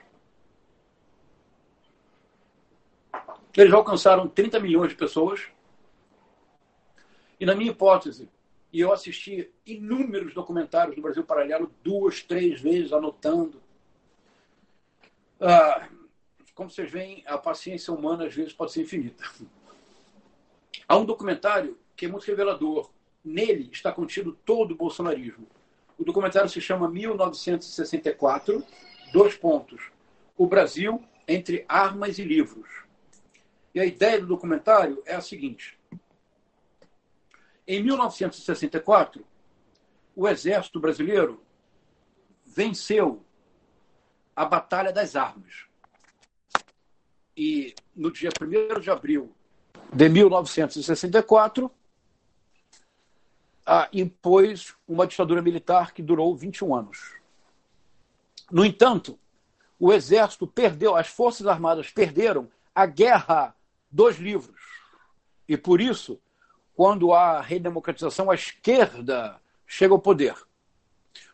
Eles 3.58 3.74
alcançaram 3.74 4.26
30 4.26 4.58
milhões 4.62 4.92
de 4.92 4.96
pessoas. 4.96 5.48
E, 7.38 7.46
na 7.46 7.54
minha 7.54 7.72
hipótese, 7.72 8.30
e 8.72 8.80
eu 8.80 8.94
assisti 8.94 9.52
inúmeros 9.66 10.34
documentários 10.34 10.96
do 10.96 11.02
Brasil 11.02 11.26
Paralelo, 11.26 11.70
duas, 11.84 12.24
três 12.24 12.62
vezes, 12.62 12.94
anotando. 12.94 13.62
Ah, 15.42 15.90
como 16.56 16.70
vocês 16.70 16.90
veem, 16.90 17.22
a 17.28 17.38
paciência 17.38 17.94
humana 17.94 18.28
às 18.28 18.34
vezes 18.34 18.54
pode 18.54 18.72
ser 18.72 18.84
infinita. 18.84 19.26
Há 20.88 20.98
um 20.98 21.06
documentário 21.06 21.78
que 21.96 22.06
é 22.06 22.10
muito 22.10 22.26
revelador. 22.26 22.92
Nele 23.24 23.70
está 23.72 23.92
contido 23.92 24.34
todo 24.46 24.72
o 24.72 24.78
bolsonarismo. 24.78 25.48
O 25.98 26.04
documentário 26.04 26.50
se 26.50 26.60
chama 26.60 26.90
1964, 26.90 28.64
dois 29.14 29.36
pontos. 29.36 29.92
O 30.38 30.48
Brasil 30.48 31.04
entre 31.28 31.64
armas 31.68 32.20
e 32.20 32.24
livros. 32.24 32.84
E 33.74 33.80
a 33.80 33.86
ideia 33.86 34.20
do 34.20 34.28
documentário 34.28 35.02
é 35.06 35.16
a 35.16 35.22
seguinte: 35.22 35.80
em 37.68 37.82
1964, 37.82 39.26
o 40.16 40.28
exército 40.28 40.80
brasileiro 40.80 41.42
venceu 42.46 43.24
a 44.36 44.46
Batalha 44.46 44.92
das 44.92 45.16
Armas. 45.16 45.66
E 47.36 47.74
no 47.96 48.12
dia 48.12 48.30
1 48.40 48.80
de 48.80 48.92
abril 48.92 49.34
de 49.94 50.10
1964, 50.10 51.72
ah, 53.66 53.88
impôs 53.94 54.74
uma 54.88 55.06
ditadura 55.06 55.42
militar 55.42 55.94
que 55.94 56.02
durou 56.02 56.36
21 56.36 56.76
anos. 56.76 57.16
No 58.52 58.66
entanto, 58.66 59.18
o 59.80 59.94
exército 59.94 60.48
perdeu, 60.48 60.96
as 60.96 61.08
forças 61.08 61.48
armadas 61.48 61.90
perderam 61.90 62.50
a 62.74 62.86
guerra 62.86 63.56
dos 63.92 64.18
livros. 64.18 64.62
E 65.48 65.56
por 65.56 65.80
isso, 65.80 66.20
quando 66.76 67.14
há 67.14 67.40
redemocratização, 67.40 68.32
a 68.32 68.36
esquerda 68.36 69.40
chega 69.68 69.94
ao 69.94 70.00
poder. 70.00 70.36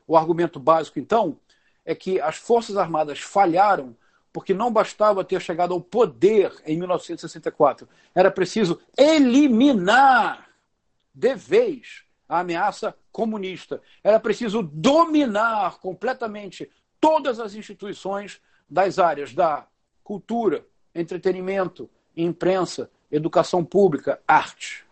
O 0.06 0.18
argumento 0.18 0.60
básico, 0.60 1.00
então, 1.00 1.40
é 1.86 1.96
que 1.96 2.20
as 2.20 2.38
Forças 2.38 2.78
Armadas 2.78 3.20
falharam 3.20 3.96
porque 4.40 4.54
não 4.54 4.72
bastava 4.72 5.22
ter 5.22 5.42
chegado 5.42 5.74
ao 5.74 5.82
poder 5.82 6.54
em 6.66 6.78
1964. 6.78 7.90
Era 8.16 8.32
preciso 8.32 8.80
eliminar 8.98 10.50
de 11.14 11.36
vez 11.36 12.04
a 12.26 12.40
ameaça 12.40 12.96
comunista. 13.12 13.82
Era 14.02 14.18
preciso 14.18 14.64
dominar 14.64 15.80
completamente 15.80 16.72
todas 17.02 17.38
as 17.38 17.54
instituições 17.54 18.40
das 18.70 18.98
áreas 18.98 19.34
da 19.34 19.68
cultura, 20.06 20.66
entretenimento, 20.96 21.90
imprensa, 22.16 22.90
educação 23.12 23.62
pública, 23.62 24.22
arte. 24.26 24.86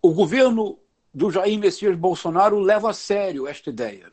O 0.00 0.10
governo 0.14 0.78
do 1.12 1.30
Jair 1.30 1.58
Messias 1.58 1.94
Bolsonaro 1.94 2.58
leva 2.58 2.88
a 2.88 2.94
sério 2.94 3.46
esta 3.46 3.68
ideia. 3.68 4.10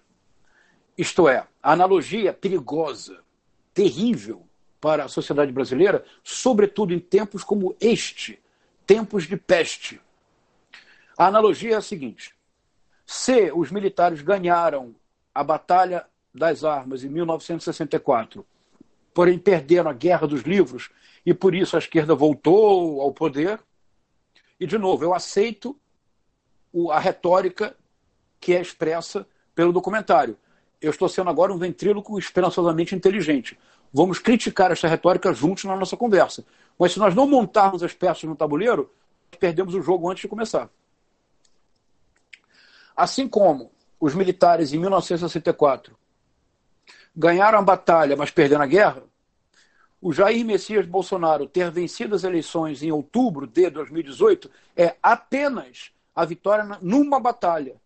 Isto 0.97 1.27
é, 1.27 1.47
a 1.61 1.71
analogia 1.71 2.33
perigosa, 2.33 3.19
terrível 3.73 4.45
para 4.79 5.05
a 5.05 5.07
sociedade 5.07 5.51
brasileira, 5.51 6.05
sobretudo 6.23 6.93
em 6.93 6.99
tempos 6.99 7.43
como 7.43 7.75
este, 7.79 8.39
tempos 8.85 9.27
de 9.27 9.37
peste. 9.37 9.99
A 11.17 11.27
analogia 11.27 11.75
é 11.75 11.77
a 11.77 11.81
seguinte: 11.81 12.35
se 13.05 13.51
os 13.51 13.71
militares 13.71 14.21
ganharam 14.21 14.95
a 15.33 15.43
Batalha 15.43 16.05
das 16.33 16.63
Armas 16.63 17.03
em 17.03 17.09
1964, 17.09 18.45
porém 19.13 19.37
perderam 19.37 19.89
a 19.89 19.93
Guerra 19.93 20.27
dos 20.27 20.41
Livros 20.41 20.89
e 21.25 21.33
por 21.33 21.55
isso 21.55 21.75
a 21.75 21.79
esquerda 21.79 22.15
voltou 22.15 23.01
ao 23.01 23.13
poder, 23.13 23.59
e 24.59 24.67
de 24.67 24.77
novo, 24.77 25.03
eu 25.03 25.13
aceito 25.13 25.79
a 26.91 26.99
retórica 26.99 27.75
que 28.39 28.53
é 28.53 28.61
expressa 28.61 29.27
pelo 29.55 29.71
documentário. 29.71 30.37
Eu 30.83 30.89
estou 30.89 31.07
sendo 31.07 31.29
agora 31.29 31.53
um 31.53 31.57
ventríloco 31.57 32.19
esperançosamente 32.19 32.93
inteligente. 32.93 33.57
Vamos 33.93 34.19
criticar 34.19 34.69
essa 34.69 34.85
retórica 34.85 35.33
juntos 35.33 35.63
na 35.63 35.77
nossa 35.77 35.95
conversa. 35.95 36.45
Mas 36.77 36.91
se 36.91 36.99
nós 36.99 37.15
não 37.15 37.25
montarmos 37.25 37.81
as 37.81 37.93
peças 37.93 38.23
no 38.25 38.35
tabuleiro, 38.35 38.91
perdemos 39.39 39.73
o 39.75 39.81
jogo 39.81 40.11
antes 40.11 40.23
de 40.23 40.27
começar. 40.27 40.69
Assim 42.93 43.29
como 43.29 43.71
os 43.97 44.13
militares 44.13 44.73
em 44.73 44.77
1964 44.77 45.95
ganharam 47.15 47.59
a 47.59 47.61
batalha, 47.61 48.17
mas 48.17 48.29
perderam 48.29 48.63
a 48.63 48.67
guerra, 48.67 49.03
o 50.01 50.11
Jair 50.11 50.43
Messias 50.43 50.85
Bolsonaro 50.85 51.47
ter 51.47 51.71
vencido 51.71 52.13
as 52.13 52.25
eleições 52.25 52.83
em 52.83 52.91
outubro 52.91 53.47
de 53.47 53.69
2018 53.69 54.51
é 54.75 54.97
apenas 55.01 55.93
a 56.13 56.25
vitória 56.25 56.77
numa 56.81 57.21
batalha. 57.21 57.81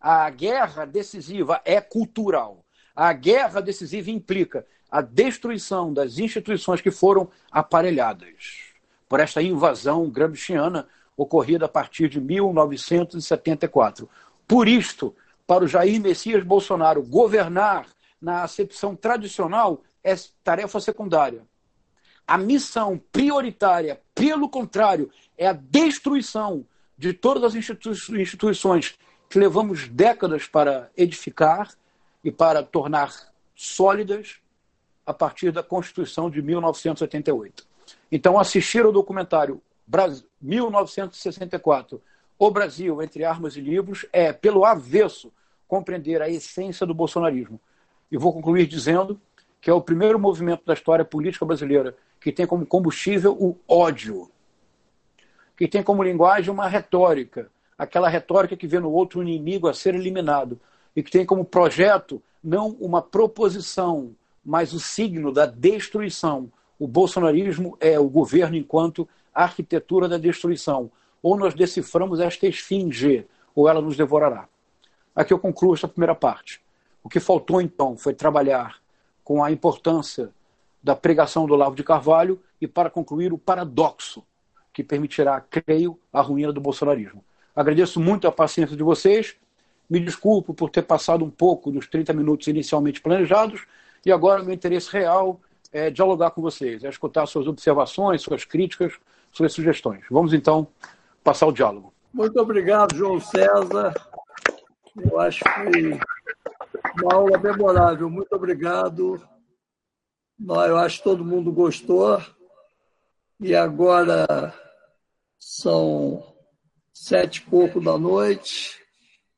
A 0.00 0.30
guerra 0.30 0.86
decisiva 0.86 1.60
é 1.64 1.80
cultural. 1.80 2.64
A 2.96 3.12
guerra 3.12 3.60
decisiva 3.60 4.10
implica 4.10 4.66
a 4.90 5.02
destruição 5.02 5.92
das 5.92 6.18
instituições 6.18 6.80
que 6.80 6.90
foram 6.90 7.28
aparelhadas 7.50 8.70
por 9.08 9.20
esta 9.20 9.42
invasão 9.42 10.08
gramsciana 10.08 10.88
ocorrida 11.16 11.66
a 11.66 11.68
partir 11.68 12.08
de 12.08 12.20
1974. 12.20 14.08
Por 14.48 14.66
isto, 14.66 15.14
para 15.46 15.64
o 15.64 15.68
Jair 15.68 16.00
Messias 16.00 16.42
Bolsonaro, 16.42 17.02
governar 17.02 17.86
na 18.20 18.42
acepção 18.42 18.96
tradicional 18.96 19.82
é 20.02 20.14
tarefa 20.42 20.80
secundária. 20.80 21.42
A 22.26 22.38
missão 22.38 23.00
prioritária, 23.10 24.00
pelo 24.14 24.48
contrário, 24.48 25.10
é 25.36 25.46
a 25.48 25.52
destruição 25.52 26.64
de 26.96 27.12
todas 27.12 27.42
as 27.44 27.54
instituições 27.54 28.96
que 29.30 29.38
levamos 29.38 29.88
décadas 29.88 30.46
para 30.46 30.90
edificar 30.96 31.72
e 32.22 32.30
para 32.30 32.62
tornar 32.62 33.14
sólidas 33.54 34.40
a 35.06 35.14
partir 35.14 35.52
da 35.52 35.62
Constituição 35.62 36.28
de 36.28 36.42
1988. 36.42 37.66
Então, 38.12 38.38
assistir 38.38 38.84
ao 38.84 38.92
documentário 38.92 39.62
1964, 40.42 42.02
O 42.38 42.50
Brasil 42.50 43.00
entre 43.02 43.24
Armas 43.24 43.56
e 43.56 43.60
Livros, 43.60 44.04
é, 44.12 44.32
pelo 44.32 44.64
avesso, 44.64 45.32
compreender 45.68 46.20
a 46.20 46.28
essência 46.28 46.86
do 46.86 46.92
bolsonarismo. 46.92 47.60
E 48.10 48.18
vou 48.18 48.32
concluir 48.32 48.66
dizendo 48.66 49.20
que 49.60 49.70
é 49.70 49.72
o 49.72 49.80
primeiro 49.80 50.18
movimento 50.18 50.64
da 50.66 50.74
história 50.74 51.04
política 51.04 51.46
brasileira 51.46 51.96
que 52.20 52.32
tem 52.32 52.46
como 52.46 52.66
combustível 52.66 53.32
o 53.32 53.56
ódio 53.68 54.30
que 55.60 55.68
tem 55.68 55.82
como 55.82 56.02
linguagem 56.02 56.50
uma 56.50 56.66
retórica, 56.66 57.50
aquela 57.80 58.10
retórica 58.10 58.58
que 58.58 58.66
vê 58.66 58.78
no 58.78 58.92
outro 58.92 59.22
inimigo 59.22 59.66
a 59.66 59.72
ser 59.72 59.94
eliminado, 59.94 60.60
e 60.94 61.02
que 61.02 61.10
tem 61.10 61.24
como 61.24 61.46
projeto 61.46 62.22
não 62.44 62.76
uma 62.78 63.00
proposição, 63.00 64.14
mas 64.44 64.74
o 64.74 64.78
signo 64.78 65.32
da 65.32 65.46
destruição. 65.46 66.52
O 66.78 66.86
bolsonarismo 66.86 67.78
é 67.80 67.98
o 67.98 68.06
governo 68.06 68.54
enquanto 68.54 69.08
arquitetura 69.32 70.10
da 70.10 70.18
destruição. 70.18 70.90
Ou 71.22 71.38
nós 71.38 71.54
deciframos 71.54 72.20
esta 72.20 72.46
esfinge, 72.46 73.26
ou 73.54 73.66
ela 73.66 73.80
nos 73.80 73.96
devorará. 73.96 74.46
Aqui 75.16 75.32
eu 75.32 75.38
concluo 75.38 75.72
esta 75.72 75.88
primeira 75.88 76.14
parte. 76.14 76.60
O 77.02 77.08
que 77.08 77.18
faltou 77.18 77.62
então 77.62 77.96
foi 77.96 78.12
trabalhar 78.12 78.76
com 79.24 79.42
a 79.42 79.50
importância 79.50 80.28
da 80.82 80.94
pregação 80.94 81.46
do 81.46 81.56
Lavo 81.56 81.74
de 81.74 81.82
Carvalho 81.82 82.38
e, 82.60 82.68
para 82.68 82.90
concluir, 82.90 83.32
o 83.32 83.38
paradoxo 83.38 84.22
que 84.70 84.84
permitirá, 84.84 85.40
creio, 85.40 85.98
a 86.12 86.20
ruína 86.20 86.52
do 86.52 86.60
bolsonarismo. 86.60 87.24
Agradeço 87.60 88.00
muito 88.00 88.26
a 88.26 88.32
paciência 88.32 88.74
de 88.74 88.82
vocês. 88.82 89.36
Me 89.88 90.00
desculpo 90.00 90.54
por 90.54 90.70
ter 90.70 90.82
passado 90.82 91.22
um 91.22 91.30
pouco 91.30 91.70
dos 91.70 91.86
30 91.86 92.14
minutos 92.14 92.46
inicialmente 92.46 93.02
planejados 93.02 93.66
e 94.06 94.10
agora 94.10 94.42
meu 94.42 94.54
interesse 94.54 94.90
real 94.90 95.38
é 95.70 95.90
dialogar 95.90 96.30
com 96.30 96.40
vocês, 96.40 96.82
é 96.84 96.88
escutar 96.88 97.26
suas 97.26 97.46
observações, 97.46 98.22
suas 98.22 98.46
críticas, 98.46 98.94
suas 99.30 99.52
sugestões. 99.52 100.04
Vamos 100.10 100.32
então 100.32 100.66
passar 101.22 101.46
o 101.46 101.52
diálogo. 101.52 101.92
Muito 102.14 102.40
obrigado, 102.40 102.96
João 102.96 103.20
César. 103.20 103.92
Eu 104.96 105.20
acho 105.20 105.44
que 105.44 107.02
uma 107.02 107.14
aula 107.14 107.36
memorável. 107.36 108.08
Muito 108.08 108.32
obrigado. 108.34 109.20
Eu 110.40 110.78
acho 110.78 110.98
que 110.98 111.04
todo 111.04 111.24
mundo 111.24 111.52
gostou. 111.52 112.22
E 113.38 113.54
agora 113.54 114.54
são 115.38 116.29
sete 117.00 117.36
e 117.36 117.40
pouco 117.42 117.80
da 117.80 117.96
noite, 117.96 118.78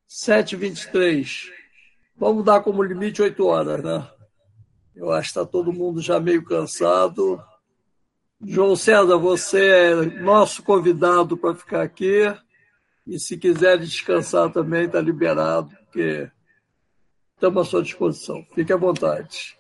sete 0.08 0.54
e 0.54 0.56
vinte 0.56 0.82
e 0.82 0.90
três. 0.90 1.48
Vamos 2.16 2.44
dar 2.44 2.60
como 2.60 2.82
limite 2.82 3.22
oito 3.22 3.46
horas, 3.46 3.80
né? 3.84 4.10
Eu 4.96 5.12
acho 5.12 5.32
que 5.32 5.38
está 5.38 5.46
todo 5.46 5.72
mundo 5.72 6.00
já 6.00 6.18
meio 6.18 6.44
cansado. 6.44 7.40
João 8.44 8.74
César, 8.74 9.16
você 9.16 9.68
é 9.68 9.94
nosso 10.20 10.64
convidado 10.64 11.36
para 11.36 11.54
ficar 11.54 11.82
aqui. 11.82 12.22
E 13.06 13.16
se 13.18 13.36
quiser 13.36 13.78
descansar 13.78 14.52
também, 14.52 14.86
está 14.86 15.00
liberado, 15.00 15.70
porque 15.84 16.28
estamos 17.34 17.68
à 17.68 17.70
sua 17.70 17.82
disposição. 17.82 18.44
Fique 18.56 18.72
à 18.72 18.76
vontade. 18.76 19.56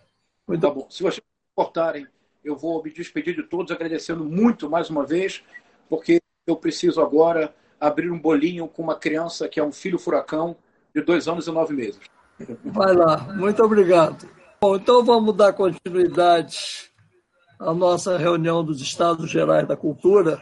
Muito 0.46 0.60
tá 0.60 0.70
bom. 0.70 0.90
Se 0.90 1.04
vocês 1.04 1.22
cortarem 1.54 2.04
eu 2.44 2.56
vou 2.56 2.82
me 2.82 2.92
despedir 2.92 3.36
de 3.36 3.44
todos, 3.44 3.70
agradecendo 3.70 4.24
muito 4.24 4.68
mais 4.68 4.90
uma 4.90 5.06
vez, 5.06 5.44
porque 5.88 6.20
eu 6.44 6.56
preciso 6.56 7.00
agora 7.00 7.54
abrir 7.82 8.10
um 8.10 8.18
bolinho 8.18 8.68
com 8.68 8.82
uma 8.82 8.94
criança 8.94 9.48
que 9.48 9.58
é 9.58 9.64
um 9.64 9.72
filho 9.72 9.98
furacão 9.98 10.56
de 10.94 11.02
dois 11.02 11.26
anos 11.26 11.48
e 11.48 11.50
nove 11.50 11.74
meses. 11.74 12.00
Vai 12.64 12.94
lá, 12.94 13.18
muito 13.34 13.62
obrigado. 13.62 14.28
Bom, 14.60 14.76
então 14.76 15.04
vamos 15.04 15.34
dar 15.36 15.52
continuidade 15.52 16.92
à 17.58 17.74
nossa 17.74 18.16
reunião 18.16 18.64
dos 18.64 18.80
Estados 18.80 19.28
Gerais 19.28 19.66
da 19.66 19.76
Cultura. 19.76 20.40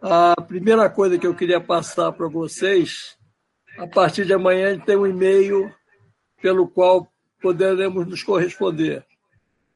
A 0.00 0.34
primeira 0.42 0.90
coisa 0.90 1.18
que 1.18 1.26
eu 1.26 1.34
queria 1.34 1.60
passar 1.60 2.12
para 2.12 2.28
vocês, 2.28 3.16
a 3.78 3.86
partir 3.86 4.26
de 4.26 4.34
amanhã 4.34 4.68
a 4.68 4.74
gente 4.74 4.84
tem 4.84 4.96
um 4.96 5.06
e-mail 5.06 5.72
pelo 6.42 6.68
qual 6.68 7.10
poderemos 7.40 8.06
nos 8.06 8.22
corresponder 8.22 9.04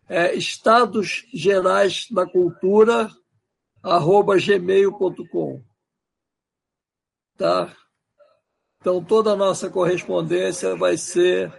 é 0.08 0.34
Estados 0.34 1.26
Gerais 1.32 2.06
da 2.10 2.26
Cultura, 2.26 3.10
arroba 3.82 4.36
gmail.com. 4.38 5.62
Tá? 7.36 7.74
Então, 8.80 9.02
toda 9.02 9.32
a 9.32 9.36
nossa 9.36 9.68
correspondência 9.68 10.76
vai 10.76 10.96
ser 10.96 11.52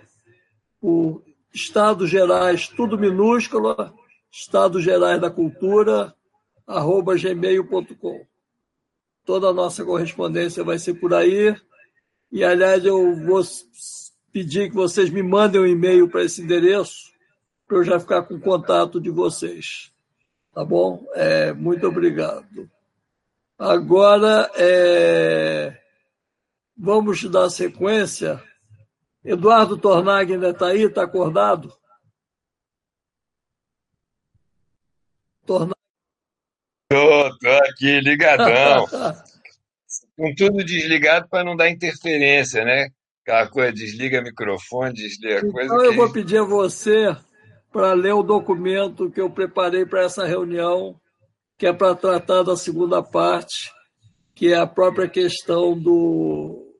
por 0.79 1.23
Estados 1.53 2.09
Gerais, 2.09 2.67
tudo 2.67 2.97
minúscula, 2.97 3.93
Estados 4.31 4.83
Gerais 4.83 5.19
da 5.19 5.29
Cultura, 5.29 6.15
arroba 6.65 7.17
gmail.com. 7.17 8.25
Toda 9.25 9.49
a 9.49 9.53
nossa 9.53 9.83
correspondência 9.83 10.63
vai 10.63 10.79
ser 10.79 10.95
por 10.95 11.13
aí. 11.13 11.55
E, 12.31 12.43
aliás, 12.43 12.85
eu 12.85 13.15
vou 13.25 13.41
pedir 14.31 14.69
que 14.69 14.75
vocês 14.75 15.09
me 15.09 15.23
mandem 15.23 15.59
um 15.59 15.65
e-mail 15.65 16.09
para 16.09 16.23
esse 16.23 16.41
endereço, 16.41 17.11
para 17.67 17.77
eu 17.77 17.83
já 17.83 17.99
ficar 17.99 18.23
com 18.23 18.39
contato 18.39 19.01
de 19.01 19.09
vocês. 19.09 19.91
Tá 20.53 20.63
bom? 20.63 21.05
É, 21.13 21.51
muito 21.53 21.87
obrigado. 21.87 22.69
Agora, 23.57 24.51
é, 24.55 25.75
vamos 26.77 27.23
dar 27.23 27.49
sequência. 27.49 28.41
Eduardo 29.25 29.77
Tornag 29.77 30.31
ainda 30.31 30.49
está 30.49 30.67
aí? 30.67 30.83
Está 30.83 31.03
acordado? 31.03 31.73
Tornag. 35.45 35.73
Tô 36.89 37.49
aqui, 37.69 37.99
ligadão. 37.99 38.85
Com 40.15 40.33
tudo 40.35 40.63
desligado 40.63 41.27
para 41.27 41.43
não 41.43 41.55
dar 41.55 41.69
interferência, 41.69 42.63
né? 42.63 42.89
Aquela 43.23 43.47
coisa, 43.47 43.73
desliga 43.73 44.21
microfone, 44.21 44.93
desliga 44.93 45.39
então, 45.39 45.51
coisa. 45.51 45.73
Então 45.73 45.85
eu 45.85 45.95
vou 45.95 46.11
pedir 46.11 46.37
a 46.37 46.43
você 46.43 47.15
para 47.71 47.93
ler 47.93 48.13
o 48.13 48.23
documento 48.23 49.11
que 49.11 49.19
eu 49.19 49.29
preparei 49.29 49.85
para 49.85 50.03
essa 50.03 50.25
reunião, 50.25 50.99
que 51.57 51.65
é 51.65 51.73
para 51.73 51.95
tratar 51.95 52.43
da 52.43 52.55
segunda 52.55 53.01
parte, 53.01 53.71
que 54.35 54.53
é 54.53 54.57
a 54.57 54.67
própria 54.67 55.09
questão 55.09 55.77
do, 55.77 56.73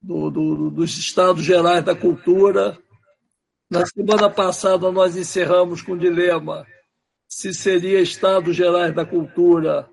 do, 0.00 0.30
do, 0.30 0.70
dos 0.70 0.96
Estados 0.96 1.44
Gerais 1.44 1.84
da 1.84 1.94
Cultura. 1.94 2.78
Na 3.68 3.84
semana 3.86 4.30
passada, 4.30 4.90
nós 4.92 5.16
encerramos 5.16 5.82
com 5.82 5.92
o 5.92 5.98
dilema 5.98 6.66
se 7.30 7.54
seria 7.54 8.00
Estados 8.00 8.56
Gerais 8.56 8.92
da 8.92 9.06
Cultura 9.06 9.88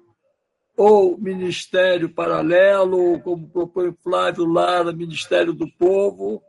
ou 0.76 1.18
Ministério 1.18 2.10
Paralelo, 2.10 2.98
ou 2.98 3.22
como 3.22 3.50
propõe 3.50 3.96
Flávio 4.04 4.46
Lara, 4.46 4.92
Ministério 4.92 5.54
do 5.54 5.68
Povo. 5.78 6.42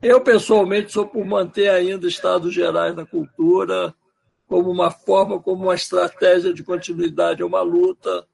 Eu, 0.00 0.20
pessoalmente, 0.20 0.92
sou 0.92 1.06
por 1.06 1.24
manter 1.24 1.68
ainda 1.68 2.06
Estados 2.06 2.54
Gerais 2.54 2.94
da 2.94 3.04
Cultura 3.04 3.94
como 4.50 4.68
uma 4.68 4.90
forma, 4.90 5.40
como 5.40 5.66
uma 5.66 5.76
estratégia 5.76 6.52
de 6.52 6.64
continuidade 6.64 7.40
a 7.40 7.46
uma 7.46 7.62
luta, 7.62 8.26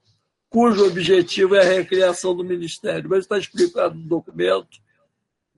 cujo 0.48 0.86
objetivo 0.86 1.54
é 1.54 1.60
a 1.60 1.74
recriação 1.76 2.34
do 2.34 2.42
Ministério. 2.42 3.10
Mas 3.10 3.20
está 3.20 3.36
explicado 3.36 3.94
no 3.94 4.08
documento. 4.08 4.80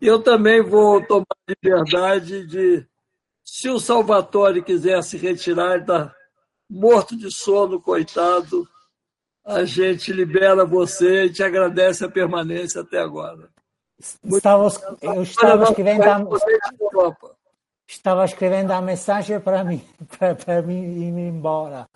Eu 0.01 0.21
também 0.21 0.61
vou 0.61 1.01
tomar 1.07 1.25
liberdade 1.49 2.45
de, 2.45 2.85
se 3.45 3.69
o 3.69 3.79
Salvatore 3.79 4.61
quiser 4.61 5.01
se 5.05 5.17
retirar, 5.17 5.79
está 5.79 6.13
morto 6.69 7.17
de 7.17 7.31
sono, 7.31 7.81
coitado, 7.81 8.69
a 9.45 9.65
gente 9.65 10.13
libera 10.13 10.65
você 10.65 11.27
e 11.27 11.33
te 11.33 11.45
agradece 11.45 12.05
a 12.05 12.11
permanência 12.11 12.81
até 12.81 12.99
agora. 12.99 13.49
Estava, 14.25 14.69
eu 15.03 15.23
estava 15.23 15.65
escrevendo 15.65 16.03
a, 16.03 16.19
estava 17.89 18.24
escrevendo 18.24 18.70
a 18.72 18.82
mensagem 18.82 19.41
para 19.41 19.64
mim, 19.64 19.82
para, 20.18 20.34
para 20.34 20.62
mim 20.62 20.82
ir 20.82 21.09
embora, 21.09 21.89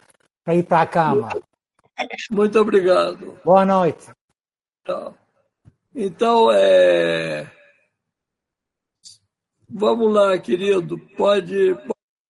para 0.43 0.55
ir 0.55 0.65
para 0.65 0.81
a 0.81 0.87
cama. 0.87 1.29
Muito 2.31 2.59
obrigado. 2.59 3.39
Boa 3.45 3.65
noite. 3.65 4.11
Então, 5.95 6.51
é... 6.51 7.49
vamos 9.69 10.13
lá, 10.13 10.37
querido. 10.39 10.99
Pode. 11.17 11.75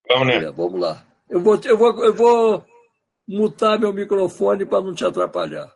Vamos, 0.09 0.27
né? 0.27 0.51
Vamos 0.51 0.81
lá. 0.81 1.07
Eu 1.29 1.41
vou, 1.41 1.59
eu 1.65 1.79
vou, 1.79 2.05
eu 2.05 2.15
vou 2.15 2.67
mutar 3.27 3.79
meu 3.79 3.93
microfone 3.93 4.67
para 4.67 4.83
não 4.83 4.95
te 4.95 5.05
atrapalhar. 5.05 5.73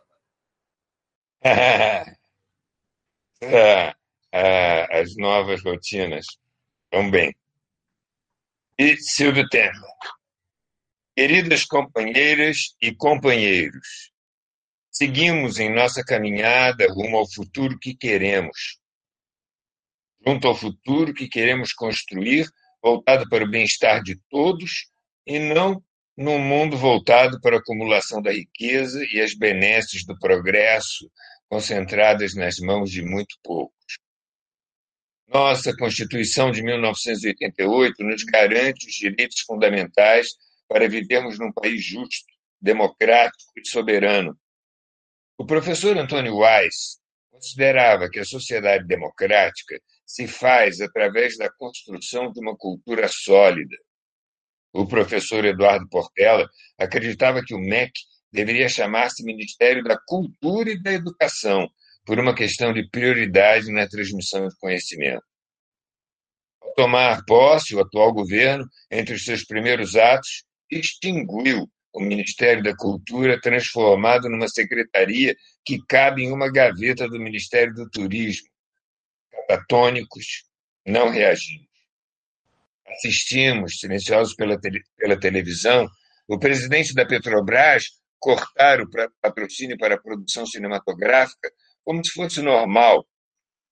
é, 1.41 2.17
é, 4.31 4.99
as 4.99 5.15
novas 5.15 5.63
rotinas 5.63 6.25
vão 6.91 7.09
bem. 7.09 7.33
E 8.79 8.95
Silvio 8.97 9.49
Temer. 9.49 9.73
Queridas 11.15 11.65
companheiras 11.65 12.75
e 12.79 12.93
companheiros, 12.93 14.11
seguimos 14.91 15.57
em 15.59 15.73
nossa 15.73 16.03
caminhada 16.03 16.85
rumo 16.93 17.17
ao 17.17 17.27
futuro 17.27 17.79
que 17.79 17.95
queremos. 17.95 18.77
Junto 20.23 20.47
ao 20.47 20.53
futuro 20.55 21.11
que 21.11 21.27
queremos 21.27 21.73
construir, 21.73 22.47
voltado 22.79 23.27
para 23.29 23.43
o 23.43 23.49
bem-estar 23.49 24.03
de 24.03 24.15
todos 24.29 24.91
e 25.25 25.39
não 25.39 25.83
num 26.15 26.37
mundo 26.37 26.77
voltado 26.77 27.41
para 27.41 27.55
a 27.55 27.59
acumulação 27.59 28.21
da 28.21 28.31
riqueza 28.31 29.03
e 29.11 29.19
as 29.19 29.33
benesses 29.33 30.05
do 30.05 30.15
progresso 30.19 31.09
concentradas 31.49 32.35
nas 32.35 32.59
mãos 32.59 32.91
de 32.91 33.01
muito 33.01 33.39
poucos. 33.43 33.73
Nossa 35.27 35.75
Constituição 35.75 36.51
de 36.51 36.63
1988 36.63 38.03
nos 38.03 38.23
garante 38.23 38.87
os 38.87 38.93
direitos 38.93 39.41
fundamentais 39.41 40.29
para 40.67 40.87
vivermos 40.87 41.37
num 41.37 41.51
país 41.51 41.83
justo, 41.83 42.25
democrático 42.61 43.51
e 43.55 43.67
soberano. 43.67 44.37
O 45.37 45.45
professor 45.45 45.97
Antônio 45.97 46.37
Weiss 46.37 46.99
considerava 47.29 48.09
que 48.09 48.19
a 48.19 48.25
sociedade 48.25 48.87
democrática 48.87 49.79
se 50.05 50.27
faz 50.27 50.81
através 50.81 51.37
da 51.37 51.49
construção 51.49 52.31
de 52.31 52.39
uma 52.39 52.55
cultura 52.55 53.07
sólida, 53.07 53.75
o 54.73 54.85
professor 54.85 55.43
Eduardo 55.43 55.87
Portela 55.89 56.47
acreditava 56.77 57.43
que 57.43 57.55
o 57.55 57.59
MEC 57.59 57.91
deveria 58.31 58.69
chamar-se 58.69 59.23
Ministério 59.23 59.83
da 59.83 59.97
Cultura 59.97 60.69
e 60.69 60.81
da 60.81 60.93
Educação, 60.93 61.67
por 62.07 62.17
uma 62.19 62.33
questão 62.33 62.71
de 62.71 62.87
prioridade 62.89 63.69
na 63.69 63.85
transmissão 63.85 64.47
de 64.47 64.55
conhecimento. 64.57 65.21
Ao 66.61 66.73
tomar 66.73 67.23
posse, 67.25 67.75
o 67.75 67.81
atual 67.81 68.13
governo, 68.13 68.65
entre 68.89 69.13
os 69.13 69.25
seus 69.25 69.43
primeiros 69.43 69.97
atos, 69.97 70.45
extinguiu 70.71 71.69
o 71.93 71.99
Ministério 71.99 72.63
da 72.63 72.73
Cultura, 72.73 73.41
transformado 73.41 74.29
numa 74.29 74.47
secretaria 74.47 75.35
que 75.65 75.79
cabe 75.85 76.23
em 76.23 76.31
uma 76.31 76.49
gaveta 76.49 77.09
do 77.09 77.19
Ministério 77.19 77.73
do 77.73 77.89
Turismo. 77.89 78.47
Catatônicos, 79.29 80.45
não 80.85 81.09
reagindo 81.09 81.67
assistimos, 82.89 83.79
silenciosos 83.79 84.33
pela, 84.33 84.59
tele, 84.59 84.81
pela 84.97 85.19
televisão, 85.19 85.87
o 86.27 86.39
presidente 86.39 86.93
da 86.93 87.05
Petrobras 87.05 87.85
cortar 88.19 88.81
o 88.81 88.89
patrocínio 89.21 89.77
para 89.77 89.95
a 89.95 90.01
produção 90.01 90.45
cinematográfica 90.45 91.51
como 91.87 92.03
se 92.03 92.11
fosse 92.11 92.41
normal, 92.41 93.07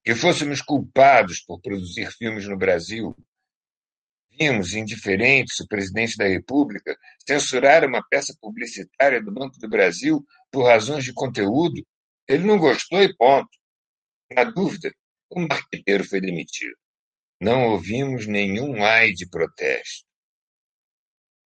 que 0.02 0.16
fôssemos 0.16 0.62
culpados 0.62 1.42
por 1.42 1.60
produzir 1.60 2.10
filmes 2.14 2.48
no 2.48 2.58
Brasil. 2.58 3.14
Vimos, 4.40 4.74
indiferentes, 4.74 5.60
o 5.60 5.68
presidente 5.68 6.16
da 6.16 6.26
República 6.26 6.98
censurar 7.28 7.84
uma 7.84 8.02
peça 8.10 8.34
publicitária 8.40 9.22
do 9.22 9.34
Banco 9.34 9.60
do 9.60 9.68
Brasil 9.68 10.26
por 10.50 10.64
razões 10.64 11.04
de 11.04 11.14
conteúdo. 11.14 11.86
Ele 12.26 12.46
não 12.46 12.58
gostou 12.58 13.04
e 13.04 13.14
ponto. 13.14 13.50
Na 14.32 14.46
dúvida, 14.46 14.94
o 15.30 15.42
marqueteiro 15.42 16.06
foi 16.06 16.22
demitido. 16.22 16.78
Não 17.42 17.66
ouvimos 17.66 18.28
nenhum 18.28 18.82
ai 18.82 19.12
de 19.12 19.28
protesto. 19.28 20.08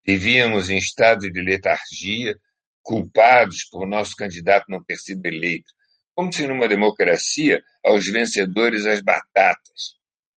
Vivíamos 0.05 0.70
em 0.70 0.78
estado 0.78 1.32
de 1.32 1.41
letargia, 1.41 2.38
culpados 2.84 3.63
por 3.72 3.88
nosso 3.88 4.15
candidato 4.15 4.65
não 4.70 4.84
ter 4.84 4.97
sido 4.97 5.26
eleito, 5.26 5.79
como 6.20 6.34
se 6.34 6.45
numa 6.45 6.67
democracia 6.67 7.63
aos 7.82 8.05
vencedores 8.05 8.86
as 8.86 8.99
batatas, 8.99 9.95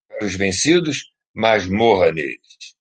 para 0.09 0.25
os 0.25 0.37
vencidos, 0.37 1.13
masmorra 1.35 2.13
neles. 2.13 2.77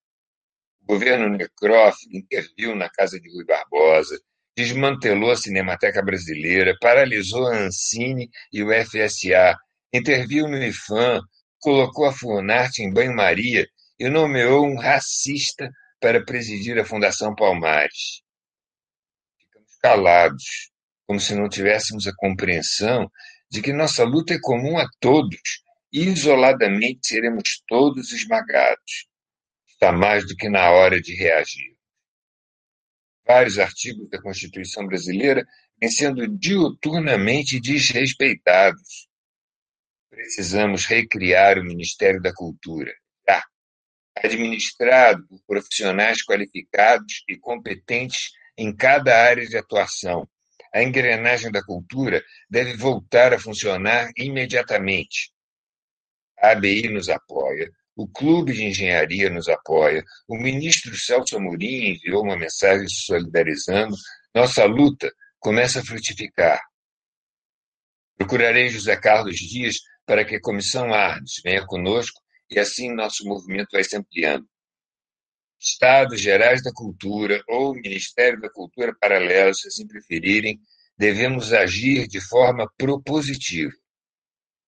O 0.83 0.93
governo 0.93 1.27
Necroff 1.35 1.97
interviu 2.11 2.75
na 2.75 2.91
casa 2.91 3.19
de 3.19 3.27
Rui 3.27 3.43
Barbosa, 3.43 4.21
desmantelou 4.55 5.31
a 5.31 5.35
Cinemateca 5.35 5.99
Brasileira, 6.03 6.77
paralisou 6.79 7.47
a 7.47 7.57
Ancine 7.57 8.29
e 8.53 8.61
o 8.61 8.67
FSA, 8.71 9.57
interviu 9.91 10.47
no 10.47 10.63
IFAM, 10.63 11.21
colocou 11.59 12.05
a 12.05 12.13
Funarte 12.13 12.83
em 12.83 12.93
banho-maria 12.93 13.67
e 13.97 14.09
nomeou 14.09 14.63
um 14.63 14.77
racista 14.77 15.71
para 15.99 16.23
presidir 16.23 16.77
a 16.77 16.85
Fundação 16.85 17.33
Palmares. 17.33 18.21
Ficamos 19.39 19.75
calados, 19.81 20.70
como 21.07 21.19
se 21.19 21.35
não 21.35 21.49
tivéssemos 21.49 22.07
a 22.07 22.15
compreensão 22.15 23.09
de 23.49 23.61
que 23.61 23.73
nossa 23.73 24.03
luta 24.03 24.33
é 24.33 24.39
comum 24.39 24.77
a 24.77 24.87
todos 24.99 25.63
e 25.91 26.07
isoladamente 26.07 27.07
seremos 27.07 27.61
todos 27.67 28.11
esmagados. 28.11 29.07
está 29.67 29.91
mais 29.91 30.25
do 30.27 30.35
que 30.35 30.47
na 30.47 30.69
hora 30.69 31.01
de 31.01 31.15
reagir. 31.15 31.75
Vários 33.25 33.59
artigos 33.59 34.09
da 34.09 34.21
Constituição 34.21 34.85
brasileira 34.85 35.45
vêm 35.79 35.89
sendo 35.89 36.27
diuturnamente 36.27 37.59
desrespeitados. 37.59 39.07
Precisamos 40.09 40.85
recriar 40.85 41.57
o 41.57 41.63
Ministério 41.63 42.21
da 42.21 42.33
Cultura, 42.33 42.93
já, 43.27 43.43
administrado 44.15 45.25
por 45.27 45.39
profissionais 45.45 46.23
qualificados 46.23 47.23
e 47.27 47.37
competentes 47.37 48.31
em 48.57 48.75
cada 48.75 49.17
área 49.17 49.47
de 49.47 49.57
atuação. 49.57 50.29
A 50.73 50.81
engrenagem 50.81 51.51
da 51.51 51.63
cultura 51.63 52.23
deve 52.49 52.75
voltar 52.75 53.33
a 53.33 53.39
funcionar 53.39 54.09
imediatamente. 54.17 55.31
A 56.39 56.51
ABI 56.51 56.89
nos 56.89 57.09
apoia, 57.09 57.69
o 57.95 58.07
Clube 58.07 58.53
de 58.53 58.63
Engenharia 58.63 59.29
nos 59.29 59.47
apoia, 59.47 60.03
o 60.27 60.37
ministro 60.37 60.95
Celso 60.95 61.35
Amorim 61.35 61.91
enviou 61.91 62.23
uma 62.23 62.37
mensagem 62.37 62.87
se 62.87 63.01
solidarizando. 63.05 63.95
Nossa 64.33 64.65
luta 64.65 65.11
começa 65.39 65.81
a 65.81 65.85
frutificar. 65.85 66.61
Procurarei 68.17 68.69
José 68.69 68.95
Carlos 68.95 69.35
Dias 69.35 69.77
para 70.05 70.23
que 70.23 70.35
a 70.35 70.41
Comissão 70.41 70.93
Arnes 70.93 71.41
venha 71.43 71.65
conosco 71.65 72.21
e 72.49 72.59
assim 72.59 72.93
nosso 72.93 73.25
movimento 73.25 73.69
vai 73.71 73.83
se 73.83 73.95
ampliando. 73.95 74.47
Estados 75.61 76.19
Gerais 76.19 76.63
da 76.63 76.71
Cultura 76.73 77.43
ou 77.47 77.75
Ministério 77.75 78.41
da 78.41 78.49
Cultura 78.49 78.95
Paralelo, 78.99 79.53
se 79.53 79.67
assim 79.67 79.87
preferirem, 79.87 80.59
devemos 80.97 81.53
agir 81.53 82.07
de 82.07 82.19
forma 82.19 82.67
propositiva. 82.75 83.71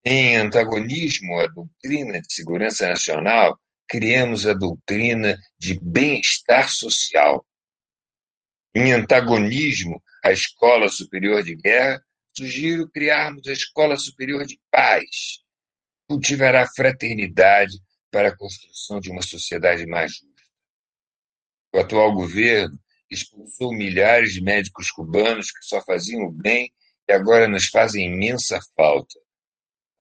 Em 0.05 0.35
antagonismo 0.35 1.39
à 1.39 1.47
doutrina 1.47 2.21
de 2.21 2.31
segurança 2.31 2.87
nacional, 2.87 3.59
criamos 3.87 4.45
a 4.45 4.53
doutrina 4.53 5.35
de 5.57 5.79
bem-estar 5.81 6.69
social. 6.69 7.43
Em 8.75 8.91
antagonismo 8.91 10.01
à 10.23 10.31
Escola 10.31 10.89
Superior 10.89 11.41
de 11.41 11.55
Guerra, 11.55 12.03
sugiro 12.37 12.87
criarmos 12.89 13.47
a 13.47 13.51
Escola 13.51 13.97
Superior 13.97 14.45
de 14.45 14.59
Paz. 14.69 15.39
Cultivará 16.07 16.67
fraternidade 16.67 17.79
para 18.11 18.29
a 18.29 18.37
construção 18.37 18.99
de 18.99 19.09
uma 19.09 19.23
sociedade 19.23 19.87
mais 19.87 20.11
justa. 20.11 20.32
O 21.73 21.79
atual 21.79 22.13
governo 22.13 22.79
expulsou 23.09 23.73
milhares 23.73 24.33
de 24.33 24.41
médicos 24.41 24.91
cubanos 24.91 25.51
que 25.51 25.65
só 25.65 25.81
faziam 25.81 26.23
o 26.25 26.31
bem 26.31 26.71
e 27.09 27.13
agora 27.13 27.47
nos 27.47 27.65
fazem 27.65 28.13
imensa 28.13 28.59
falta. 28.75 29.19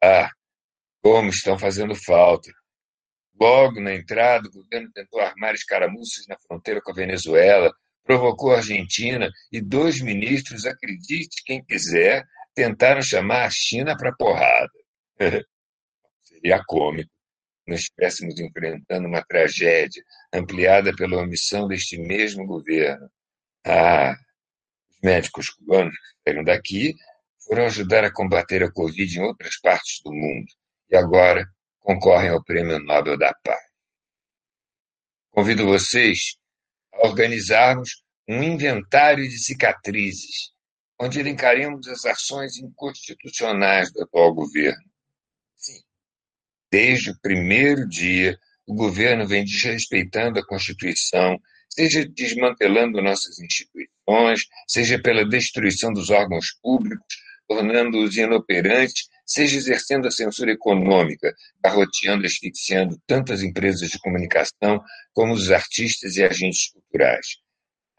Ah, 0.04 0.30
como 1.02 1.30
estão 1.30 1.58
fazendo 1.58 1.94
falta! 1.94 2.52
Logo 3.40 3.80
na 3.80 3.94
entrada, 3.94 4.48
o 4.48 4.52
governo 4.52 4.92
tentou 4.92 5.18
armar 5.20 5.54
escaramuças 5.54 6.26
na 6.28 6.36
fronteira 6.46 6.80
com 6.82 6.92
a 6.92 6.94
Venezuela, 6.94 7.72
provocou 8.04 8.52
a 8.52 8.58
Argentina 8.58 9.30
e 9.50 9.60
dois 9.60 10.00
ministros, 10.02 10.66
acredite 10.66 11.42
quem 11.44 11.64
quiser, 11.64 12.22
tentaram 12.54 13.00
chamar 13.00 13.46
a 13.46 13.50
China 13.50 13.96
para 13.96 14.14
porrada. 14.14 14.70
Seria 16.22 16.62
cômico 16.66 17.10
nós 17.66 17.80
estivéssemos 17.80 18.38
enfrentando 18.40 19.06
uma 19.06 19.24
tragédia 19.24 20.02
ampliada 20.32 20.94
pela 20.94 21.18
omissão 21.18 21.68
deste 21.68 21.98
mesmo 21.98 22.46
governo. 22.46 23.10
Ah, 23.64 24.16
os 24.90 24.98
médicos 25.02 25.50
cubanos 25.50 25.94
que 25.94 26.22
saíram 26.24 26.44
daqui 26.44 26.94
foram 27.46 27.66
ajudar 27.66 28.04
a 28.04 28.12
combater 28.12 28.62
a 28.62 28.72
Covid 28.72 29.18
em 29.18 29.22
outras 29.22 29.58
partes 29.60 30.00
do 30.04 30.12
mundo 30.12 30.46
e 30.90 30.96
agora 30.96 31.46
concorrem 31.80 32.30
ao 32.30 32.42
Prêmio 32.42 32.78
Nobel 32.78 33.18
da 33.18 33.34
Paz. 33.42 33.62
Convido 35.30 35.64
vocês 35.64 36.36
a 36.92 37.06
organizarmos 37.06 38.02
um 38.28 38.42
inventário 38.42 39.28
de 39.28 39.38
cicatrizes, 39.38 40.52
onde 41.00 41.18
elencaremos 41.18 41.88
as 41.88 42.04
ações 42.04 42.56
inconstitucionais 42.58 43.92
do 43.92 44.02
atual 44.02 44.34
governo. 44.34 44.91
Desde 46.72 47.10
o 47.10 47.20
primeiro 47.20 47.86
dia, 47.86 48.38
o 48.66 48.74
governo 48.74 49.26
vem 49.26 49.44
desrespeitando 49.44 50.38
a 50.38 50.46
Constituição, 50.46 51.38
seja 51.68 52.08
desmantelando 52.08 53.02
nossas 53.02 53.38
instituições, 53.38 54.46
seja 54.66 54.98
pela 54.98 55.28
destruição 55.28 55.92
dos 55.92 56.08
órgãos 56.08 56.46
públicos, 56.62 57.14
tornando-os 57.46 58.16
inoperantes, 58.16 59.10
seja 59.26 59.58
exercendo 59.58 60.08
a 60.08 60.10
censura 60.10 60.52
econômica, 60.52 61.34
garroteando 61.62 62.24
e 62.24 62.26
asfixiando 62.26 62.98
tanto 63.06 63.34
as 63.34 63.42
empresas 63.42 63.90
de 63.90 63.98
comunicação 63.98 64.82
como 65.12 65.34
os 65.34 65.50
artistas 65.50 66.16
e 66.16 66.24
agentes 66.24 66.70
culturais. 66.72 67.36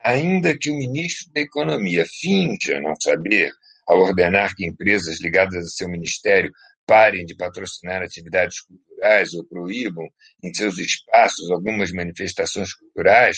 Ainda 0.03 0.57
que 0.57 0.71
o 0.71 0.78
ministro 0.78 1.32
da 1.32 1.41
Economia 1.41 2.07
finja 2.07 2.82
não 2.82 2.95
saber, 2.99 3.51
ao 3.86 3.99
ordenar 3.99 4.55
que 4.55 4.65
empresas 4.65 5.21
ligadas 5.21 5.63
a 5.63 5.69
seu 5.69 5.88
ministério 5.88 6.51
parem 6.86 7.25
de 7.25 7.36
patrocinar 7.36 8.01
atividades 8.01 8.61
culturais 8.61 9.34
ou 9.34 9.45
proíbam 9.45 10.07
em 10.43 10.53
seus 10.53 10.77
espaços 10.77 11.49
algumas 11.51 11.91
manifestações 11.91 12.73
culturais, 12.73 13.38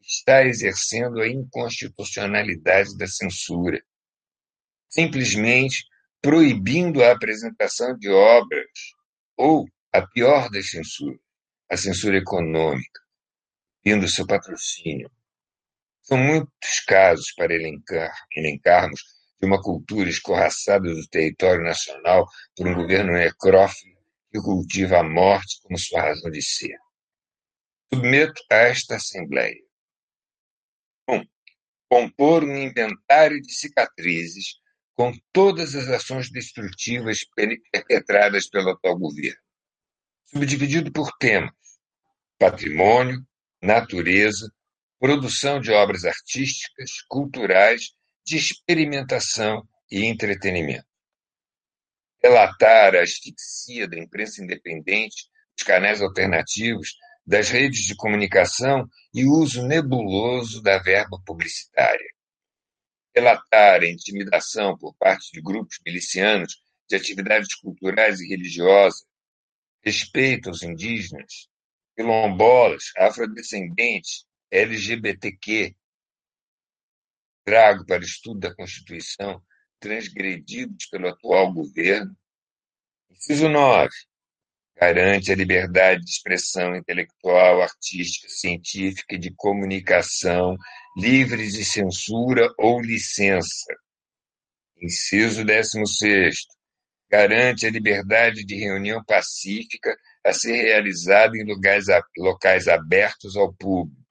está 0.00 0.44
exercendo 0.44 1.20
a 1.20 1.28
inconstitucionalidade 1.28 2.96
da 2.96 3.06
censura 3.06 3.82
simplesmente 4.94 5.84
proibindo 6.22 7.02
a 7.02 7.10
apresentação 7.10 7.98
de 7.98 8.08
obras, 8.08 8.70
ou 9.36 9.66
a 9.92 10.06
pior 10.06 10.48
das 10.50 10.70
censuras, 10.70 11.20
a 11.68 11.76
censura 11.76 12.16
econômica, 12.16 13.00
vindo 13.84 14.08
seu 14.08 14.24
patrocínio. 14.24 15.10
São 16.00 16.16
muitos 16.16 16.80
casos 16.86 17.32
para 17.32 17.52
elencar, 17.52 18.14
elencarmos 18.36 19.02
de 19.40 19.46
uma 19.46 19.60
cultura 19.60 20.08
escorraçada 20.08 20.92
do 20.92 21.06
território 21.08 21.62
nacional 21.62 22.26
por 22.56 22.66
um 22.66 22.74
governo 22.74 23.12
necrófilo 23.12 23.94
que 24.32 24.40
cultiva 24.40 24.98
a 24.98 25.04
morte 25.04 25.60
como 25.62 25.78
sua 25.78 26.02
razão 26.02 26.30
de 26.30 26.42
ser. 26.42 26.76
Submeto 27.92 28.42
a 28.50 28.56
esta 28.56 28.96
Assembleia. 28.96 29.62
1. 31.08 31.16
Um, 31.16 31.24
compor 31.88 32.42
um 32.42 32.56
inventário 32.56 33.40
de 33.40 33.52
cicatrizes 33.52 34.56
com 34.94 35.12
todas 35.32 35.74
as 35.74 35.88
ações 35.88 36.30
destrutivas 36.30 37.20
perpetradas 37.70 38.48
pelo 38.48 38.70
atual 38.70 38.98
governo, 38.98 39.40
subdividido 40.26 40.92
por 40.92 41.12
temas: 41.18 41.52
patrimônio, 42.38 43.24
natureza, 43.62 44.52
produção 44.98 45.60
de 45.60 45.70
obras 45.72 46.04
artísticas, 46.04 47.02
culturais, 47.08 47.92
de 48.24 48.36
experimentação 48.36 49.66
e 49.90 50.04
entretenimento. 50.06 50.86
Relatar 52.22 52.94
a 52.94 53.02
asfixia 53.02 53.86
da 53.86 53.98
imprensa 53.98 54.42
independente, 54.42 55.28
dos 55.56 55.64
canais 55.64 56.00
alternativos, 56.00 56.94
das 57.26 57.50
redes 57.50 57.84
de 57.84 57.94
comunicação 57.94 58.88
e 59.12 59.24
uso 59.24 59.66
nebuloso 59.66 60.62
da 60.62 60.78
verba 60.78 61.20
publicitária 61.24 62.14
relatar 63.14 63.82
a 63.82 63.88
intimidação 63.88 64.76
por 64.76 64.94
parte 64.96 65.30
de 65.32 65.40
grupos 65.40 65.78
milicianos 65.86 66.60
de 66.88 66.96
atividades 66.96 67.54
culturais 67.54 68.20
e 68.20 68.28
religiosas, 68.28 69.06
respeito 69.82 70.48
aos 70.48 70.62
indígenas, 70.62 71.48
quilombolas, 71.94 72.90
afrodescendentes, 72.96 74.26
LGBTQ. 74.50 75.76
Trago 77.44 77.84
para 77.86 78.02
o 78.02 78.04
estudo 78.04 78.40
da 78.40 78.54
Constituição 78.54 79.42
transgredidos 79.78 80.86
pelo 80.86 81.08
atual 81.08 81.52
governo. 81.52 82.16
Inciso 83.10 83.48
9 83.48 83.90
garante 84.76 85.32
a 85.32 85.36
liberdade 85.36 86.04
de 86.04 86.10
expressão 86.10 86.74
intelectual, 86.74 87.62
artística, 87.62 88.28
científica 88.28 89.14
e 89.14 89.18
de 89.18 89.32
comunicação, 89.34 90.56
livres 90.96 91.52
de 91.52 91.64
censura 91.64 92.52
ou 92.58 92.80
licença. 92.80 93.74
Inciso 94.80 95.44
16. 95.44 96.36
Garante 97.10 97.66
a 97.66 97.70
liberdade 97.70 98.44
de 98.44 98.56
reunião 98.56 99.02
pacífica 99.04 99.96
a 100.24 100.32
ser 100.32 100.62
realizada 100.62 101.36
em 101.36 101.44
locais, 101.44 101.86
locais 102.18 102.68
abertos 102.68 103.36
ao 103.36 103.54
público. 103.54 104.03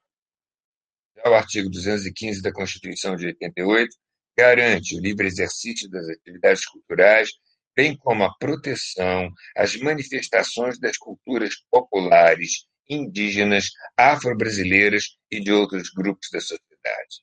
O 1.26 1.34
artigo 1.34 1.70
215 1.70 2.42
da 2.42 2.52
Constituição 2.52 3.16
de 3.16 3.26
88 3.26 3.96
garante 4.36 4.96
o 4.96 5.00
livre 5.00 5.26
exercício 5.26 5.88
das 5.88 6.08
atividades 6.08 6.66
culturais 6.66 7.30
bem 7.76 7.96
como 7.96 8.24
a 8.24 8.34
proteção 8.36 9.30
às 9.56 9.76
manifestações 9.76 10.78
das 10.78 10.96
culturas 10.96 11.54
populares, 11.70 12.66
indígenas, 12.88 13.70
afro-brasileiras 13.96 15.16
e 15.30 15.40
de 15.40 15.50
outros 15.50 15.90
grupos 15.90 16.28
da 16.30 16.40
sociedade. 16.40 17.22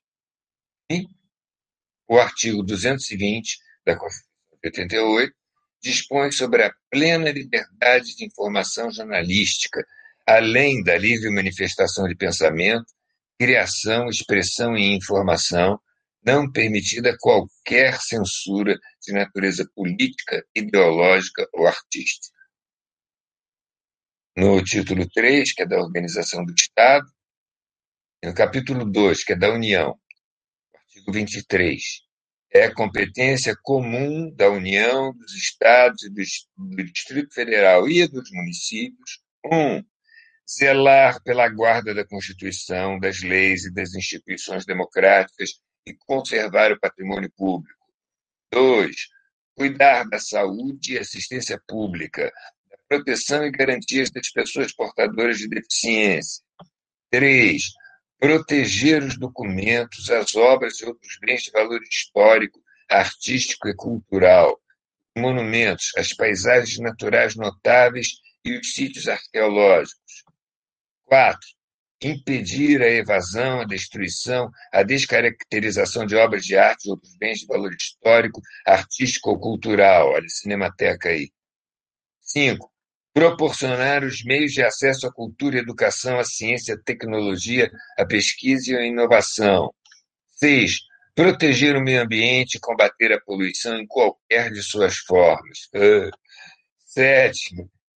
E 0.90 1.06
o 2.08 2.18
artigo 2.18 2.64
220 2.64 3.58
da 3.86 3.98
Constituição 3.98 4.58
de 4.62 4.68
88 4.68 5.34
dispõe 5.82 6.32
sobre 6.32 6.64
a 6.64 6.74
plena 6.90 7.32
liberdade 7.32 8.16
de 8.16 8.26
informação 8.26 8.92
jornalística, 8.92 9.84
além 10.28 10.84
da 10.84 10.98
livre 10.98 11.30
manifestação 11.30 12.08
de 12.08 12.16
pensamento, 12.16 12.86
criação, 13.42 14.08
expressão 14.08 14.78
e 14.78 14.96
informação, 14.96 15.82
não 16.24 16.52
permitida 16.52 17.18
qualquer 17.20 18.00
censura 18.00 18.80
de 19.02 19.12
natureza 19.12 19.68
política, 19.74 20.46
ideológica 20.56 21.50
ou 21.52 21.66
artística. 21.66 22.38
No 24.38 24.64
título 24.64 25.10
3, 25.10 25.54
que 25.56 25.64
é 25.64 25.66
da 25.66 25.80
Organização 25.80 26.46
do 26.46 26.54
Estado, 26.54 27.08
no 28.24 28.32
capítulo 28.32 28.86
2, 28.86 29.24
que 29.24 29.34
é 29.34 29.36
da 29.36 29.52
União, 29.52 30.00
artigo 30.76 31.12
23, 31.12 31.82
é 32.52 32.70
competência 32.70 33.58
comum 33.64 34.32
da 34.36 34.52
União, 34.52 35.12
dos 35.18 35.34
Estados 35.34 36.04
do 36.56 36.84
Distrito 36.84 37.34
Federal 37.34 37.90
e 37.90 38.08
dos 38.08 38.30
municípios, 38.32 39.20
um, 39.52 39.84
zelar 40.50 41.22
pela 41.24 41.48
guarda 41.50 41.94
da 41.94 42.06
Constituição, 42.06 43.00
das 43.00 43.22
leis 43.22 43.66
e 43.66 43.74
das 43.74 43.96
instituições 43.96 44.66
democráticas 44.66 45.52
e 45.86 45.94
conservar 45.94 46.72
o 46.72 46.80
patrimônio 46.80 47.32
público. 47.36 47.80
Dois, 48.52 49.08
cuidar 49.56 50.04
da 50.10 50.20
saúde 50.20 50.94
e 50.94 51.00
assistência 51.00 51.62
pública, 51.68 52.32
da 52.70 52.78
proteção 52.90 53.46
e 53.46 53.52
garantias 53.52 54.12
das 54.12 54.30
pessoas 54.30 54.74
portadoras 54.74 55.38
de 55.38 55.48
deficiência. 55.48 56.44
Três, 57.10 57.72
proteger 58.20 59.04
os 59.04 59.18
documentos, 59.18 60.10
as 60.10 60.36
obras 60.36 60.80
e 60.80 60.86
outros 60.86 61.18
bens 61.22 61.44
de 61.44 61.52
valor 61.52 61.82
histórico, 61.84 62.62
artístico 62.90 63.68
e 63.68 63.76
cultural, 63.76 64.62
monumentos, 65.18 65.92
as 65.98 66.14
paisagens 66.14 66.78
naturais 66.80 67.36
notáveis 67.36 68.20
e 68.46 68.58
os 68.58 68.74
sítios 68.74 69.08
arqueológicos. 69.08 70.24
Quatro, 71.12 71.46
impedir 72.02 72.82
a 72.82 72.88
evasão, 72.88 73.60
a 73.60 73.66
destruição, 73.66 74.50
a 74.72 74.82
descaracterização 74.82 76.06
de 76.06 76.16
obras 76.16 76.46
de 76.46 76.56
arte 76.56 76.86
e 76.86 76.90
outros 76.90 77.18
bens 77.18 77.40
de 77.40 77.48
valor 77.48 77.74
histórico, 77.74 78.40
artístico 78.66 79.32
ou 79.32 79.38
cultural. 79.38 80.08
Olha, 80.08 80.30
Cinemateca 80.30 81.10
aí. 81.10 81.30
Cinco, 82.22 82.72
proporcionar 83.14 84.06
os 84.06 84.24
meios 84.24 84.54
de 84.54 84.64
acesso 84.64 85.06
à 85.06 85.12
cultura, 85.12 85.60
educação, 85.60 86.18
à 86.18 86.24
ciência, 86.24 86.76
à 86.76 86.78
tecnologia, 86.82 87.70
à 88.00 88.06
pesquisa 88.06 88.72
e 88.72 88.78
à 88.78 88.86
inovação. 88.86 89.70
Seis, 90.28 90.78
proteger 91.14 91.76
o 91.76 91.84
meio 91.84 92.02
ambiente 92.02 92.56
e 92.56 92.60
combater 92.62 93.12
a 93.12 93.20
poluição 93.20 93.78
em 93.78 93.86
qualquer 93.86 94.50
de 94.50 94.64
suas 94.64 94.96
formas. 95.00 95.68
Uh. 95.76 96.10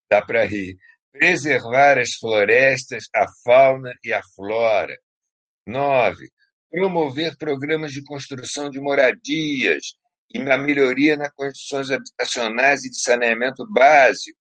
Dá 0.10 0.22
para 0.22 0.44
rir 0.44 0.78
preservar 1.18 1.98
as 1.98 2.16
florestas, 2.16 3.06
a 3.16 3.26
fauna 3.44 3.94
e 4.04 4.12
a 4.12 4.22
flora. 4.36 4.98
9. 5.66 6.30
Promover 6.70 7.38
programas 7.38 7.94
de 7.94 8.04
construção 8.04 8.70
de 8.70 8.80
moradias 8.82 9.96
e 10.34 10.40
na 10.40 10.58
melhoria 10.58 11.16
nas 11.16 11.32
condições 11.34 11.90
habitacionais 11.90 12.84
e 12.84 12.90
de 12.90 13.00
saneamento 13.00 13.66
básico. 13.72 14.38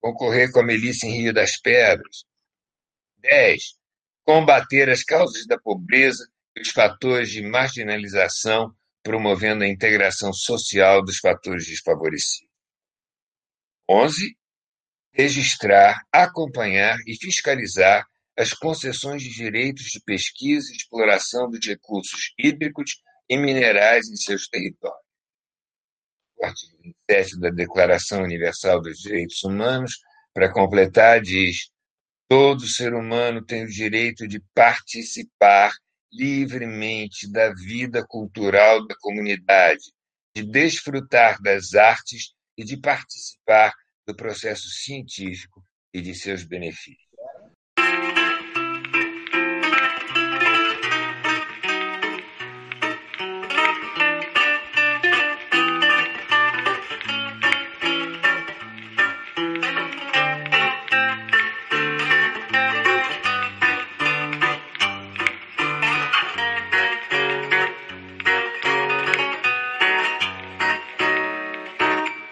Concorrer 0.00 0.50
com 0.50 0.60
a 0.60 0.64
milícia 0.64 1.06
em 1.06 1.12
Rio 1.12 1.34
das 1.34 1.58
Pedras. 1.60 2.24
10. 3.18 3.74
Combater 4.24 4.88
as 4.88 5.02
causas 5.02 5.46
da 5.46 5.58
pobreza 5.58 6.26
e 6.56 6.62
os 6.62 6.70
fatores 6.70 7.30
de 7.30 7.42
marginalização, 7.42 8.74
promovendo 9.02 9.64
a 9.64 9.68
integração 9.68 10.32
social 10.32 11.04
dos 11.04 11.18
fatores 11.18 11.66
desfavorecidos. 11.66 12.48
11 13.88 14.34
registrar, 15.14 16.02
acompanhar 16.12 16.98
e 17.06 17.16
fiscalizar 17.16 18.04
as 18.36 18.52
concessões 18.52 19.22
de 19.22 19.30
direitos 19.30 19.84
de 19.84 20.00
pesquisa 20.00 20.70
e 20.72 20.76
exploração 20.76 21.48
dos 21.48 21.64
recursos 21.64 22.32
hídricos 22.36 23.00
e 23.28 23.36
minerais 23.36 24.08
em 24.10 24.16
seus 24.16 24.48
territórios. 24.48 25.04
O 26.36 26.44
artigo 26.44 26.76
27 26.82 27.38
da 27.38 27.50
Declaração 27.50 28.22
Universal 28.24 28.82
dos 28.82 28.98
Direitos 28.98 29.42
Humanos, 29.44 29.98
para 30.34 30.52
completar, 30.52 31.20
diz: 31.20 31.70
todo 32.28 32.66
ser 32.66 32.92
humano 32.92 33.40
tem 33.40 33.64
o 33.64 33.70
direito 33.70 34.26
de 34.26 34.42
participar 34.52 35.72
livremente 36.12 37.30
da 37.30 37.52
vida 37.54 38.04
cultural 38.04 38.84
da 38.86 38.96
comunidade, 39.00 39.92
de 40.34 40.42
desfrutar 40.42 41.40
das 41.40 41.74
artes 41.74 42.32
e 42.56 42.64
de 42.64 42.76
participar 42.76 43.72
do 44.06 44.14
processo 44.14 44.68
científico 44.70 45.64
e 45.92 46.00
de 46.00 46.14
seus 46.14 46.44
benefícios. 46.44 47.03